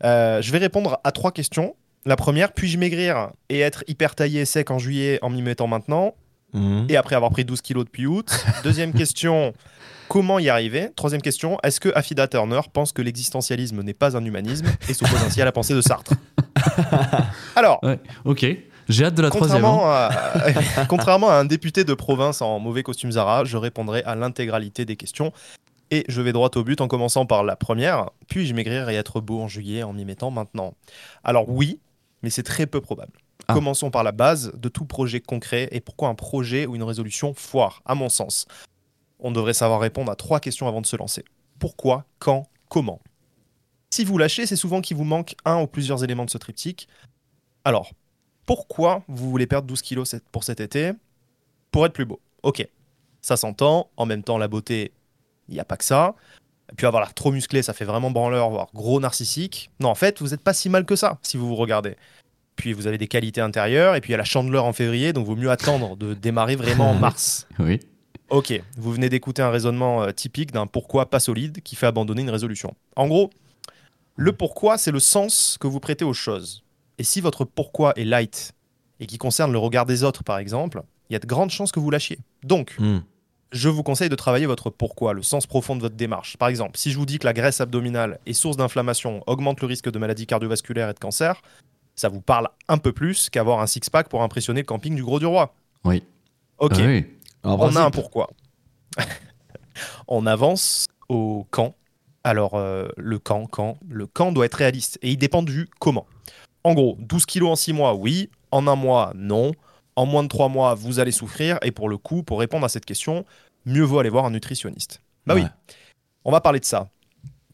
[0.05, 1.75] Euh, je vais répondre à trois questions.
[2.07, 6.15] La première, puis-je maigrir et être hyper taillé sec en juillet en m'y mettant maintenant
[6.55, 6.87] Mhm.
[6.91, 8.31] et après avoir pris 12 kilos depuis août?
[8.63, 9.55] Deuxième question,
[10.13, 14.23] comment y arriver Troisième question, est-ce que Affida Turner pense que l'existentialisme n'est pas un
[14.23, 16.13] humanisme et s'oppose ainsi à la pensée de Sartre
[17.57, 18.45] Alors, Ouais, ok.
[18.91, 19.63] J'ai hâte de la troisième.
[19.63, 20.11] contrairement hein.
[20.77, 24.85] à, contrairement à un député de province en mauvais costume Zara, je répondrai à l'intégralité
[24.85, 25.33] des questions.
[25.91, 28.11] Et je vais droit au but en commençant par la première.
[28.29, 30.75] Puis-je maigrir et être beau en juillet en m'y mettant maintenant?
[31.25, 31.81] Alors oui,
[32.23, 33.13] mais c'est très peu probable.
[33.49, 33.55] Ah.
[33.55, 37.33] Commençons par la base de tout projet concret et pourquoi un projet ou une résolution
[37.33, 38.47] foire, à mon sens.
[39.23, 41.25] On devrait savoir répondre à trois questions avant de se lancer.
[41.59, 43.01] Pourquoi, quand, comment?
[43.91, 46.89] Si vous lâchez, c'est souvent qu'il vous manque un ou plusieurs éléments de ce triptyque.
[47.65, 47.93] Alors,
[48.47, 50.91] pourquoi vous voulez perdre 12 kilos pour cet été?
[51.71, 52.21] Pour être plus beau.
[52.43, 52.67] Ok,
[53.21, 53.89] ça s'entend.
[53.97, 54.91] En même temps, la beauté,
[55.49, 56.17] il n'y a pas que ça.
[56.73, 59.71] Et puis avoir l'air trop musclé, ça fait vraiment branleur, voire gros narcissique.
[59.79, 61.97] Non, en fait, vous n'êtes pas si mal que ça, si vous vous regardez.
[62.57, 65.13] Puis vous avez des qualités intérieures, et puis il y a la chandeleur en février,
[65.13, 67.47] donc vaut mieux attendre de démarrer vraiment en mars.
[67.59, 67.79] Oui.
[68.33, 72.23] Ok, vous venez d'écouter un raisonnement euh, typique d'un pourquoi pas solide qui fait abandonner
[72.23, 72.75] une résolution.
[72.97, 73.29] En gros,
[74.17, 76.65] le pourquoi, c'est le sens que vous prêtez aux choses.
[76.97, 78.55] Et si votre pourquoi est light
[79.01, 81.73] et qui concerne le regard des autres, par exemple, il y a de grandes chances
[81.73, 82.21] que vous lâchiez.
[82.43, 83.03] Donc, Mhm.
[83.53, 86.39] je vous conseille de travailler votre pourquoi, le sens profond de votre démarche.
[86.39, 89.67] Par exemple, si je vous dis que la graisse abdominale est source d'inflammation, augmente le
[89.67, 91.43] risque de maladies cardiovasculaires et de cancer,
[91.97, 95.19] ça vous parle un peu plus qu'avoir un six-pack pour impressionner le camping du Gros
[95.19, 95.55] du Roi.
[95.85, 96.03] Oui.
[96.57, 97.05] Ok, Ah oui.
[97.43, 98.31] En on principe, a un pourquoi.
[100.09, 101.75] on avance au quand.
[102.25, 106.07] Alors, euh, le quand, quand Le quand doit être réaliste et il dépend du comment.
[106.65, 108.31] En gros, 12 kilos en 6 mois, oui.
[108.51, 109.53] En un mois, non.
[109.97, 111.59] En moins de 3 mois, vous allez souffrir.
[111.63, 113.25] Et pour le coup, pour répondre à cette question,
[113.67, 115.01] mieux vaut aller voir un nutritionniste.
[115.27, 115.45] Bah oui,
[116.25, 116.89] on va parler de ça.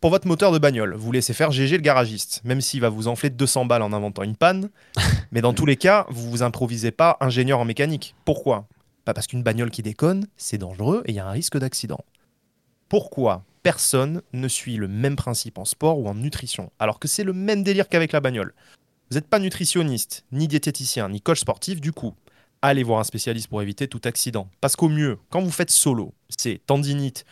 [0.01, 3.09] Pour votre moteur de bagnole, vous laissez faire GG le garagiste, même s'il va vous
[3.09, 4.71] enfler 200 balles en inventant une panne.
[5.33, 8.15] Mais dans tous les cas, vous vous improvisez pas ingénieur en mécanique.
[8.25, 8.67] Pourquoi?
[9.15, 12.05] Parce qu'une bagnole qui déconne, c'est dangereux et il y a un risque d'accident.
[12.89, 17.25] Pourquoi personne ne suit le même principe en sport ou en nutrition, alors que c'est
[17.25, 18.55] le même délire qu'avec la bagnole?
[19.11, 22.15] Vous n'êtes pas nutritionniste, ni diététicien, ni coach sportif, du coup,
[22.63, 24.49] allez voir un spécialiste pour éviter tout accident.
[24.61, 27.25] Parce qu'au mieux, quand vous faites solo, c'est tendinite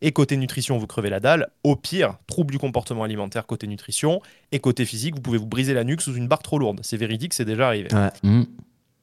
[0.00, 1.48] et côté nutrition, vous crevez la dalle.
[1.62, 4.20] Au pire, trouble du comportement alimentaire côté nutrition.
[4.52, 6.80] Et côté physique, vous pouvez vous briser la nuque sous une barre trop lourde.
[6.82, 7.88] C'est véridique, c'est déjà arrivé.
[7.94, 8.10] Ouais.
[8.22, 8.44] Hmm.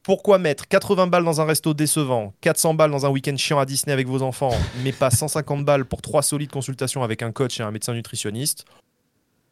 [0.04, 3.66] Pourquoi mettre 80 balles dans un resto décevant, 400 balles dans un week-end chiant à
[3.66, 7.60] Disney avec vos enfants, mais pas 150 balles pour trois solides consultations avec un coach
[7.60, 8.66] et un médecin nutritionniste?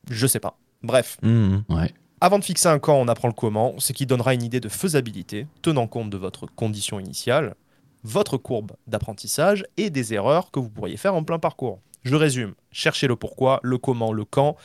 [0.09, 0.57] Je sais pas.
[0.81, 1.63] Bref, Mhm.
[1.69, 1.93] Ouais.
[2.19, 4.69] avant de fixer un quand, on apprend le comment, ce qui donnera une idée de
[4.69, 7.53] faisabilité, tenant compte de votre condition initiale,
[8.03, 11.79] votre courbe d'apprentissage et des erreurs que vous pourriez faire en plein parcours.
[12.03, 14.55] Je résume, cherchez le pourquoi, le comment, le quand.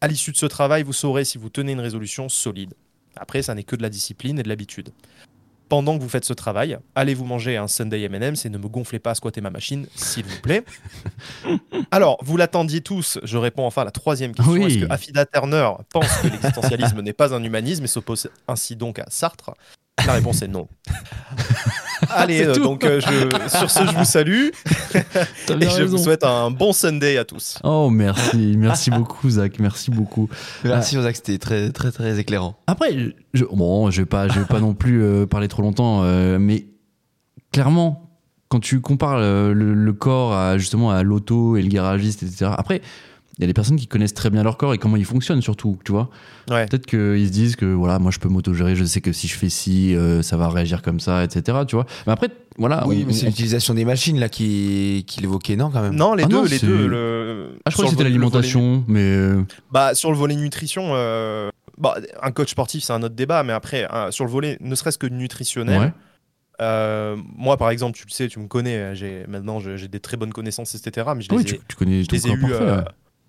[0.00, 2.72] À l'issue de ce travail, vous saurez si vous tenez une résolution solide.
[3.16, 4.90] Après, ça n'est que de la discipline et de l'habitude.
[5.74, 8.68] Pendant que vous faites ce travail, allez vous manger un Sunday M&M's et ne me
[8.68, 10.62] gonflez pas à squatter ma machine, s'il vous plaît.
[11.90, 14.52] Alors, vous l'attendiez tous, je réponds enfin à la troisième question.
[14.52, 14.66] Oui.
[14.66, 19.00] Est-ce que Affida Turner pense que l'existentialisme n'est pas un humanisme et s'oppose ainsi donc
[19.00, 19.50] à Sartre?
[20.06, 20.68] La réponse est non.
[22.14, 24.48] Allez, euh, donc euh, je- sur ce, je vous salue
[25.04, 27.58] et je vous souhaite un bon Sunday à tous.
[27.64, 28.54] Oh, merci.
[28.56, 29.58] Merci beaucoup, Zach.
[29.58, 30.28] Merci beaucoup.
[30.64, 32.56] Merci, Ozak, c'était très, très, très éclairant.
[32.66, 32.90] Après,
[33.34, 36.38] je, bon, je vais pas, je vais pas non plus euh, parler trop longtemps, euh,
[36.38, 36.66] mais
[37.52, 38.10] clairement,
[38.48, 42.50] quand tu compares le, le corps à justement à l'auto et le garagiste, etc.
[42.56, 42.80] Après,
[43.38, 45.42] il y a des personnes qui connaissent très bien leur corps et comment il fonctionne
[45.42, 46.08] surtout, tu vois.
[46.50, 46.66] Ouais.
[46.66, 49.34] Peut-être qu'ils se disent que voilà, moi je peux m'autogérer, je sais que si je
[49.34, 51.58] fais ci, euh, ça va réagir comme ça, etc.
[51.66, 51.84] Tu vois.
[52.06, 52.28] Mais après,
[52.58, 52.86] voilà.
[52.86, 55.94] oui, on- mais c'est on- l'utilisation des machines là qui, qui l'évoquait, non, quand même?
[55.96, 56.86] Non, les Ah deux, non, les deux.
[56.86, 57.48] Le...
[57.64, 61.50] Ah, je crois que c'était volet l'alimentation, mais euh, Bah, sur le volet nutrition, euh,
[61.76, 64.98] bah, un coach sportif, c'est un autre débat, mais après, sur le volet ne serait-ce
[64.98, 65.92] que nutritionnel, ouais.
[66.60, 70.16] euh, moi, par exemple, tu le sais, tu me connais, j'ai, maintenant j'ai des très
[70.16, 71.08] bonnes connaissances, etc.
[71.16, 72.82] Mais je les Oui, ai, tu, tu connais je les ai euh.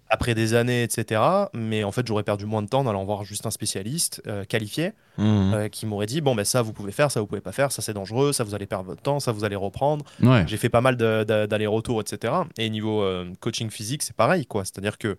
[0.09, 1.21] Après des années, etc.
[1.53, 4.43] Mais en fait, j'aurais perdu moins de temps en allant voir juste un spécialiste euh,
[4.45, 5.53] qualifié Mhm.
[5.53, 7.71] euh, qui m'aurait dit bon, ben ça, vous pouvez faire, ça, vous pouvez pas faire,
[7.71, 10.05] ça, c'est dangereux, ça, vous allez perdre votre temps, ça, vous allez reprendre.
[10.21, 10.43] Ouais.
[10.47, 12.33] J'ai fait pas mal d'allers-retours, etc.
[12.57, 14.63] Et niveau euh, coaching physique, c'est pareil, quoi.
[14.65, 15.17] C'est-à-dire que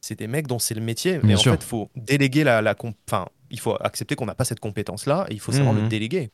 [0.00, 1.18] c'est des mecs dont c'est le métier.
[1.18, 1.52] Bien mais sûr.
[1.52, 2.74] en fait, il faut déléguer la, la
[3.08, 5.82] Enfin, il faut accepter qu'on n'a pas cette compétence-là et il faut savoir Mhm.
[5.82, 6.30] le déléguer.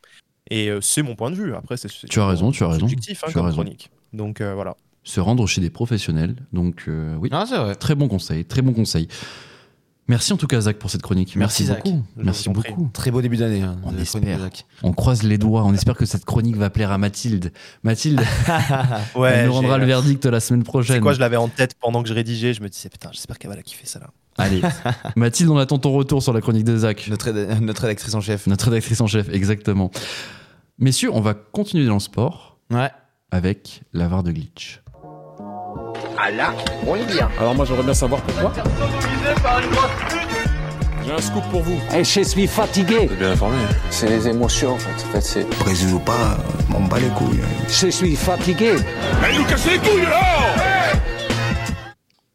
[0.50, 1.54] Et c'est mon point de vue.
[1.56, 2.80] Après, c'est Tu as raison, tu as raison.
[2.80, 3.56] subjectif hein, Tu as raison.
[3.56, 3.90] chronique.
[4.12, 4.76] Donc voilà.
[5.06, 6.34] Se rendre chez des professionnels.
[6.52, 7.74] Donc euh, oui, Ah, c'est vrai.
[7.76, 9.08] très bon conseil, très bon conseil.
[10.08, 11.34] Merci en tout cas Zach pour cette chronique.
[11.34, 12.02] Merci, beaucoup.
[12.16, 12.88] Je Merci beaucoup.
[12.92, 13.62] Très beau début d'année.
[13.62, 14.38] hein, On espère.
[14.84, 15.64] On croise les doigts.
[15.64, 17.52] On espère que cette chronique va plaire à Mathilde.
[17.82, 18.20] Mathilde,
[19.16, 20.94] Ouais, elle nous rendra le verdict la semaine prochaine.
[20.96, 22.54] C'est quoi, je l'avais en tête pendant que je rédigeais.
[22.54, 24.10] Je me disais, putain, j'espère qu'elle va la kiffer, ça là.
[24.38, 24.60] Allez,
[25.16, 27.08] Mathilde, on attend ton retour sur la chronique de Zach.
[27.08, 27.30] Notre,
[27.60, 28.46] notre rédactrice en chef.
[28.46, 29.90] Notre rédactrice en chef, exactement.
[30.78, 32.90] Messieurs, on va continuer dans le sport Ouais.
[33.32, 34.82] avec la VAR de glitch.
[36.18, 36.54] Ah là,
[36.86, 37.28] on est bien.
[37.38, 38.52] Alors moi j'aimerais bien savoir pourquoi.
[41.04, 41.78] J'ai un scoop pour vous.
[41.94, 43.08] Et je suis fatigué.
[43.18, 43.58] bien informé.
[43.90, 45.06] C'est les émotions en fait.
[45.06, 45.58] En fait c'est...
[45.58, 46.36] Brésil ou pas,
[46.68, 47.40] m'en bats les couilles.
[47.68, 48.74] Je suis fatigué.
[49.22, 50.20] Allez nous casser les couilles là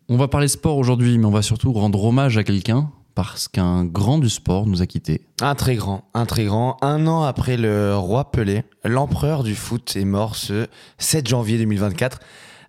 [0.07, 3.83] On va parler sport aujourd'hui, mais on va surtout rendre hommage à quelqu'un parce qu'un
[3.83, 5.21] grand du sport nous a quittés.
[5.41, 6.77] Un très grand, un très grand.
[6.81, 12.19] Un an après le roi Pelé, l'empereur du foot est mort ce 7 janvier 2024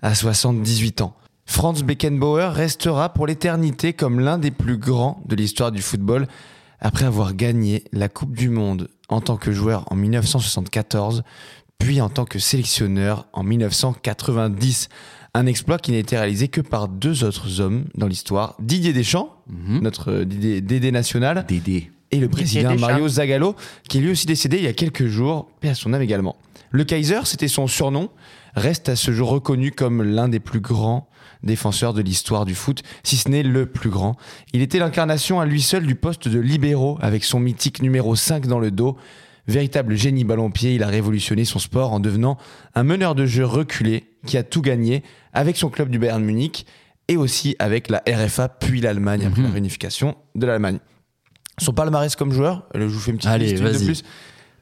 [0.03, 1.15] à 78 ans.
[1.47, 6.27] Franz Beckenbauer restera pour l'éternité comme l'un des plus grands de l'histoire du football
[6.81, 11.23] après avoir gagné la Coupe du Monde en tant que joueur en 1974,
[11.79, 14.89] puis en tant que sélectionneur en 1990.
[15.35, 19.31] Un exploit qui n'a été réalisé que par deux autres hommes dans l'histoire, Didier Deschamps,
[19.49, 19.81] Mhm.
[19.81, 21.91] notre Didier Dédé national, Dédé.
[22.11, 22.75] et le président.
[22.77, 23.57] Mario Zagallo,
[23.89, 26.37] qui est lui aussi décédé il y a quelques jours, paix à son âme également.
[26.71, 28.11] Le Kaiser, c'était son surnom,
[28.55, 31.09] reste à ce jour reconnu comme l'un des plus grands
[31.43, 34.17] défenseurs de l'histoire du foot, si ce n'est le plus grand.
[34.53, 38.47] Il était l'incarnation à lui seul du poste de libéraux, avec son mythique numéro 5
[38.47, 38.97] dans le dos.
[39.49, 42.39] Véritable génie ballon-pied, il a révolutionné son sport en devenant
[42.77, 46.65] un meneur de jeu reculé qui a tout gagné avec son club du Bayern Munich
[47.09, 49.49] et aussi avec la RFA puis l'Allemagne après Mhm.
[49.49, 50.79] la réunification de l'Allemagne.
[51.59, 54.05] Son palmarès comme joueur, je vous fais une petite Allez, liste de plus.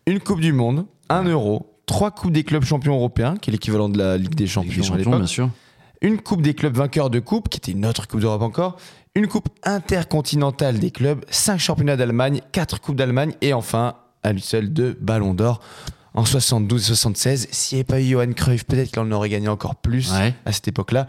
[0.06, 3.88] Une Coupe du Monde, un Euro, trois Coupes des clubs champions européens, qui est l'équivalent
[3.88, 5.18] de la Ligue des Champions, Ligue des à champions, l'époque.
[5.18, 5.50] bien sûr.
[6.02, 8.76] Une Coupe des clubs vainqueurs de Coupe, qui était une autre Coupe d'Europe encore.
[9.14, 14.40] Une Coupe intercontinentale des clubs, cinq championnats d'Allemagne, quatre Coupes d'Allemagne et enfin, à lui
[14.40, 15.60] seul, deux Ballons d'Or.
[16.14, 19.28] En 72 et 76, s'il n'y avait pas eu Johan Cruyff, peut-être qu'il en aurait
[19.28, 20.34] gagné encore plus Ouais.
[20.44, 21.06] à cette époque-là.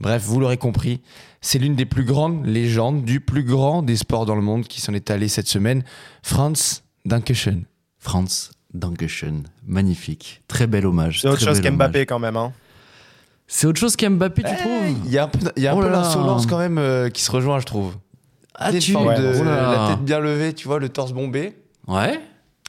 [0.00, 1.00] Bref, vous l'aurez compris,
[1.40, 4.80] c'est l'une des plus grandes légendes du plus grand des sports dans le monde qui
[4.80, 5.82] s'en est allé cette semaine.
[6.22, 7.64] Franz Dankeschön.
[7.98, 9.44] Franz Dankeschön.
[9.66, 10.42] Magnifique.
[10.48, 11.20] Très bel hommage.
[11.22, 12.36] C'est autre chose qu'Mbappé quand même.
[12.36, 12.52] Hein.
[13.46, 15.80] C'est autre chose qu'Mbappé, tu trouves Il y a un peu, y a un Oh
[15.80, 17.94] peu l'insolence quand même euh, qui se rejoint, je trouve.
[18.54, 21.56] Ah, Une tu Ouais, de- Oh la tête bien levée, tu vois, le torse bombé.
[21.86, 22.20] Ouais.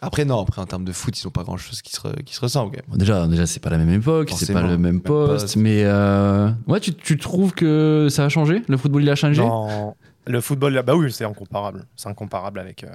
[0.01, 2.21] Après, non, après, en termes de foot, ils n'ont pas grand chose qui se, re-
[2.23, 2.81] qui se ressemble.
[2.87, 5.55] Bon, déjà, déjà c'est pas la même époque, c'est pas le même Même poste, poste.
[5.55, 9.41] mais euh, ouais, tu, tu trouves que ça a changé Le football, il a changé?
[9.41, 9.95] Dans
[10.27, 11.85] le football, là, bah oui, c'est incomparable.
[11.95, 12.89] C'est incomparable avec euh,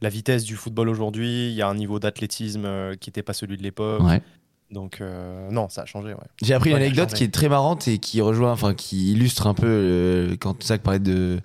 [0.00, 1.48] la vitesse du football aujourd'hui.
[1.50, 4.02] Il y a un niveau d'athlétisme euh, qui n'était pas celui de l'époque.
[4.02, 4.22] Ouais.
[4.70, 6.20] Donc, euh, non, ça a changé, ouais.
[6.42, 9.54] J'ai appris une anecdote qui est très marrante et qui rejoint, enfin, qui illustre un
[9.54, 11.38] peu euh, quand Zach parlait de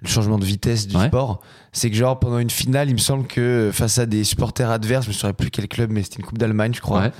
[0.00, 1.06] le changement de vitesse du Ouais.
[1.08, 1.40] sport.
[1.72, 5.04] C'est que, genre, pendant une finale, il me semble que face à des supporters adverses,
[5.04, 7.12] je me souviens plus quel club, mais c'était une Coupe d'Allemagne, je crois, Ouais.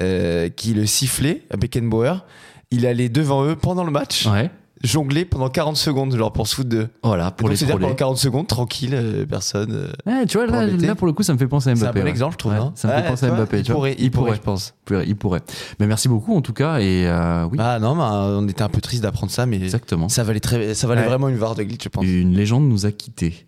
[0.00, 2.24] euh, qui le sifflait à Beckenbauer.
[2.70, 4.50] Il allait devant eux pendant le match, Ouais.
[4.84, 6.88] Jongler pendant 40 secondes, genre pour se foutre de.
[7.02, 9.72] Voilà, pour Donc, les c'est-à-dire pendant 40 secondes, tranquille, euh, personne.
[9.72, 10.86] euh, Ouais, tu vois, là, embêter.
[10.86, 11.98] là, pour le coup, ça me fait penser à C'est Mbappé.
[11.98, 12.10] un bon ouais.
[12.10, 12.52] exemple, je trouve.
[12.52, 12.72] Ouais, hein.
[12.74, 13.56] ça me fait Ouais, penser à tu vois, Mbappé.
[13.58, 13.74] Il tu vois.
[13.76, 14.74] pourrait, il pourrait, je pense.
[14.76, 15.40] Il pourrait, il pourrait.
[15.80, 18.68] Mais merci beaucoup en tout cas, et euh, oui, Ah non, bah, on était un
[18.68, 20.08] peu triste d'apprendre ça, mais exactement.
[20.08, 21.06] ça valait, très, ça valait Ouais.
[21.08, 22.04] vraiment une VAR de glitch, je pense.
[22.04, 23.46] Une légende nous a quittés.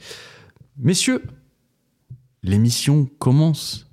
[0.78, 1.22] Messieurs,
[2.42, 3.86] l'émission commence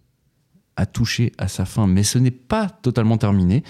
[0.77, 3.63] à toucher à sa fin, mais ce n'est pas totalement terminé.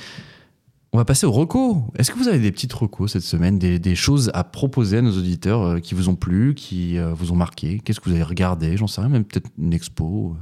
[0.95, 1.75] On va passer aux recos.
[1.97, 5.01] Est-ce que vous avez des petites recos cette semaine, des, des choses à proposer à
[5.01, 7.81] nos auditeurs euh, qui vous ont plu, qui euh, vous ont marqué?
[7.83, 8.77] Qu'est-ce que vous avez regardé?
[8.77, 10.37] J'en sais rien, même peut-être une expo.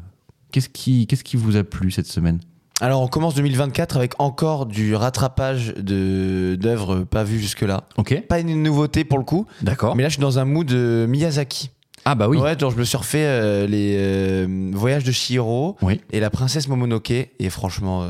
[0.52, 2.40] Qu'est-ce qui, qu'est-ce qui vous a plu cette semaine?
[2.82, 7.86] Alors, on commence 2024 avec encore du rattrapage de- d'œuvres pas vues jusque-là.
[7.98, 9.96] Ok, Pas une nouveauté pour le coup, d'accord.
[9.96, 11.72] mais là, je suis dans un mood de Miyazaki.
[12.06, 12.38] Ah bah oui.
[12.38, 16.00] Ouais, genre, je me suis refait euh, les euh, Voyages de Chihiro Oui.
[16.12, 18.10] et La Princesse Momonoke, et franchement, euh,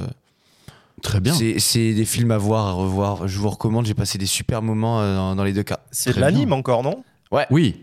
[1.04, 1.34] Très bien.
[1.34, 3.28] c'est des films à voir, à revoir.
[3.28, 5.82] Je vous recommande, j'ai passé des super moments euh, dans, dans les deux cas.
[5.92, 7.04] C'est de l'anime encore, non?
[7.52, 7.76] Oui.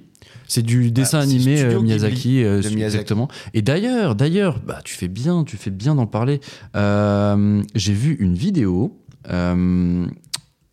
[0.49, 2.83] C'est du dessin Ah, c'est animé euh, Miyazaki, euh, Miyazaki.
[2.83, 3.29] exactement.
[3.55, 6.41] Et d'ailleurs, d'ailleurs, bah tu fais bien, tu fais bien d'en parler.
[6.77, 8.99] Euh, J'ai vu une vidéo.
[9.31, 10.07] euh,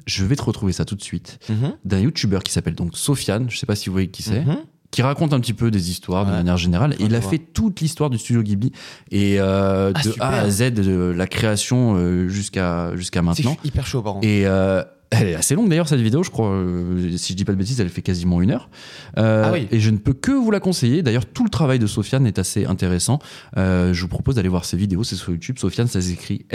[0.08, 1.38] je vais te retrouver ça tout de suite
[1.84, 3.50] d'un YouTuber qui s'appelle donc Sofiane.
[3.50, 4.46] Je sais pas si vous voyez qui c'est.
[4.46, 4.58] Mhm.
[4.98, 6.96] Qui raconte un petit peu des histoires de manière générale.
[7.00, 8.72] Et il a fait toute l'histoire du studio Ghibli
[9.12, 10.26] et euh, Ah, de super.
[10.26, 13.52] A à Z de la création euh, jusqu'à jusqu'à C'est maintenant.
[13.60, 14.26] suis hyper chaud, par contre.
[14.26, 14.82] Et euh,
[15.12, 16.50] elle est assez longue d'ailleurs cette vidéo, je crois.
[16.50, 18.72] euh, si je dis pas de bêtises, elle fait quasiment une heure.
[19.20, 19.68] Euh, Ah oui.
[19.70, 21.04] Et je ne peux que vous la conseiller.
[21.04, 23.20] D'ailleurs, tout le travail de Sofiane est assez intéressant.
[23.56, 25.04] Euh, je vous propose d'aller voir ses vidéos.
[25.04, 25.60] C'est sur YouTube.
[25.60, 26.48] Sofiane, ça s'écrit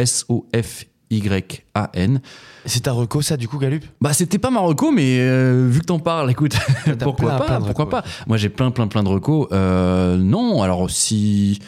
[1.13, 2.21] Y-A-N.
[2.65, 3.85] C'est ta reco, ça, du coup, Galup?
[4.01, 6.57] Bah, c'était pas Marocco, mais euh, vu que t'en parles, écoute,
[7.01, 9.49] pourquoi plein, pas Pourquoi pas Moi, j'ai plein, plein, plein de recos.
[9.53, 11.59] Euh, non, alors si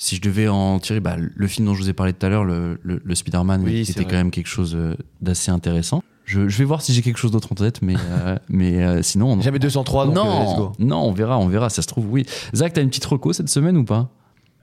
[0.00, 2.28] si je devais en tirer, bah, le film dont je vous ai parlé tout à
[2.28, 4.16] l'heure, le, le, le Spider-Man, Oui, était quand vrai.
[4.18, 6.04] même quelque chose euh, d'assez intéressant.
[6.24, 9.02] Je, je vais voir si j'ai quelque chose d'autre en tête, mais euh, mais euh,
[9.02, 9.32] sinon.
[9.32, 10.72] on- Jamais 203, donc euh, let's non, go.
[10.78, 11.68] non, on verra, on verra.
[11.68, 12.26] Ça se trouve, oui.
[12.54, 14.08] Zach, t'as une petite reco cette semaine ou pas?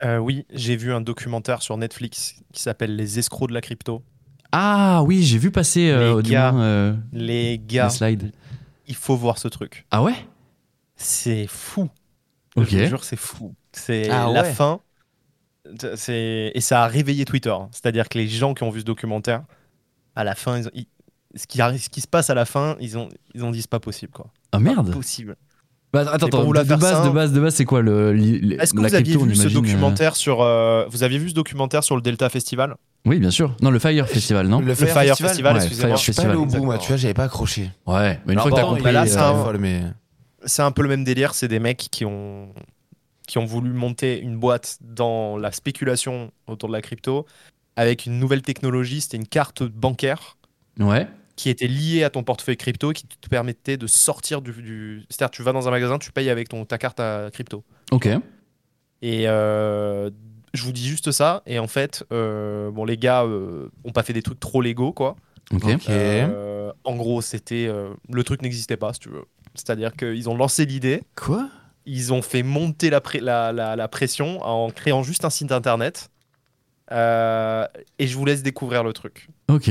[0.04, 4.02] Euh, oui, j'ai vu un documentaire sur Netflix qui s'appelle Les escrocs de la crypto.
[4.52, 8.32] Ah oui, j'ai vu passer euh, Les gars, moins, euh, Les gars, les slides.
[8.86, 9.86] il faut voir ce truc.
[9.90, 10.14] Ah ouais?
[10.96, 11.88] C'est fou.
[12.56, 12.68] Ok.
[12.68, 13.54] Je vous jure, c'est fou.
[13.72, 14.52] C'est Ah la ouais.
[14.52, 14.80] fin.
[15.96, 17.54] C'est et ça a réveillé Twitter.
[17.72, 19.42] C'est-à-dire que les gens qui ont vu ce documentaire,
[20.14, 20.86] à la fin, ils ont- ils-
[21.34, 23.60] ce, qui arrive, ce qui se passe à la fin, ils ont, ils ont dit
[23.60, 24.28] c'est pas possible quoi.
[24.52, 24.92] Ah merde.
[24.92, 25.36] Possible.
[25.92, 28.14] Bah, attends, de, base, de base, de base, c'est quoi le,
[28.60, 31.18] Est-ce que la vous aviez crypto, on vu ce euh, documentaire sur euh, Vous aviez
[31.18, 32.74] vu ce documentaire sur le Delta Festival?
[33.06, 33.54] Oui, bien sûr.
[33.62, 34.60] Non, le Fire Festival, non?
[34.60, 35.96] Le Le Fire, Festival, Festival, Ouais, excusez-moi.
[35.96, 37.70] Je suis pas allé au Festival, bout, moi, tu vois, j'avais pas accroché.
[37.86, 38.92] Ouais, mais une Alors fois que t'as compris.
[38.92, 39.82] là, il c'est est un- mais...
[40.44, 41.34] c'est un peu le même délire.
[41.34, 42.48] C'est des mecs qui ont,
[43.28, 47.26] qui ont voulu monter une boîte dans la spéculation autour de la crypto
[47.76, 49.00] avec une nouvelle technologie.
[49.00, 50.36] C'était une carte bancaire
[50.78, 51.06] Ouais.
[51.36, 54.52] Qui était liée à ton portefeuille crypto qui te permettait de sortir du.
[54.52, 55.04] du...
[55.10, 57.62] C'est-à-dire, tu vas dans un magasin, tu payes avec ton, ta carte à crypto.
[57.92, 58.08] Ok.
[59.02, 60.10] Et euh,
[60.54, 61.42] je vous dis juste ça.
[61.46, 64.92] Et en fait, euh, bon, les gars euh, ont pas fait des trucs trop légaux,
[64.92, 65.16] quoi.
[65.52, 65.64] Ok.
[65.66, 65.88] Ok.
[65.90, 67.70] Euh, en gros, c'était
[68.10, 69.24] le truc n'existait pas, si tu veux.
[69.54, 71.02] C'est-à-dire qu'ils ont lancé l'idée.
[71.16, 71.48] Quoi?
[71.84, 75.52] Ils ont fait monter la, pré- la, la- la pression en créant juste un site
[75.52, 76.10] internet.
[76.90, 79.28] Et je vous laisse découvrir le truc.
[79.48, 79.70] Ok.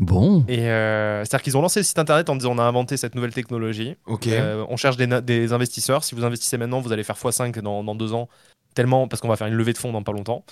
[0.00, 0.44] Bon.
[0.48, 3.14] Et euh, c'est-à-dire qu'ils ont lancé le site internet en disant on a inventé cette
[3.14, 3.96] nouvelle technologie.
[4.06, 4.26] Ok.
[4.28, 6.02] Euh, on cherche des, investisseurs.
[6.04, 8.28] Si vous investissez maintenant, vous allez faire x5 dans, dans deux ans.
[8.74, 10.44] Tellement, parce qu'on va faire une levée de fonds dans pas longtemps.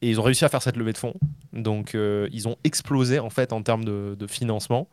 [0.00, 1.14] Et ils ont réussi à faire cette levée de fonds.
[1.52, 4.86] Donc euh, ils ont explosé en fait en termes de, de financement.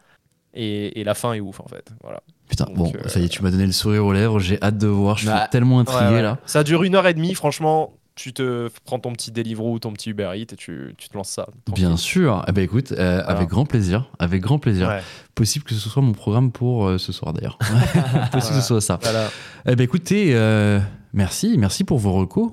[0.56, 1.92] Et, et la fin est ouf en fait.
[2.02, 2.22] Voilà.
[2.50, 4.40] Putain, Donc, bon, ça y est, tu m'as donné le sourire aux lèvres.
[4.40, 5.18] J'ai hâte de voir.
[5.18, 6.22] Je suis Bah, tellement intrigué Ouais, ouais.
[6.22, 6.40] là.
[6.48, 7.94] Ça dure une heure et demie, franchement.
[8.16, 11.18] Tu te prends ton petit Deliveroo ou ton petit Uber Eats et tu, tu te
[11.18, 11.48] lances ça.
[11.66, 11.86] tranquille.
[11.86, 12.46] Bien sûr.
[12.48, 14.10] Eh ben écoute, euh, avec grand plaisir.
[14.20, 14.88] Avec grand plaisir.
[14.88, 15.02] Ouais.
[15.36, 17.58] Possible que ce soit mon programme pour euh, ce soir d'ailleurs.
[18.32, 19.00] Possible que ce soit ça.
[19.02, 19.30] Voilà.
[19.68, 20.80] Eh ben écoutez, euh,
[21.12, 22.52] merci, merci pour vos recos.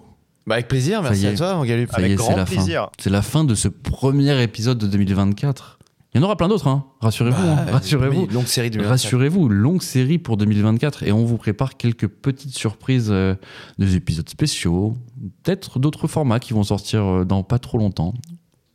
[0.48, 1.90] Bah, avec plaisir, merci à toi, mon Galup.
[1.92, 2.54] Ça y Avec est, grand c'est la fin.
[2.56, 2.90] plaisir.
[2.98, 5.78] C'est la fin de ce premier épisode de 2024.
[6.14, 6.84] Il y en aura plein d'autres, hein.
[7.00, 7.40] rassurez-vous.
[7.42, 7.64] hein.
[7.66, 8.26] Bah, Rassurez-vous.
[8.26, 12.54] oui, longue série de Rassurez-vous, longue série pour 2024 et on vous prépare quelques petites
[12.54, 13.34] surprises, euh,
[13.78, 14.94] des épisodes spéciaux,
[15.42, 18.12] peut-être d'autres formats qui vont sortir euh, dans pas trop longtemps.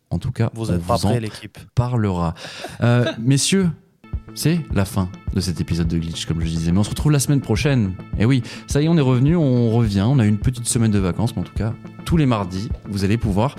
[0.09, 1.11] En tout cas, Vous on vous en
[1.75, 2.33] parlera.
[2.81, 3.69] Euh, messieurs,
[4.35, 6.71] c'est la fin de cet épisode de Glitch, comme je disais.
[6.71, 7.93] Mais on se retrouve la semaine prochaine.
[8.19, 10.05] Et oui, ça y est, on est revenu, on revient.
[10.07, 11.73] On a eu une petite semaine de vacances, mais en tout cas,
[12.05, 13.55] tous les mardis, vous allez pouvoir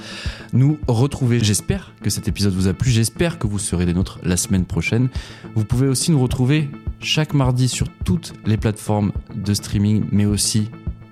[0.52, 1.40] nous retrouver.
[1.40, 2.90] J'espère que cet épisode vous a plu.
[2.90, 5.08] J'espère que vous serez des nôtres la semaine prochaine.
[5.54, 10.70] Vous pouvez aussi nous retrouver chaque mardi sur toutes les plateformes de streaming, mais aussi,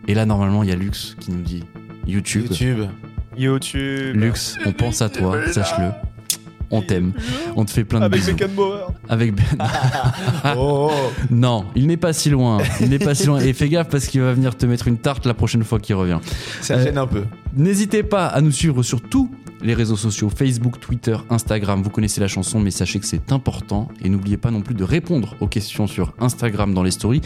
[0.08, 1.64] et là, normalement, il y a Lux qui nous dit
[2.06, 2.46] YouTube.
[2.50, 2.86] YouTube.
[3.36, 4.16] YouTube.
[4.16, 5.90] Lux, on pense à toi, sache-le.
[6.70, 7.12] On t'aime.
[7.54, 8.32] On te fait plein de Avec bisous.
[8.32, 8.88] Beckenbauer.
[9.08, 9.44] Avec Ben.
[10.58, 10.90] Oh,
[11.30, 12.58] Non, il n'est pas si loin.
[12.80, 13.38] Il n'est pas si loin.
[13.40, 15.94] Et fais gaffe parce qu'il va venir te mettre une tarte la prochaine fois qu'il
[15.94, 16.18] revient.
[16.60, 17.24] ça Euh, gêne un peu.
[17.56, 19.30] N'hésitez pas à nous suivre sur tous
[19.62, 21.82] les réseaux sociaux Facebook, Twitter, Instagram.
[21.82, 23.88] Vous connaissez la chanson, mais sachez que c'est important.
[24.02, 27.20] Et n'oubliez pas non plus de répondre aux questions sur Instagram dans les stories.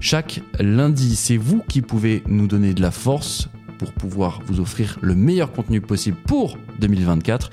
[0.00, 3.48] Chaque lundi, c'est vous qui pouvez nous donner de la force
[3.78, 7.50] pour pouvoir vous offrir le meilleur contenu possible pour 2024.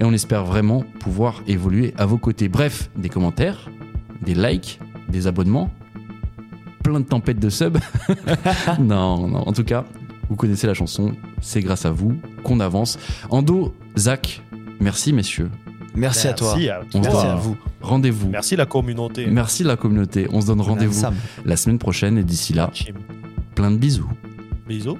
[0.00, 2.48] Et on espère vraiment pouvoir évoluer à vos côtés.
[2.48, 3.68] Bref, des commentaires,
[4.22, 5.70] des likes, des abonnements,
[6.82, 7.78] plein de tempêtes de subs.
[8.78, 9.84] non, non, en tout cas,
[10.28, 12.98] vous connaissez la chanson, c'est grâce à vous qu'on avance.
[13.30, 14.42] Ando, Zach,
[14.80, 15.50] merci messieurs.
[15.94, 16.54] Merci, à toi.
[16.56, 17.56] Merci à On se Merci donne à vous.
[17.80, 18.28] Rendez-vous.
[18.28, 19.26] Merci la communauté.
[19.26, 20.28] Merci la communauté.
[20.30, 21.06] On se donne rendez-vous
[21.44, 22.70] la semaine prochaine et d'ici là,
[23.54, 24.10] plein de bisous.
[24.68, 24.98] Bisous.